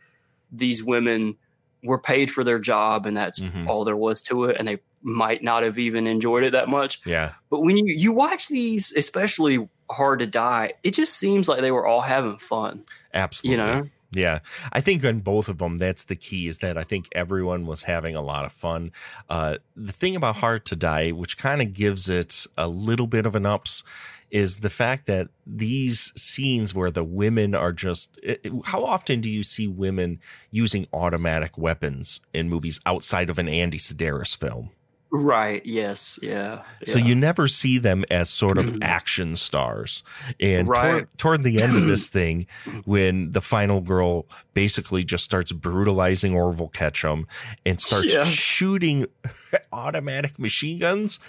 [0.51, 1.37] these women
[1.85, 3.69] were paid for their job and that's mm-hmm.
[3.69, 7.01] all there was to it and they might not have even enjoyed it that much.
[7.05, 7.33] Yeah.
[7.51, 11.71] but when you you watch these especially hard to die it just seems like they
[11.71, 12.85] were all having fun
[13.15, 13.65] Absolutely.
[13.65, 13.89] You know?
[14.11, 14.39] Yeah.
[14.73, 17.83] I think on both of them, that's the key is that I think everyone was
[17.83, 18.93] having a lot of fun.
[19.29, 23.27] Uh, the thing about Hard to Die, which kind of gives it a little bit
[23.27, 23.85] of an ups,
[24.31, 28.19] is the fact that these scenes where the women are just.
[28.23, 30.21] it- how often do you see women
[30.51, 34.71] using automatic weapons in movies outside of an Andy Sidaris film?
[35.11, 37.05] Right yes yeah, So yeah.
[37.07, 38.83] you never see them as sort of mm-hmm.
[38.83, 40.03] action stars.
[40.39, 40.91] And Right.
[40.91, 42.47] toward, toward the end of this thing,
[42.85, 47.27] when the final girl basically just starts brutalizing Orville Ketchum
[47.65, 48.25] and starts Yeah.
[48.25, 49.07] shooting
[49.73, 51.21] automatic machine guns,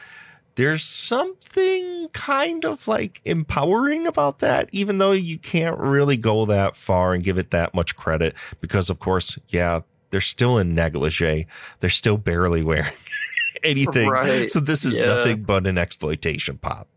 [0.55, 6.75] there's something kind of like empowering about that, even though you can't really go that
[6.75, 11.47] far and give it that much credit because, of course, yeah, they're still in negligee.
[11.79, 12.91] They're still barely wearing
[13.63, 14.09] anything.
[14.09, 14.49] Right.
[14.49, 15.05] So this is Yeah.
[15.05, 16.87] nothing but an exploitation pop.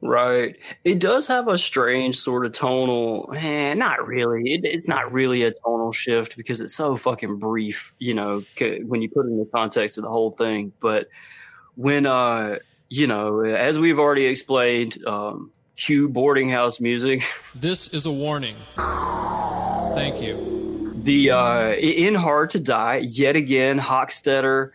[0.00, 0.56] Right.
[0.84, 4.52] It does have a strange sort of tonal, eh, not really.
[4.52, 8.82] It, it's not really a tonal shift because it's so fucking brief, you know, c-
[8.84, 10.72] when you put it in the context of the whole thing.
[10.78, 11.08] But
[11.74, 17.22] when, uh, you know, as we've already explained, um, cue boarding house music.
[17.54, 18.54] This is a warning.
[19.94, 20.92] Thank you.
[21.02, 24.70] The uh, in Hard to Die, yet again, Hochstetter,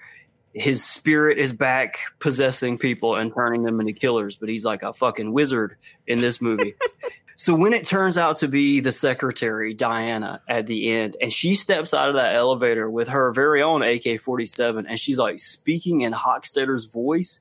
[0.54, 4.94] his spirit is back possessing people and turning them into killers, but he's like a
[4.94, 5.76] fucking wizard
[6.06, 6.76] in this movie.
[7.36, 11.56] so when it turns out to be the secretary, Diana, at the end, and she
[11.56, 16.02] steps out of that elevator with her very own AK 47, and she's like speaking
[16.02, 17.40] in Hochstetter's voice,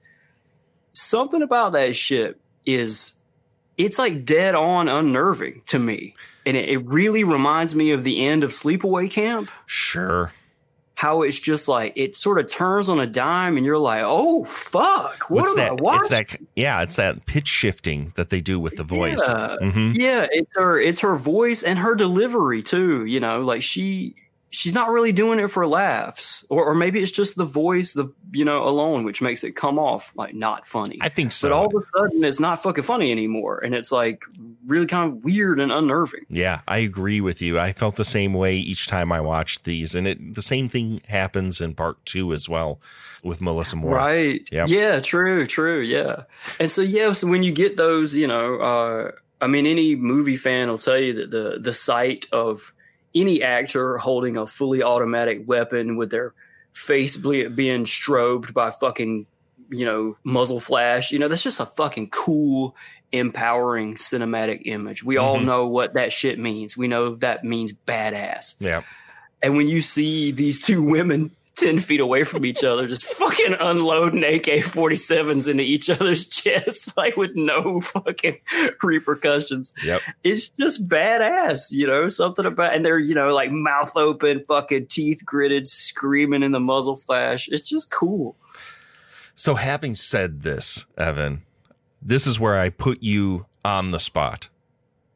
[0.92, 3.20] something about that shit is
[3.76, 6.14] it's like dead on unnerving to me.
[6.46, 9.50] And it, it really reminds me of the end of Sleepaway Camp.
[9.66, 10.32] Sure.
[11.02, 14.44] How it's just like it sort of turns on a dime and you're like, oh
[14.44, 15.70] fuck, what What's am that?
[15.72, 16.00] I watching?
[16.00, 16.40] It's that.
[16.54, 19.20] Yeah, it's that pitch shifting that they do with the voice.
[19.26, 19.56] Yeah.
[19.60, 19.94] Mhm.
[19.96, 24.14] Yeah, it's her it's her voice and her delivery too, you know, like she
[24.52, 26.44] she's not really doing it for laughs.
[26.48, 29.78] Or or maybe it's just the voice, the you know, alone, which makes it come
[29.78, 30.98] off like not funny.
[31.00, 31.48] I think so.
[31.48, 33.58] But all of a sudden it's not fucking funny anymore.
[33.58, 34.24] And it's like
[34.66, 36.26] really kind of weird and unnerving.
[36.28, 37.58] Yeah, I agree with you.
[37.58, 41.00] I felt the same way each time I watched these, and it the same thing
[41.08, 42.80] happens in part two as well
[43.24, 43.94] with Melissa Moore.
[43.96, 44.48] Right.
[44.52, 44.68] Yep.
[44.68, 45.80] Yeah, true, true.
[45.80, 46.24] Yeah.
[46.60, 50.36] And so yeah, so when you get those, you know, uh I mean any movie
[50.36, 52.72] fan will tell you that the the sight of
[53.14, 56.34] any actor holding a fully automatic weapon with their
[56.72, 59.26] face ble- being strobed by fucking
[59.74, 61.12] you know, muzzle flash.
[61.12, 62.76] You know, that's just a fucking cool,
[63.10, 65.02] empowering cinematic image.
[65.02, 65.46] We all Mhm.
[65.46, 66.76] know what that shit means.
[66.76, 68.56] We know that means badass.
[68.60, 68.82] Yeah.
[69.42, 73.54] And when you see these two women 10 feet away from each other, just fucking
[73.58, 78.38] unloading AK 47s into each other's chests, like with no fucking
[78.82, 79.72] repercussions.
[79.84, 80.02] Yep.
[80.24, 84.86] It's just badass, you know, something about, and they're, you know, like mouth open, fucking
[84.86, 87.48] teeth gritted, screaming in the muzzle flash.
[87.48, 88.36] It's just cool.
[89.34, 91.42] So, having said this, Evan,
[92.00, 94.48] this is where I put you on the spot.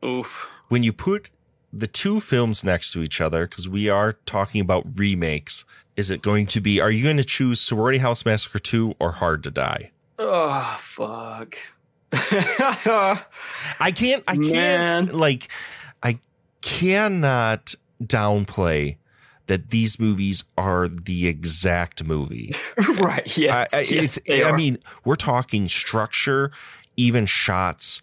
[0.05, 0.49] Oof.
[0.69, 1.31] When you put
[1.73, 5.65] the two films next to each other, because we are talking about remakes,
[5.97, 9.13] is it going to be, are you going to choose Sorority House Massacre 2 or
[9.13, 9.91] Hard to Die?
[10.19, 11.57] Oh, fuck.
[12.13, 15.49] I can't, I can't, like,
[16.03, 16.21] I
[16.63, 18.97] cannot downplay
[19.47, 22.53] that these movies are the exact movie.
[23.01, 23.37] right.
[23.37, 23.73] Yes.
[23.73, 26.51] I, I, yes, it's, I mean, we're talking structure,
[26.97, 28.03] even shots,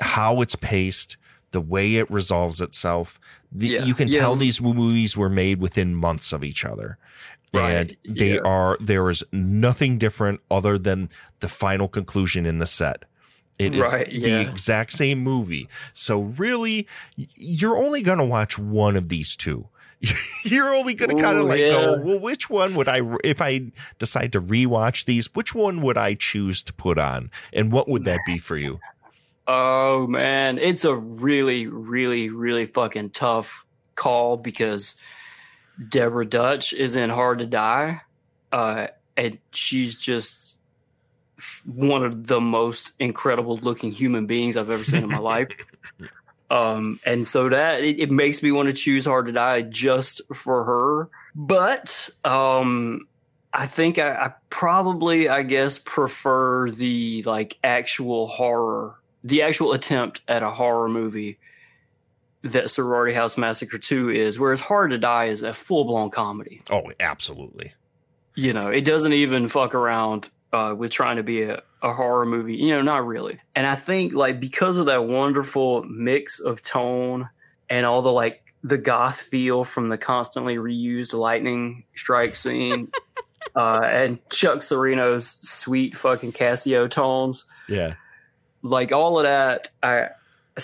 [0.00, 1.16] how it's paced,
[1.50, 3.20] the way it resolves itself.
[3.52, 4.38] The, Yeah, You can tell yes.
[4.38, 6.98] these movies were made within months of each other.
[7.52, 8.40] Right, And they yeah.
[8.44, 11.08] are, there is nothing different other than
[11.40, 13.04] the final conclusion in the set.
[13.58, 15.68] It is Right, the exact same movie.
[15.92, 19.68] So really, you're only going to watch one of these two.
[20.44, 21.72] You're only going to kind of like yeah.
[21.72, 25.98] go, well, which one would I, if I decide to rewatch these, which one would
[25.98, 27.30] I choose to put on?
[27.52, 28.80] And what would that be for you?
[29.46, 34.98] Oh man, it's a really, really, really fucking tough call because
[35.88, 38.00] Deborah Dutch is in Hard to Die,
[38.52, 40.58] uh, and she's just
[41.66, 45.48] one of the most incredible looking human beings I've ever seen in my life.
[46.50, 50.20] Um, and so that it, it makes me want to choose Hard to Die just
[50.34, 51.08] for her.
[51.34, 53.06] But um,
[53.52, 60.22] I think I, I probably, I guess, prefer the like actual horror, the actual attempt
[60.26, 61.38] at a horror movie
[62.42, 66.62] that Sorority House Massacre 2 is, whereas Hard to Die is a full blown comedy.
[66.70, 67.74] Oh, absolutely.
[68.34, 72.24] You know, it doesn't even fuck around uh, with trying to be a, a horror
[72.26, 72.56] movie.
[72.56, 73.38] You know, not really.
[73.54, 77.28] And I think like because of that wonderful mix of tone
[77.68, 82.90] and all the like the goth feel from the constantly reused lightning strike scene
[83.56, 87.94] uh, and Chuck Cirino's sweet fucking Casio tones Yeah.
[88.62, 90.08] like all of that i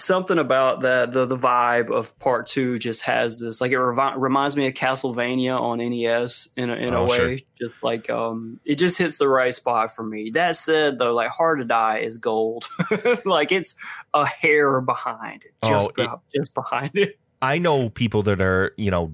[0.03, 4.15] something about that the the vibe of part two just has this like it revi-
[4.17, 7.17] reminds me of castlevania on nes in a, in a Oh, way.
[7.17, 7.37] Sure.
[7.59, 10.31] just like um it just hits the right spot for me.
[10.31, 12.67] That said though like hard to die is gold.
[13.25, 13.75] Like it's
[14.15, 15.53] a hair behind it.
[15.65, 17.19] Just, Oh, it- about- just behind it.
[17.43, 19.13] I know people that are, you know,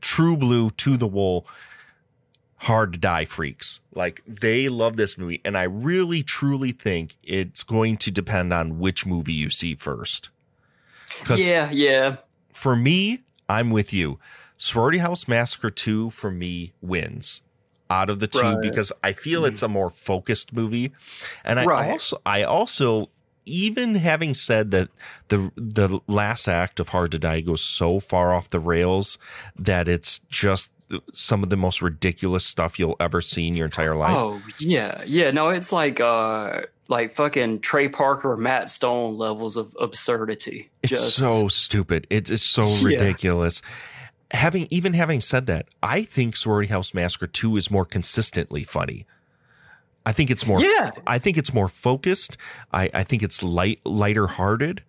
[0.00, 1.46] true blue to the wool,
[2.60, 3.80] hard to die freaks.
[3.94, 5.40] Like they love this movie.
[5.44, 10.30] And I really, truly think it's going to depend on which movie you see first.
[11.36, 12.16] yeah yeah
[12.52, 14.18] for me, I'm with you.
[14.56, 17.42] Sorority House Massacre 2 for me wins
[17.90, 18.60] out of the two Right.
[18.62, 20.92] because I feel it's a more focused movie.
[21.44, 21.90] And I Right.
[21.90, 23.10] also I also
[23.44, 24.88] even having said that
[25.28, 29.18] the the last act of Hard to Die goes so far off the rails
[29.56, 30.70] that it's just
[31.12, 34.14] some of the most ridiculous stuff you'll ever see in your entire life.
[34.16, 35.30] Oh yeah, yeah.
[35.30, 40.70] No, it's like uh like fucking Trey Parker, Matt Stone levels of absurdity.
[40.82, 42.06] It's Just so stupid.
[42.10, 42.86] It is so Yeah.
[42.86, 43.62] ridiculous.
[44.32, 49.06] Having even having said that, I think Sorority House Massacre 2 is more consistently funny.
[50.04, 50.92] I think it's more Yeah.
[51.06, 52.36] I think it's more focused.
[52.72, 54.82] I, I think it's light lighter hearted.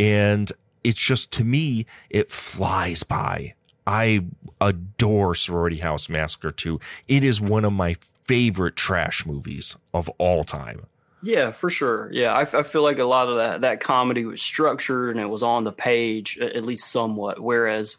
[0.00, 0.50] And
[0.82, 3.54] it's just to me, it flies by.
[3.86, 4.24] I
[4.60, 6.78] adore Sorority House Massacre 2.
[7.08, 10.86] It is one of my favorite trash movies of all time.
[11.22, 12.10] yeah, for sure.
[12.12, 15.28] Yeah, I, I feel like a lot of that that comedy was structured and it
[15.28, 17.40] was on the page at least somewhat.
[17.40, 17.96] Whereas,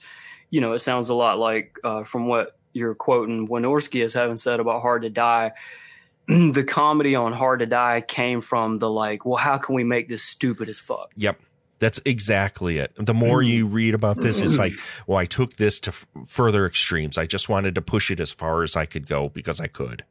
[0.50, 4.38] you know, it sounds a lot like uh, from what you're quoting Wynorski as having
[4.38, 5.52] said about Hard to Die.
[6.28, 10.10] the comedy on Hard to Die came from the like, well, how can we make
[10.10, 11.12] this stupid as fuck?
[11.16, 11.40] Yep.
[11.84, 12.94] That's exactly it.
[12.96, 14.72] The more you read about this, it's like,
[15.06, 17.18] well, I took this to f- further extremes.
[17.18, 20.06] I just wanted to push it as far as I could go because I could.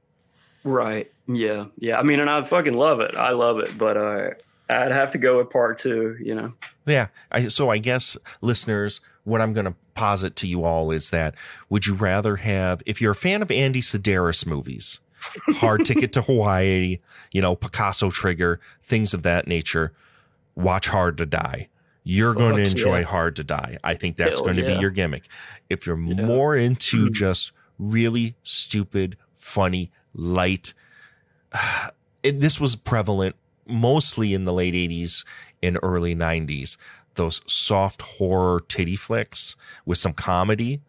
[0.65, 1.11] Right.
[1.27, 1.69] Yeah.
[1.79, 1.99] Yeah.
[1.99, 3.17] I mean, and I fucking love it.
[3.17, 4.31] I love it, but uh,
[4.69, 6.19] I'd have to go with part two.
[6.21, 6.53] You know.
[6.85, 7.07] Yeah.
[7.31, 11.35] I, so I guess listeners, what I'm going to posit to you all is that
[11.71, 15.01] would you rather have, if you're a fan of Andy Sidaris movies,
[15.55, 16.99] Hard Ticket to Hawaii,
[17.33, 19.95] you know, Picasso Trigger, things of that nature,
[20.55, 21.69] watch Hard to Die.
[22.05, 23.09] You're going to enjoy yes.
[23.11, 23.79] Hard to Die.
[23.85, 24.75] I think that's Hell going to yeah.
[24.75, 25.29] be your gimmick.
[25.71, 27.13] If you're more into mm.
[27.13, 30.75] just really stupid, funny, light
[32.23, 35.25] it, this was prevalent mostly in the late 80s
[35.63, 36.77] and early 90s.
[37.15, 40.81] Those soft horror titty flicks with some comedy.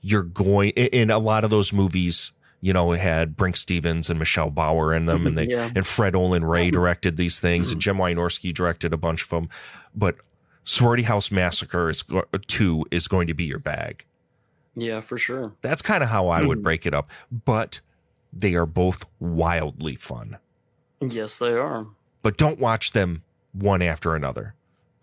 [0.00, 2.32] You're going in a lot of those movies.
[2.62, 5.70] You know, it had Brinke Stevens and Michelle Bauer in them, and they Yeah.
[5.74, 9.48] and Fred Olen Ray directed these things, and Jim Wynorski directed a bunch of them.
[9.94, 10.16] But
[10.64, 12.04] Sorority House Massacre is
[12.46, 14.06] two is going to be your bag.
[14.74, 15.54] Yeah, for sure.
[15.60, 16.62] That's kind of how I would mm.
[16.62, 17.10] break it up.
[17.30, 17.80] But
[18.32, 20.38] they are both wildly fun.
[21.00, 21.88] Yes, they are.
[22.22, 24.54] But don't watch them one after another.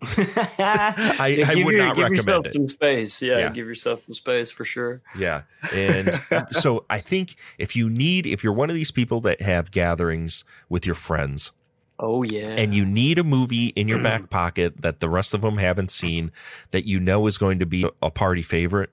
[0.58, 2.52] I, Yeah, I would your- not give recommend yourself it.
[2.54, 3.22] some space.
[3.22, 3.48] Yeah, Yeah.
[3.50, 5.02] give yourself some space for sure.
[5.16, 5.42] Yeah.
[5.74, 6.18] And
[6.50, 10.44] so I think if you need, if you're one of these people that have gatherings
[10.68, 11.52] with your friends,
[11.98, 12.54] Oh yeah.
[12.56, 15.90] and you need a movie in your back pocket that the rest of them haven't
[15.90, 16.32] seen
[16.70, 18.90] that you know is going to be a party favorite,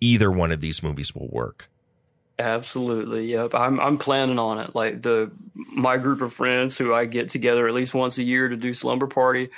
[0.00, 1.68] either one of these movies will work.
[2.38, 3.26] Absolutely.
[3.32, 3.54] Yep.
[3.54, 4.74] I'm I'm planning on it.
[4.74, 8.48] Like the my group of friends who I get together at least once a year
[8.48, 9.48] to do slumber party,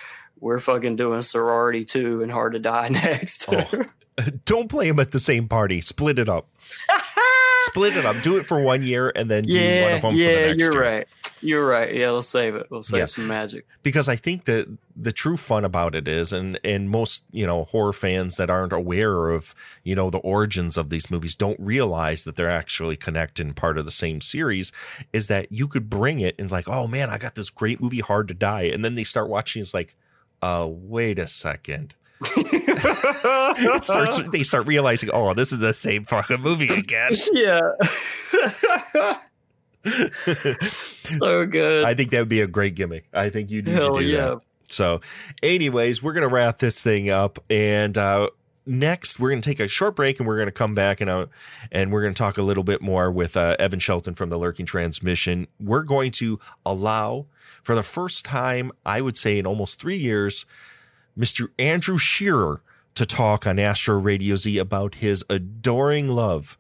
[0.41, 3.49] we're fucking doing sorority two and hard to die next.
[3.53, 3.85] Oh.
[4.45, 5.81] Don't play them at the same party.
[5.81, 6.49] Split it up.
[7.61, 8.21] Split it up.
[8.23, 10.59] Do it for one year and then do one of them yeah, for the next
[10.61, 10.83] you're year.
[10.83, 11.09] right.
[11.41, 11.95] You're right.
[11.95, 12.67] Yeah, let's save it.
[12.71, 13.07] We'll save Yeah.
[13.07, 13.67] some magic.
[13.85, 17.65] because I think that the true fun about it is, and and most you know
[17.65, 22.25] horror fans that aren't aware of you know the origins of these movies don't realize
[22.25, 24.73] that they're actually connected and part of the same series.
[25.13, 28.01] Is that you could bring it and like, oh man, I got this great movie,
[28.01, 29.63] Hard to Die, and then they start watching.
[29.63, 29.95] It's like,
[30.43, 31.95] uh, wait a second.
[32.21, 34.21] it starts.
[34.31, 37.11] They start realizing, oh, this is the same fucking movie again.
[37.33, 37.61] yeah.
[41.03, 41.85] so good.
[41.85, 43.07] I think that would be a great gimmick.
[43.13, 44.27] I think you need Hell to do yeah.
[44.27, 44.41] that.
[44.71, 45.01] So,
[45.43, 48.29] anyways, we're gonna wrap this thing up, and uh,
[48.67, 51.27] next we're gonna take a short break, and we're gonna come back and uh,
[51.73, 54.67] and we're gonna talk a little bit more with uh, Evan Shelton from the Lurking
[54.67, 55.47] Transmission.
[55.59, 57.27] We're going to allow,
[57.69, 60.47] for the first time, I would say in almost three years,
[61.19, 61.51] Mr.
[61.59, 62.63] Andrew Shearer
[62.95, 66.57] to talk on Astro Radio Z about his adoring love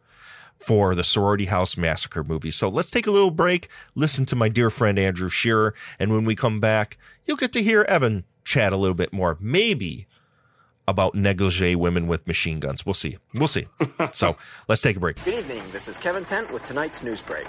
[0.59, 2.51] for the Sorority House Massacre movie.
[2.51, 6.27] So let's take a little break, listen to my dear friend Andrew Shearer, and when
[6.27, 10.07] we come back, you'll get to hear Evan chat a little bit more, maybe
[10.87, 12.85] about negligee women with machine guns.
[12.85, 13.17] We'll see.
[13.33, 13.67] We'll see.
[14.13, 14.37] so
[14.69, 15.25] let's take a break.
[15.25, 15.63] Good evening.
[15.73, 17.47] This is Kevin Tent with tonight's news break.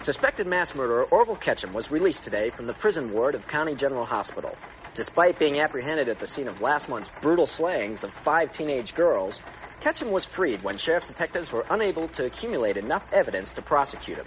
[0.00, 4.04] Suspected mass murderer Orville Ketchum was released today from the prison ward of County General
[4.04, 4.56] Hospital.
[4.94, 9.42] Despite being apprehended at the scene of last month's brutal slayings of five teenage girls,
[9.80, 14.26] Ketchum was freed when sheriff's detectives were unable to accumulate enough evidence to prosecute him.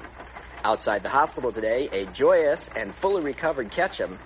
[0.66, 4.20] Outside the hospital today, a joyous and fully recovered Ketchum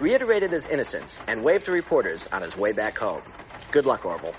[0.00, 3.22] reiterated his innocence and waved to reporters on his way back home.
[3.72, 4.34] Good luck, Orville.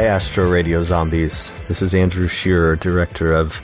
[0.00, 1.52] Hi, Astro Radio Zombies.
[1.68, 3.60] This is Andrew Shearer, director of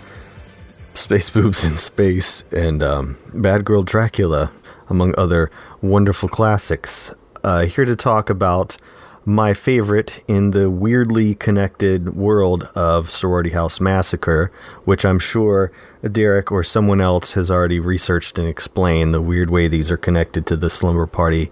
[0.93, 4.53] Space Boobs in Space and um, Bad Girl Dracula,
[4.91, 5.51] among other
[5.81, 7.11] wonderful classics.
[7.43, 8.77] Uh, here to talk about
[9.25, 14.53] my favorite in the weirdly connected world of Sorority House Massacre,
[14.85, 19.69] which I'm sure Derek or someone else has already researched and explained the weird way
[19.69, 21.51] these are connected to the Slumber Party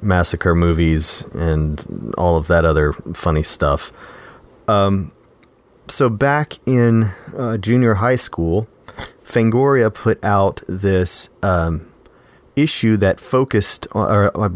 [0.00, 3.90] Massacre movies and all of that other funny stuff.
[4.70, 5.12] Um,
[5.88, 8.68] so back in uh, junior high school,
[9.20, 11.92] Fangoria put out this um,
[12.54, 14.52] issue that focused on, or, or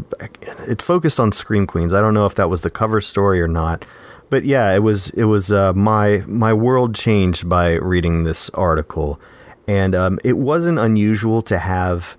[0.68, 1.92] it focused on scream queens.
[1.92, 3.84] I don't know if that was the cover story or not,
[4.30, 5.10] but yeah, it was.
[5.10, 9.20] It was uh, my my world changed by reading this article,
[9.66, 12.16] and um, it wasn't unusual to have,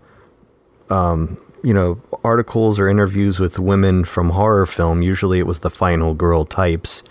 [0.90, 5.02] um, you know, articles or interviews with women from horror film.
[5.02, 7.04] Usually, it was the final girl types,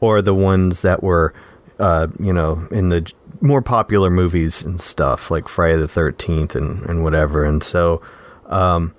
[0.00, 1.32] or the ones that were,
[1.78, 3.10] uh, you know, in the
[3.40, 7.44] more popular movies and stuff like Friday the Thirteenth and and whatever.
[7.44, 8.00] And so,
[8.46, 8.94] um,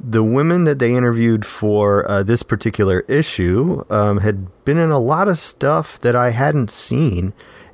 [0.00, 4.98] the women that they interviewed for uh, this particular issue um, had been in a
[4.98, 7.32] lot of stuff that I hadn't seen,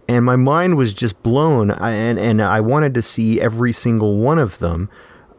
[0.08, 1.70] and my mind was just blown.
[1.70, 4.89] I, and and I wanted to see every single one of them.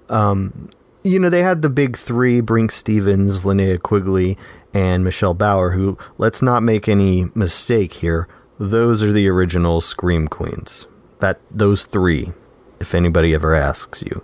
[0.10, 0.70] Um,
[1.04, 4.38] you know, they had the big three: Brinke Stevens, Linnea Quigley,
[4.74, 5.72] and Michelle Bauer.
[5.72, 8.28] Who, let's not make any mistake here,
[8.60, 10.88] those are the original Scream Queens.
[11.20, 12.32] That those three,
[12.80, 14.24] if anybody ever asks you.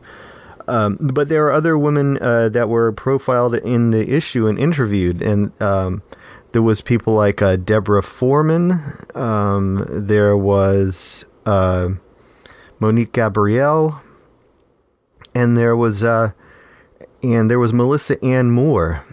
[0.67, 5.21] Um, but there are other women uh, that were profiled in the issue and interviewed,
[5.21, 6.03] and um,
[6.51, 8.97] there was people like uh, Deborah Foreman.
[9.15, 11.89] Um, there was uh,
[12.79, 14.01] Monique Gabrielle,
[15.33, 16.31] and there was uh,
[17.23, 19.03] and there was Melissa Ann Moore.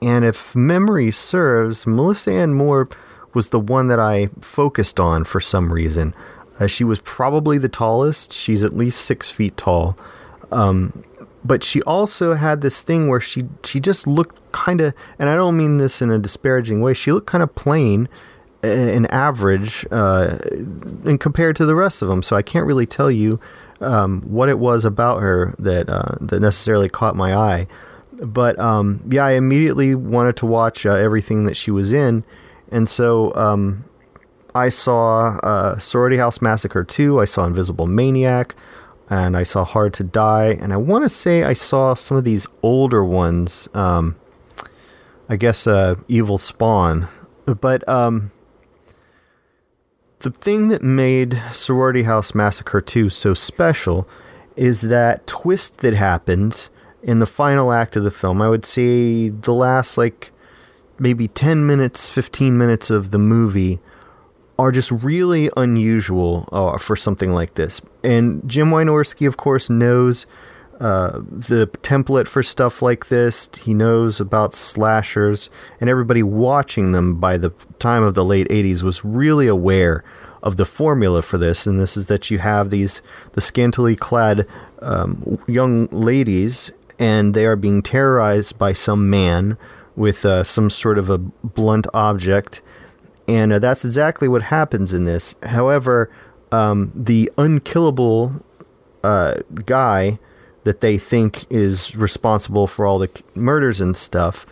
[0.00, 2.88] And if memory serves, Melissa Ann Moore
[3.34, 6.14] was the one that I focused on for some reason.
[6.60, 8.32] Uh, she was probably the tallest.
[8.32, 9.96] She's at least six feet tall.
[10.50, 11.04] Um,
[11.44, 15.36] but she also had this thing where she she just looked kind of, and I
[15.36, 16.94] don't mean this in a disparaging way.
[16.94, 18.08] She looked kind of plain
[18.62, 20.38] and average, uh,
[21.04, 22.22] and compared to the rest of them.
[22.22, 23.38] So I can't really tell you
[23.80, 27.66] um, what it was about her that uh, that necessarily caught my eye.
[28.18, 32.24] But um, yeah, I immediately wanted to watch uh, everything that she was in,
[32.70, 33.84] and so um,
[34.54, 37.20] I saw uh, Sorority House Massacre 2.
[37.20, 38.54] I saw Invisible Maniac
[39.10, 42.24] and I saw Hard to Die, and I want to say I saw some of
[42.24, 43.68] these older ones.
[43.72, 44.16] Um,
[45.28, 47.08] I guess uh, Evil Spawn,
[47.44, 48.32] but um,
[50.20, 54.08] the thing that made Sorority House Massacre 2 so special
[54.56, 56.70] is that twist that happens
[57.08, 58.42] in the final act of the film.
[58.42, 60.30] I would say the last like
[60.98, 63.80] maybe 10 minutes, 15 minutes of the movie
[64.58, 67.80] are just really unusual uh, for something like this.
[68.04, 70.26] And Jim Wynorski, of course, knows
[70.80, 73.48] uh, the template for stuff like this.
[73.62, 75.48] He knows about slashers,
[75.80, 80.04] and everybody watching them by the time of the late 80s was really aware
[80.42, 81.66] of the formula for this.
[81.66, 83.00] And this is that you have these
[83.32, 84.46] the scantily clad
[84.82, 89.56] um, young ladies, and they are being terrorized by some man
[89.96, 92.62] with uh, some sort of a blunt object
[93.28, 95.34] and uh, that's exactly what happens in this.
[95.42, 96.10] However,
[96.50, 98.42] um, the unkillable
[99.04, 99.34] uh,
[99.66, 100.18] guy
[100.64, 104.46] that they think is responsible for all the murders and stuff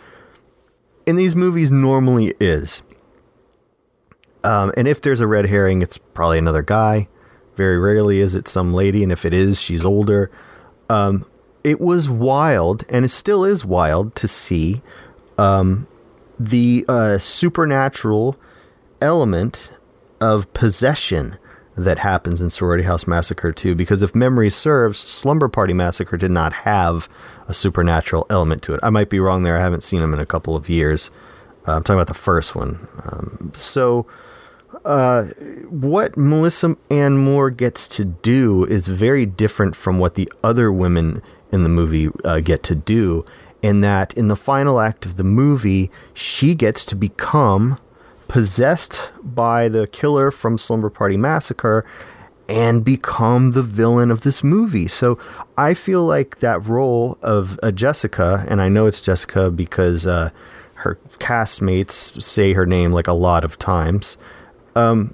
[1.07, 2.83] in these movies normally is.
[4.43, 7.07] Um, and if there's a red herring, it's probably another guy.
[7.55, 10.29] Very rarely is it some lady, and if it is, she's older.
[10.89, 11.25] Um,
[11.67, 14.81] it was wild, and it still is wild to see
[15.37, 15.85] um,
[16.39, 18.37] the uh, supernatural
[19.01, 19.73] element
[20.21, 21.37] of possession
[21.75, 26.31] that happens in Sorority House Massacre 2 because if memory serves, Slumber Party Massacre did
[26.31, 27.09] not have
[27.49, 28.79] a supernatural element to it.
[28.81, 29.57] I might be wrong there.
[29.57, 31.11] I haven't seen them in a couple of years.
[31.67, 32.87] Uh, I'm talking about the first one.
[33.03, 34.07] Um, so,
[34.87, 35.25] uh,
[35.69, 41.21] what Melissa Ann Moore gets to do is very different from what the other women
[41.51, 43.25] in the movie uh, get to do,
[43.61, 47.79] in that in the final act of the movie, she gets to become
[48.27, 51.85] possessed by the killer from Slumber Party Massacre
[52.47, 54.87] and become the villain of this movie.
[54.87, 55.19] So
[55.57, 60.29] I feel like that role of uh, Jessica, and I know it's Jessica because uh,
[60.75, 64.17] her castmates say her name like a lot of times.
[64.77, 65.13] Um,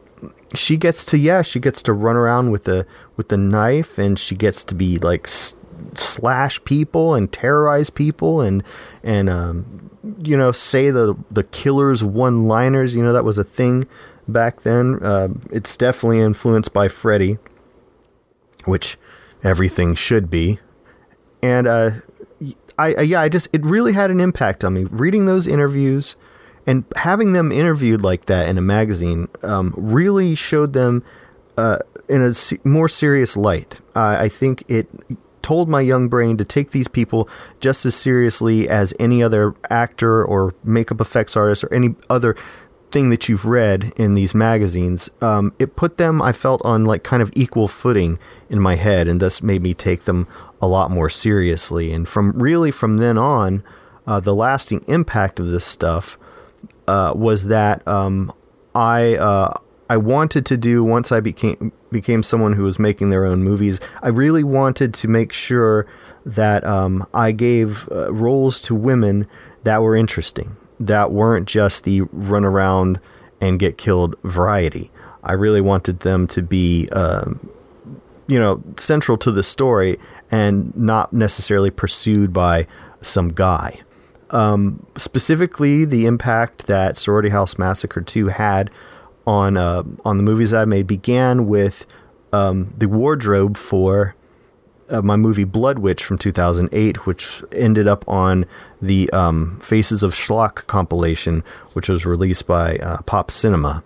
[0.55, 2.85] she gets to yeah, she gets to run around with the
[3.17, 5.55] with the knife, and she gets to be like s-
[5.95, 8.63] slash people and terrorize people, and
[9.03, 9.89] and um,
[10.23, 12.95] you know, say the the killer's one liners.
[12.95, 13.87] You know, that was a thing
[14.27, 14.99] back then.
[15.01, 17.37] Uh, it's definitely influenced by Freddy,
[18.65, 18.97] which
[19.43, 20.59] everything should be.
[21.41, 21.91] And uh,
[22.77, 26.15] I, I yeah, I just it really had an impact on me reading those interviews
[26.65, 31.03] and having them interviewed like that in a magazine um, really showed them
[31.57, 32.33] uh, in a
[32.67, 33.81] more serious light.
[33.95, 34.87] I think it
[35.43, 40.23] told my young brain to take these people just as seriously as any other actor
[40.23, 42.35] or makeup effects artist or any other
[42.91, 45.09] thing that you've read in these magazines.
[45.21, 48.19] Um, it put them, I felt, on like kind of equal footing
[48.49, 50.27] in my head, and thus made me take them
[50.61, 51.91] a lot more seriously.
[51.91, 53.63] And from really from then on,
[54.07, 56.17] uh, the lasting impact of this stuff
[56.87, 58.31] uh, was that um,
[58.75, 59.53] I uh,
[59.89, 63.79] I wanted to do once I became became someone who was making their own movies.
[64.01, 65.85] I really wanted to make sure
[66.25, 69.27] that um, I gave uh, roles to women
[69.63, 72.99] that were interesting, that weren't just the run around
[73.39, 74.91] and get killed variety.
[75.23, 77.49] I really wanted them to be, um,
[78.27, 79.99] you know, central to the story
[80.31, 82.67] and not necessarily pursued by
[83.01, 83.81] some guy.
[84.33, 88.71] Um, specifically, the impact that Sorority House Massacre 2 had
[89.25, 91.85] on uh, on the movies I made began with
[92.33, 94.15] um, the wardrobe for
[94.89, 98.45] uh, my movie Blood Witch from 2008, which ended up on
[98.81, 103.83] the um, Faces of Schlock compilation, which was released by uh, Pop Cinema.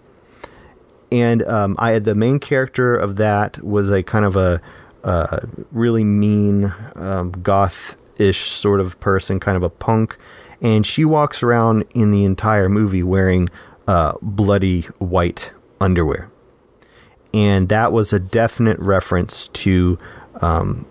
[1.12, 4.62] And um, I had the main character of that was a kind of a
[5.04, 5.40] uh,
[5.72, 7.32] really mean um,
[8.18, 10.18] goth-ish sort of person, kind of a punk,
[10.62, 13.50] and she walks around in the entire movie wearing
[13.88, 16.30] uh, bloody white underwear.
[17.34, 20.00] And that was a definite reference to
[20.42, 20.88] um,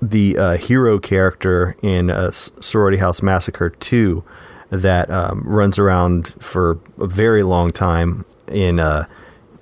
[0.00, 4.24] the uh, hero character in uh, Sorority House Massacre 2
[4.70, 9.04] that um, runs around for a very long time in uh,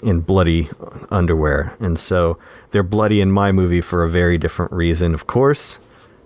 [0.02, 0.68] in bloody
[1.10, 1.74] underwear.
[1.80, 2.38] And so
[2.70, 5.12] they're bloody in my movie for a very different reason.
[5.12, 5.78] Of course,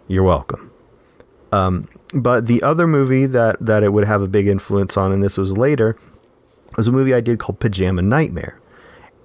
[0.06, 0.70] you're welcome.
[1.54, 5.22] Um, but the other movie that, that it would have a big influence on, and
[5.22, 5.96] this was later,
[6.76, 8.58] was a movie I did called Pajama Nightmare.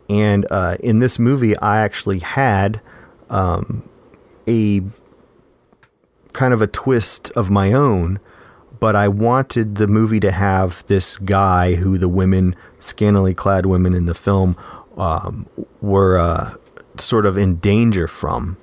[0.10, 2.82] And uh, in this movie, I actually had
[3.32, 3.90] um,
[4.48, 4.82] a
[6.34, 8.20] kind of a twist of my own,
[8.80, 13.96] but I wanted the movie to have this guy who the women, scantily clad women
[13.96, 14.56] in the film,
[14.98, 15.48] um,
[15.82, 16.56] were uh,
[17.00, 18.58] sort of in danger from.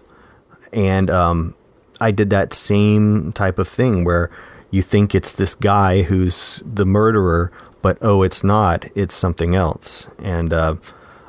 [0.72, 1.55] And um,
[2.00, 4.30] I did that same type of thing where
[4.70, 7.52] you think it's this guy who's the murderer,
[7.82, 8.86] but oh, it's not.
[8.94, 10.08] It's something else.
[10.22, 10.76] And uh,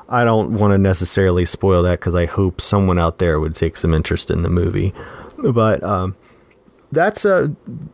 [0.10, 3.78] I don't want to necessarily spoil that because I hope someone out there would take
[3.78, 4.94] some interest in the movie.
[5.38, 6.16] But um,
[6.92, 7.50] that's uh,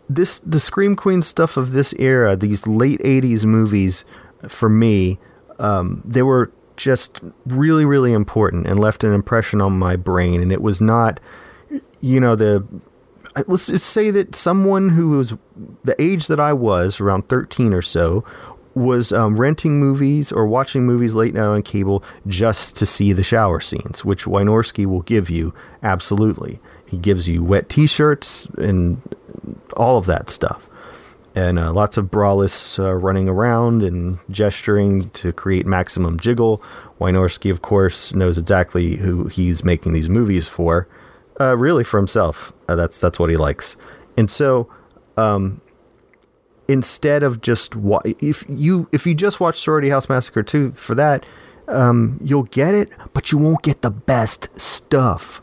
[0.09, 4.05] this the Scream Queen stuff of this era, these late '80s movies.
[4.47, 5.19] For me,
[5.59, 10.41] um, they were just really, really important and left an impression on my brain.
[10.41, 11.19] And it was not,
[12.03, 12.65] you know, the
[13.47, 15.35] let's just say that someone who was
[15.85, 18.25] the age that I was, around 13 or so,
[18.75, 23.23] was um, renting movies or watching movies late night on cable just to see the
[23.23, 26.59] shower scenes, which Wynorski will give you absolutely.
[26.85, 29.01] He gives you wet T-shirts and
[29.77, 30.69] all of that stuff,
[31.33, 36.61] and uh, lots of braless uh, running around and gesturing to create maximum jiggle.
[36.99, 40.85] Wynorski, of course, knows exactly who he's making these movies for.
[41.39, 42.53] Uh, really, for himself.
[42.67, 43.77] Uh, that's that's what he likes,
[44.17, 44.69] and so.
[45.15, 45.61] Um,
[46.67, 50.95] instead of just wa- if you if you just watch Sorority House Massacre 2 for
[50.95, 51.25] that
[51.67, 55.41] um, you'll get it but you won't get the best stuff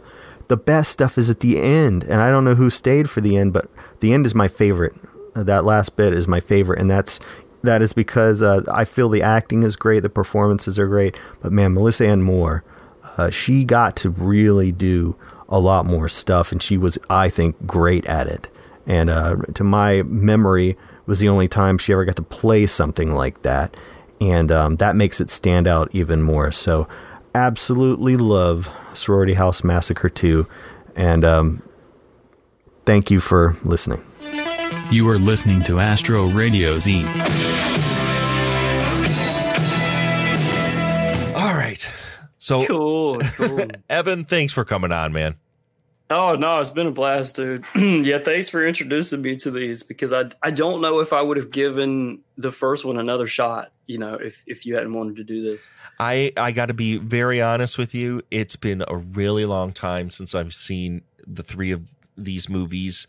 [0.49, 3.37] the best stuff is at the end and I don't know who stayed for the
[3.37, 3.71] end but
[4.01, 4.95] the end is my favorite
[5.35, 7.21] that last bit is my favorite and that's
[7.63, 11.53] that is because uh, I feel the acting is great the performances are great but
[11.53, 12.65] man Melissa Ann Moore
[13.19, 15.17] uh, she got to really do
[15.51, 18.49] a lot more stuff and she was I think great at it
[18.87, 23.15] and uh, to my memory was the only time she ever got to play something
[23.15, 23.77] like that.
[24.21, 26.53] And um, that makes it stand out even more.
[26.53, 26.89] So,
[27.35, 30.47] absolutely love Sorority House Massacre 2.
[30.97, 31.63] And um,
[32.85, 34.05] thank you for listening.
[34.91, 37.05] You are listening to Astro Radio Z.
[42.41, 43.69] So, Cool, cool.
[43.89, 45.37] Evan, thanks for coming on, man.
[46.13, 47.65] Oh no, it's been a blast, dude.
[47.77, 51.37] yeah, thanks for introducing me to these because I I don't know if I would
[51.37, 55.25] have given the first one another shot, you know, if if you hadn't wanted to
[55.25, 55.69] do this.
[56.01, 58.23] I I got to be very honest with you.
[58.33, 63.07] It's been a really long time since I've seen the three of these movies.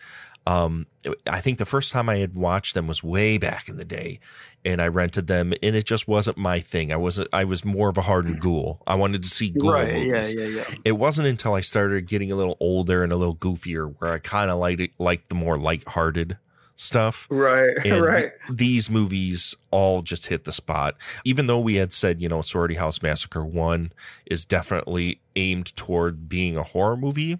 [0.47, 0.87] Um,
[1.27, 4.19] I think the first time I had watched them was way back in the day,
[4.65, 6.91] and I rented them, and it just wasn't my thing.
[6.91, 7.29] I wasn't.
[7.31, 8.81] I was more of a hardened ghoul.
[8.87, 10.33] I wanted to see ghoul Right, yeah, movies.
[10.33, 10.63] yeah, yeah.
[10.83, 14.17] It wasn't until I started getting a little older and a little goofier where I
[14.17, 16.37] kind of liked it, liked the more lighthearted
[16.75, 17.27] stuff.
[17.29, 18.31] Right, And right.
[18.51, 20.95] These movies all just hit the spot.
[21.23, 23.93] Even though we had said, you know, Sorority House Massacre 1
[24.25, 27.37] is definitely aimed toward being a horror movie.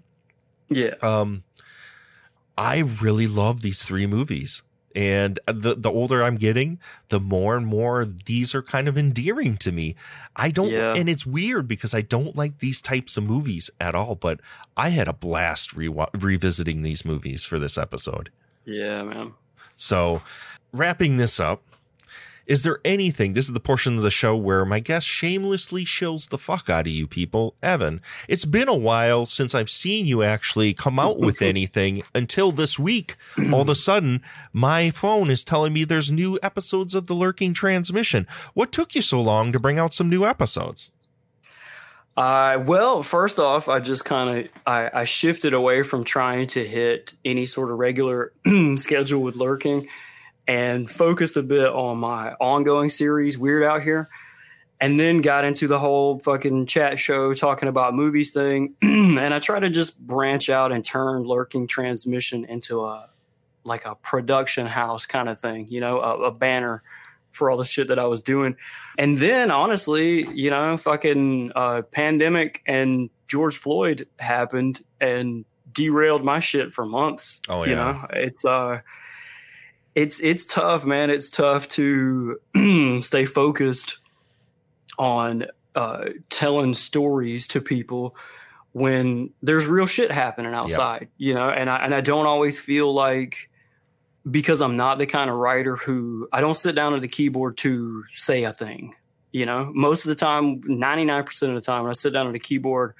[0.68, 0.94] Yeah.
[1.02, 1.42] Um
[2.56, 4.62] I really love these three movies.
[4.94, 9.56] And the the older I'm getting, the more and more these are kind of endearing
[9.58, 9.96] to me.
[10.36, 10.92] I don't Yeah.
[10.94, 14.38] and it's weird because I don't like these types of movies at all, but
[14.76, 18.28] I had a blast re- revisiting these movies for this episode.
[18.66, 19.32] Yeah, man.
[19.76, 20.20] So,
[20.72, 21.62] wrapping this up,
[22.46, 23.32] is there anything?
[23.32, 26.86] This is the portion of the show where my guest shamelessly shills the fuck out
[26.86, 27.54] of you people.
[27.62, 32.52] Evan, it's been a while since I've seen you actually come out with anything until
[32.52, 33.16] this week.
[33.52, 34.22] All of a sudden,
[34.52, 38.26] my phone is telling me there's new episodes of The Lurking Transmission.
[38.54, 40.90] What took you so long to bring out some new episodes?
[42.16, 46.66] Uh, well, first off, I just kind of I, I shifted away from trying to
[46.66, 48.32] hit any sort of regular
[48.76, 49.88] schedule with lurking,
[50.46, 54.08] and focused a bit on my ongoing series, Weird Out Here,
[54.80, 59.38] and then got into the whole fucking chat show talking about movies thing, and I
[59.38, 63.08] try to just branch out and turn lurking transmission into a
[63.64, 66.82] like a production house kind of thing, you know, a, a banner
[67.30, 68.56] for all the shit that I was doing.
[68.98, 76.40] And then honestly, you know, fucking uh, pandemic and George Floyd happened and derailed my
[76.40, 77.40] shit for months.
[77.48, 77.76] Oh, You yeah.
[77.76, 78.80] know, it's uh
[79.94, 81.10] it's it's tough, man.
[81.10, 82.38] It's tough to
[83.02, 83.98] stay focused
[84.98, 88.16] on uh telling stories to people
[88.72, 92.92] when there's real shit happening outside, you know, and I and I don't always feel
[92.92, 93.50] like
[94.30, 97.56] because I'm not the kind of writer who I don't sit down at the keyboard
[97.58, 98.94] to say a thing.
[99.32, 102.34] You know, most of the time, 99% of the time when I sit down at
[102.34, 102.94] the keyboard,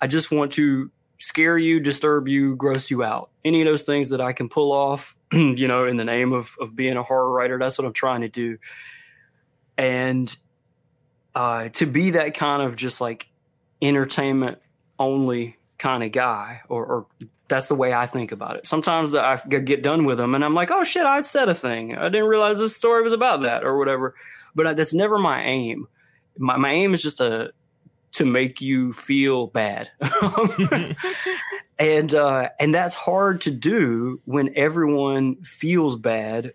[0.00, 3.30] I just want to scare you, disturb you, gross you out.
[3.44, 6.56] Any of those things that I can pull off, you know, in the name of,
[6.60, 8.58] of being a horror writer, that's what I'm trying to do.
[9.78, 10.34] And
[11.34, 13.28] uh, to be that kind of just like
[13.80, 14.58] entertainment
[14.98, 17.06] only kind of guy, or, or
[17.48, 18.66] that's the way I think about it.
[18.66, 21.96] Sometimes I get done with them and I'm like, oh shit, I said a thing.
[21.96, 24.14] I didn't realize this story was about that or whatever.
[24.54, 25.88] But I, that's never my aim.
[26.38, 27.52] My, my aim is just to
[28.12, 29.90] to make you feel bad,
[31.80, 36.52] and uh, and that's hard to do when everyone feels bad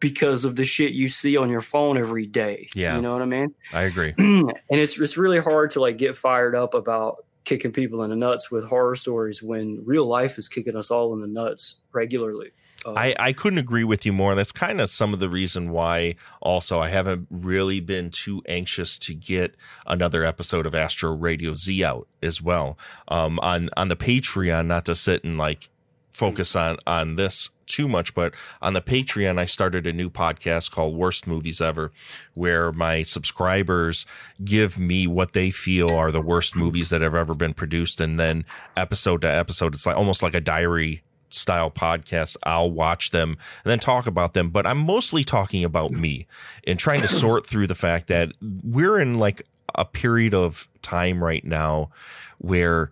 [0.00, 2.68] because of the shit you see on your phone every day.
[2.74, 2.96] Yeah.
[2.96, 3.54] you know what I mean.
[3.72, 4.12] I agree.
[4.18, 8.16] and it's it's really hard to like get fired up about kicking people in the
[8.16, 12.50] nuts with horror stories when real life is kicking us all in the nuts regularly.
[12.84, 14.34] Uh, I, I couldn't agree with you more.
[14.34, 18.98] That's kind of some of the reason why also I haven't really been too anxious
[19.00, 19.54] to get
[19.86, 22.78] another episode of Astro Radio Z out as well.
[23.08, 25.68] Um, on, on the Patreon, not to sit and like
[26.10, 30.70] focus on, on this too much, but on the Patreon, I started a new podcast
[30.70, 31.92] called Worst Movies Ever,
[32.34, 34.06] where my subscribers
[34.44, 38.00] give me what they feel are the worst movies that have ever been produced.
[38.00, 38.44] And then
[38.76, 42.36] episode to episode, it's like almost like a diary style podcast.
[42.44, 43.30] I'll watch them
[43.64, 46.26] and then talk about them, but I'm mostly talking about me
[46.66, 51.22] and trying to sort through the fact that we're in like a period of time
[51.22, 51.90] right now
[52.38, 52.90] where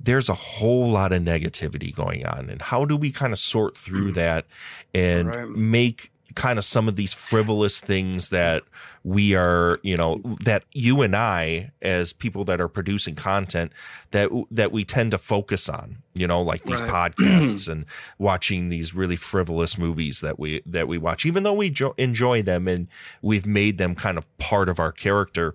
[0.00, 2.48] there's a whole lot of negativity going on.
[2.50, 4.14] And how do we kind of sort through mm.
[4.14, 4.46] that
[4.94, 5.48] and Right.
[5.48, 8.62] make kind of some of these frivolous things that
[9.02, 13.72] we are, you know, that you and I, as people that are producing content,
[14.10, 17.14] that that we tend to focus on, you know, like these Right.
[17.16, 17.86] podcasts and
[18.18, 22.42] watching these really frivolous movies that we that we watch, even though we jo- enjoy
[22.42, 22.88] them and
[23.22, 25.54] we've made them kind of part of our character.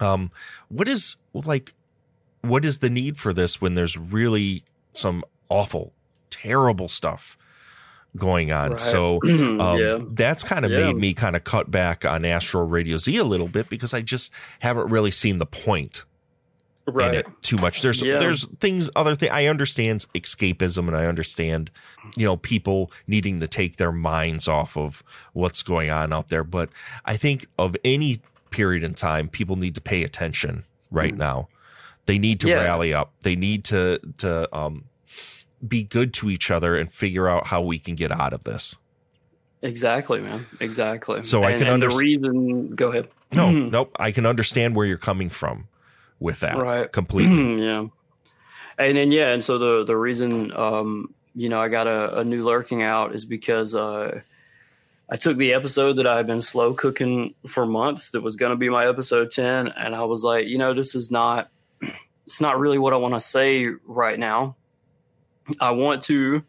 [0.00, 0.30] Um,
[0.68, 1.72] what is like,
[2.42, 5.92] what is the need for this when there's really some awful,
[6.28, 7.38] terrible stuff
[8.16, 8.72] going on?
[8.72, 8.80] Right.
[8.80, 9.98] So um, Yeah.
[10.12, 10.86] that's kind of Yeah.
[10.86, 14.00] made me kind of cut back on Astro Radio Z a little bit because I
[14.02, 16.04] just haven't really seen the point
[16.88, 17.08] Right.
[17.14, 17.82] in it too much.
[17.82, 18.18] There's Yeah.
[18.18, 21.70] there's things other thing I understand escapism and I understand
[22.16, 26.44] you know people needing to take their minds off of what's going on out there,
[26.44, 26.68] but
[27.04, 28.20] I think of any
[28.50, 30.62] period in time people need to pay attention
[30.92, 31.48] right now.
[32.06, 32.62] They need to Mm.
[32.62, 33.12] Rally up.
[33.22, 34.84] They need to to um
[35.66, 38.76] be good to each other and figure out how we can get out of this.
[39.62, 40.46] Exactly, man.
[40.60, 41.22] Exactly.
[41.22, 42.74] So I and, can and the reason.
[42.74, 43.08] Go ahead.
[43.32, 43.96] No, nope.
[43.98, 45.68] I can understand where you're coming from
[46.20, 46.56] with that.
[46.56, 46.90] Right.
[46.92, 47.64] Completely.
[47.64, 47.86] yeah.
[48.78, 52.24] And then yeah, and so the the reason um, you know I got a, a
[52.24, 54.20] new lurking out is because uh,
[55.08, 58.50] I took the episode that I had been slow cooking for months that was going
[58.50, 61.48] to be my episode ten, and I was like, you know, this is not
[62.26, 64.56] it's not really what I want to say right now.
[65.60, 66.44] I want to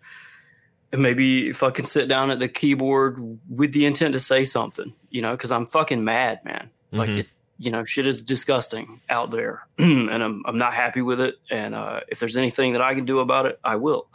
[0.93, 5.31] maybe fucking sit down at the keyboard with the intent to say something, you know,
[5.31, 6.69] because I'm fucking mad, man.
[6.91, 7.17] Like Mhm.
[7.17, 7.27] it,
[7.59, 11.35] you know, shit is disgusting out there, and I'm I'm not happy with it.
[11.51, 14.07] And uh, if there's anything that I can do about it, I will.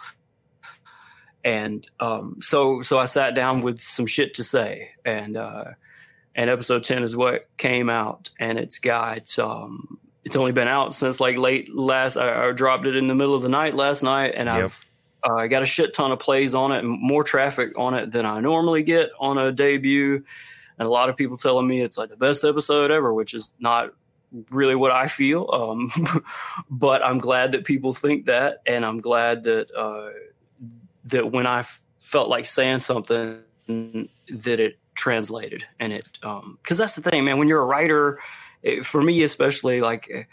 [1.44, 5.64] And um, so so I sat down with some shit to say, and uh,
[6.34, 10.94] and episode ten is what came out, and it's got um, it's only been out
[10.94, 12.16] since like late last.
[12.16, 14.56] I, I dropped it in the middle of the night last night, and Yep.
[14.56, 14.88] I've
[15.24, 18.10] uh, I got a shit ton of plays on it and more traffic on it
[18.10, 20.24] than I normally get on a debut.
[20.78, 23.52] And a lot of people telling me it's like the best episode ever, which is
[23.60, 23.92] not
[24.50, 25.48] really what I feel.
[25.52, 25.92] Um,
[26.70, 30.10] but I'm glad that people think that, and I'm glad that uh,
[31.04, 36.18] that when I f- felt like saying something, that it translated, and it
[36.62, 37.38] because that's the thing, man.
[37.38, 38.18] When you're a writer,
[38.62, 40.28] it, for me especially, like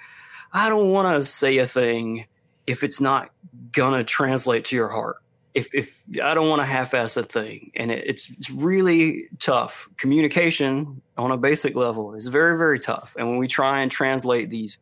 [0.53, 2.25] I don't want to say a thing
[2.67, 3.32] if it's not
[3.72, 5.17] gonna translate to your heart.
[5.53, 9.90] If if I don't want to half-ass a thing, and it, it's it's really tough.
[9.98, 14.49] Communication on a basic level is very very tough, and when we try and translate
[14.49, 14.80] these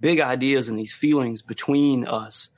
[0.00, 2.50] big ideas and these feelings between us,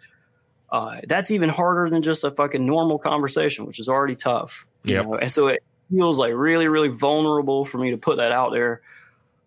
[0.70, 4.66] uh, that's even harder than just a fucking normal conversation, which is already tough.
[5.02, 5.15] know?
[5.15, 8.82] And so it feels like really really vulnerable for me to put that out there.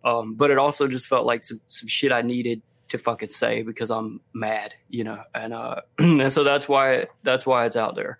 [0.03, 3.61] Um, but it also just felt like some, some shit I needed to fucking say
[3.61, 7.95] because I'm mad, you know, and uh, and so that's why that's why it's out
[7.95, 8.17] there.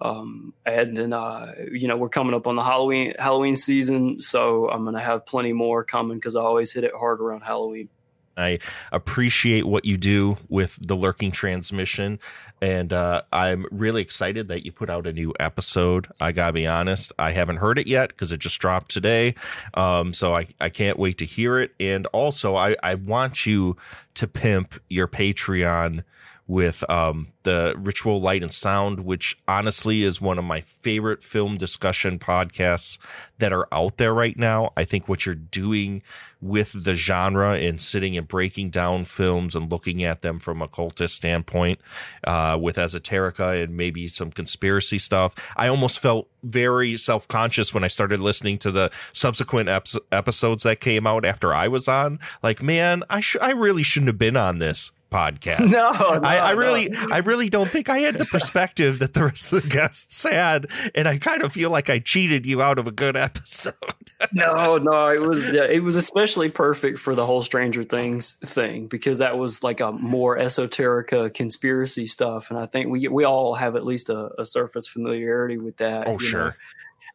[0.00, 4.68] Um, and then uh, you know we're coming up on the Halloween Halloween season, so
[4.68, 7.88] I'm gonna have plenty more coming because I always hit it hard around Halloween.
[8.36, 8.58] I
[8.90, 12.18] appreciate what you do with the lurking transmission,
[12.62, 16.06] and uh, I'm really excited that you put out a new episode.
[16.20, 19.34] I gotta be honest, I haven't heard it yet because it just dropped today,
[19.74, 21.72] um, so I, I can't wait to hear it.
[21.80, 23.76] And also, I, I want you
[24.14, 26.04] to pimp your Patreon
[26.52, 31.56] with um, the Ritual Light and Sound, which honestly is one of my favorite film
[31.56, 32.98] discussion podcasts
[33.38, 34.70] that are out there right now.
[34.76, 36.02] I think what you're doing
[36.42, 40.68] with the genre and sitting and breaking down films and looking at them from a
[40.68, 41.80] cultist standpoint,
[42.24, 45.34] uh, with esoterica and maybe some conspiracy stuff.
[45.56, 50.64] I almost felt very self conscious when I started listening to the subsequent ep- episodes
[50.64, 52.20] that came out after I was on.
[52.42, 55.70] Like, man, I sh- I really shouldn't have been on this podcast.
[55.70, 55.92] No,
[56.22, 57.06] I, I really, no.
[57.12, 60.66] I really don't think I had the perspective that the rest of the guests had,
[60.94, 63.74] and I kind of feel like I cheated you out of a good episode.
[64.32, 68.86] no, no, it was yeah, it was especially perfect for the whole Stranger Things thing
[68.86, 73.54] because that was like a more esoterica conspiracy stuff, and I think we we all
[73.54, 76.06] have at least a, a surface familiarity with that.
[76.06, 76.52] Oh, you know.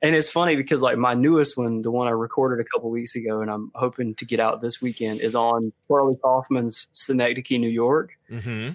[0.01, 3.16] And it's funny because like my newest one, the one I recorded a couple weeks
[3.16, 7.69] ago, and I'm hoping to get out this weekend, is on Charlie Kaufman's Synecdoche, New
[7.69, 8.17] York.
[8.30, 8.74] Mm-hmm.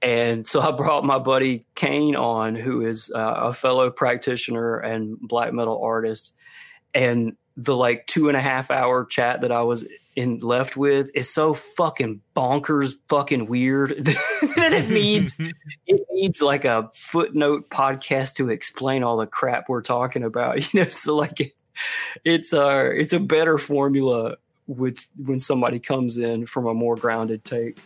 [0.00, 5.18] And so I brought my buddy Kane on, who is uh, a fellow practitioner and
[5.20, 6.34] black metal artist.
[6.94, 9.86] And the like two and a half hour chat that I was
[10.18, 15.36] in left with is so fucking bonkers, fucking weird that it needs
[15.86, 20.58] it needs like a footnote podcast to explain all the crap we're talking about.
[20.72, 21.52] You know, so like it,
[22.24, 27.44] it's uh it's a better formula with when somebody comes in from a more grounded
[27.44, 27.78] take.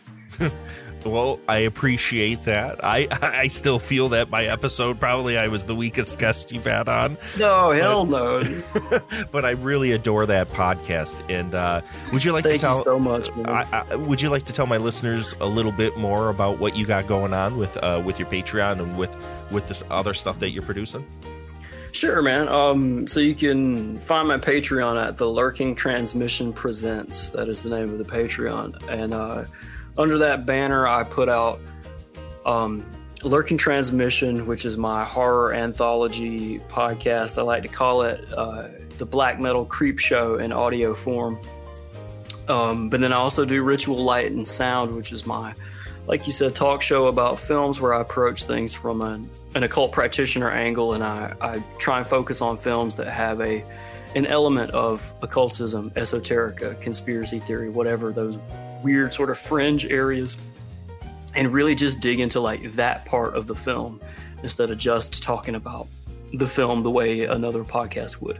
[1.05, 2.83] Well, I appreciate that.
[2.83, 6.87] I I still feel that my episode probably I was the weakest guest you've had
[6.87, 7.17] on.
[7.37, 8.43] No, hell no.
[9.31, 11.21] but I really adore that podcast.
[11.29, 13.49] And uh, would you like Thank to you tell so much, man.
[13.49, 16.75] I, I, would you like to tell my listeners a little bit more about what
[16.75, 19.15] you got going on with uh, with your Patreon and with
[19.51, 21.05] with this other stuff that you're producing?
[21.91, 22.49] Sure, man.
[22.49, 27.29] Um, so you can find my Patreon at the Lurking Transmission Presents.
[27.29, 29.43] That is the name of the Patreon, and uh,
[29.97, 31.59] under that banner, I put out
[32.45, 32.85] um,
[33.23, 37.37] Lurking Transmission, which is my horror anthology podcast.
[37.37, 41.39] I like to call it uh, the Black Metal Creep Show in audio form.
[42.47, 45.53] Um, but then I also do Ritual Light and Sound, which is my,
[46.07, 49.93] like you said, talk show about films where I approach things from an, an occult
[49.93, 53.63] practitioner angle, and I, I try and focus on films that have a
[54.15, 58.37] an element of occultism, esoterica, conspiracy theory, whatever those
[58.83, 60.37] weird sort of fringe areas,
[61.35, 64.01] and really just dig into like that part of the film
[64.43, 65.87] instead of just talking about
[66.33, 68.39] the film the way another podcast would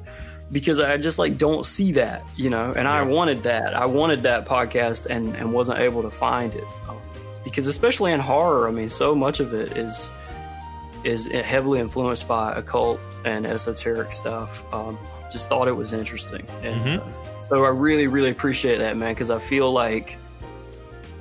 [0.51, 2.73] because I just like don't see that, you know.
[2.75, 3.75] And I wanted that.
[3.75, 6.63] I wanted that podcast and and wasn't able to find it
[7.43, 10.09] because especially in horror, I mean, so much of it is
[11.03, 14.63] is heavily influenced by occult and esoteric stuff.
[14.73, 14.97] Um,
[15.30, 19.30] just thought it was interesting, and uh, so I really really appreciate that, man, because
[19.30, 20.17] I feel like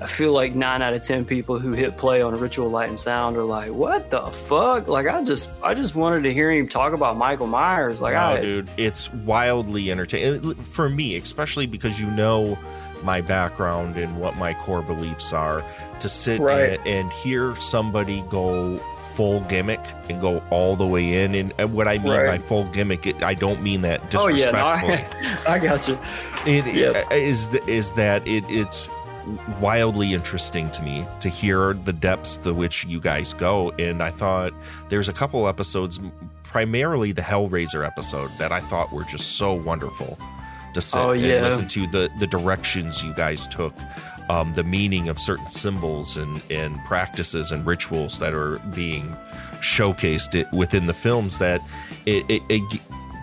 [0.03, 2.99] I feel like nine out of ten people who hit play on Ritual Light and
[2.99, 6.69] Sound are like, "What the fuck?" Like, I just, I just wanted to hear him
[6.69, 8.01] talk about Michael Myers.
[8.01, 12.59] Like, I, dude, it's wildly entertaining for me, especially because you know
[13.03, 15.63] my background and what my core beliefs are.
[16.01, 16.81] To sit Right.
[16.81, 18.77] and, and hear somebody go
[19.15, 23.07] full gimmick and go all the way in, and, what I mean by full gimmick,
[23.07, 25.07] it, I don't mean that oh yeah, no, I,
[25.47, 25.97] I got you.
[26.45, 27.09] it Yeah.
[27.13, 28.89] is is that it it's
[29.61, 34.11] wildly interesting to me to hear the depths to which you guys go and i
[34.11, 34.53] thought
[34.89, 36.01] there's a couple episodes
[36.43, 40.19] primarily the hellraiser episode that i thought were just so wonderful
[40.75, 41.35] to sit Oh, yeah.
[41.37, 43.75] and listen to the the directions you guys took
[44.31, 49.15] um, the meaning of certain symbols and, and practices and rituals that are being
[49.61, 51.61] showcased it, within the films that
[52.07, 52.81] it, it, it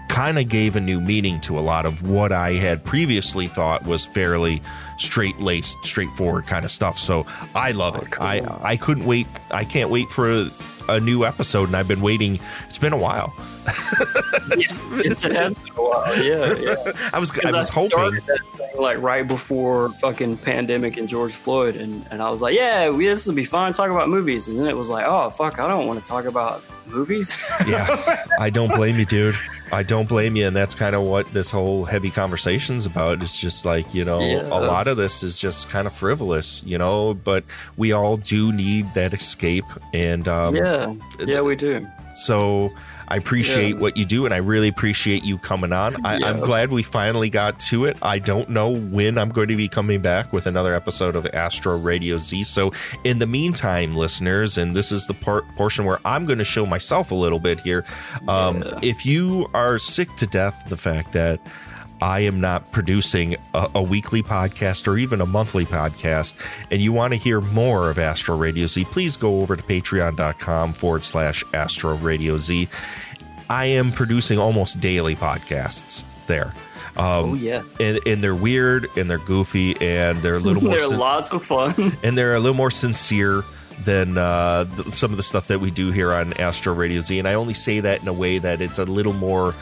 [0.09, 3.85] kind of gave a new meaning to a lot of what I had previously thought
[3.85, 4.61] was fairly
[4.97, 6.99] straight laced, straightforward kind of stuff.
[6.99, 8.19] So I love oh, it.
[8.19, 9.27] I I couldn't wait.
[9.51, 10.49] I can't wait for a,
[10.89, 12.39] a new episode, and I've been waiting.
[12.67, 13.33] It's been a while.
[14.51, 14.73] it's,
[15.05, 16.23] it's it has been a while.
[16.23, 17.09] Yeah, yeah.
[17.13, 17.97] I was I was hoping.
[18.27, 22.55] that thing, like right before fucking pandemic and George Floyd, and, and I was like,
[22.55, 23.73] yeah, we, this will be fun.
[23.73, 26.25] Talk about movies, and then it was like, oh fuck, I don't want to talk
[26.25, 27.38] about movies.
[27.67, 29.35] yeah, I don't blame you, dude.
[29.71, 33.21] I don't blame you, and that's kind of what this whole heavy conversation's about.
[33.21, 34.47] It's just like you know, Yeah.
[34.47, 37.13] a lot of this is just kind of frivolous, you know.
[37.13, 37.43] But
[37.77, 41.88] we all do need that escape, and um, yeah, yeah, we do.
[42.19, 42.69] So
[43.07, 43.81] I appreciate Yeah.
[43.81, 46.06] what you do, and I really appreciate you coming on.
[46.06, 46.45] I, I'm Yeah.
[46.45, 47.98] glad we finally got to it.
[48.03, 51.77] I don't know when I'm going to be coming back with another episode of Astro
[51.77, 52.43] Radio Z.
[52.43, 52.72] So
[53.03, 56.65] in the meantime, listeners, and this is the part portion where I'm going to show
[56.67, 57.83] myself a little bit here.
[58.27, 61.39] Um, If you are sick to death the fact that
[62.01, 66.35] I am not producing a, a weekly podcast or even a monthly podcast,
[66.71, 70.73] and you want to hear more of Astro Radio Z, please go over to patreon.com
[70.73, 72.67] forward slash Astro Radio Z.
[73.49, 76.53] I am producing almost daily podcasts there.
[76.97, 77.65] Um, Oh, yes.
[77.79, 81.31] and, and they're weird and they're goofy and they're a little more They're sin- lots
[81.31, 81.97] of fun.
[82.03, 83.43] and they're a little more sincere
[83.85, 87.17] than uh, th- some of the stuff that we do here on Astro Radio Z.
[87.19, 89.55] And I only say that in a way that it's a little more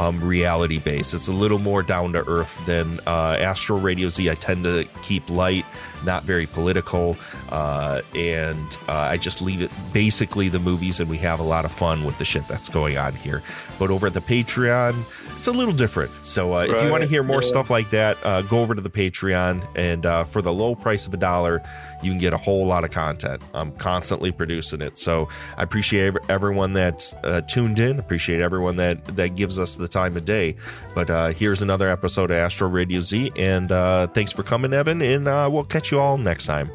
[0.00, 1.12] um, reality based.
[1.12, 4.30] It's a little more down to earth than uh, Astro Radio Z.
[4.30, 5.66] I tend to keep light,
[6.04, 7.16] not very political,
[7.50, 11.64] uh, and uh, I just leave it basically the movies, and we have a lot
[11.64, 13.42] of fun with the shit that's going on here.
[13.78, 15.04] But over at the Patreon,
[15.36, 16.10] it's a little different.
[16.22, 17.48] So uh, if you want to hear more yeah.
[17.48, 21.06] stuff like that, uh, go over to the Patreon, and uh, for the low price
[21.06, 21.62] of a dollar,
[22.02, 23.42] you can get a whole lot of content.
[23.54, 27.98] I'm constantly producing it, so I appreciate everyone that's uh, tuned in.
[27.98, 30.56] Appreciate everyone that that gives us the time of day.
[30.94, 35.00] But uh, here's another episode of Astro Radio Z, and uh, thanks for coming, Evan,
[35.00, 36.70] and uh, we'll catch you all next time.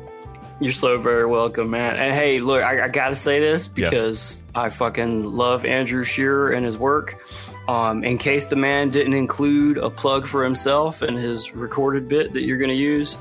[0.59, 1.97] You're so very welcome, man.
[1.97, 3.89] And hey, look, I, I gotta say this Yes.
[3.89, 7.21] because I fucking love Andrew Shearer and his work.
[7.67, 12.31] Um, in case the man didn't include a plug for himself in his recorded bit
[12.33, 13.17] that you're gonna use,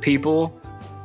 [0.00, 0.58] people,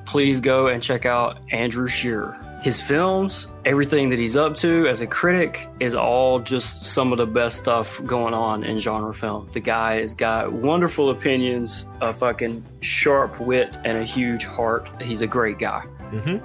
[0.05, 2.35] please go and check out Andrew Shearer.
[2.61, 7.19] His films, everything that he's up to as a critic, is all just some of
[7.19, 9.47] the best stuff going on in genre film.
[9.53, 14.89] The guy has got wonderful opinions, a fucking sharp wit, and a huge heart.
[15.01, 15.81] He's a great guy.
[15.81, 16.37] hmm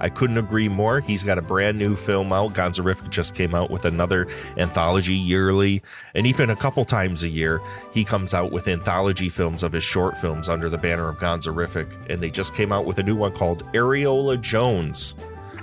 [0.00, 0.98] I couldn't agree more.
[0.98, 2.54] He's got a brand new film out.
[2.54, 5.80] Gonzorific just came out with another anthology yearly,
[6.16, 7.60] and even a couple times a year,
[7.92, 11.86] he comes out with anthology films of his short films under the banner of Gonzorific.
[12.10, 15.14] And they just came out with a new one called Areola Jones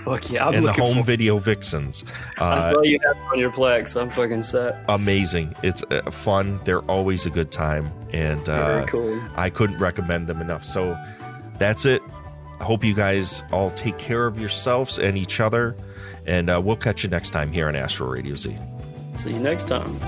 [0.06, 2.06] Fuck yeah, I'm and the Home Video Vixens.
[2.38, 4.00] I Uh, saw you have on your Plex.
[4.00, 4.84] I'm fucking set.
[4.88, 5.54] amazing.
[5.64, 6.60] It's uh, fun.
[6.64, 9.22] They're always a good time, and uh, Very cool.
[9.36, 10.64] I couldn't recommend them enough.
[10.64, 10.98] So
[11.58, 12.02] that's it.
[12.60, 15.76] I hope you guys all take care of yourselves and each other,
[16.26, 18.58] and uh, we'll catch you next time here on Astro Radio Z.
[19.14, 20.00] See you next time.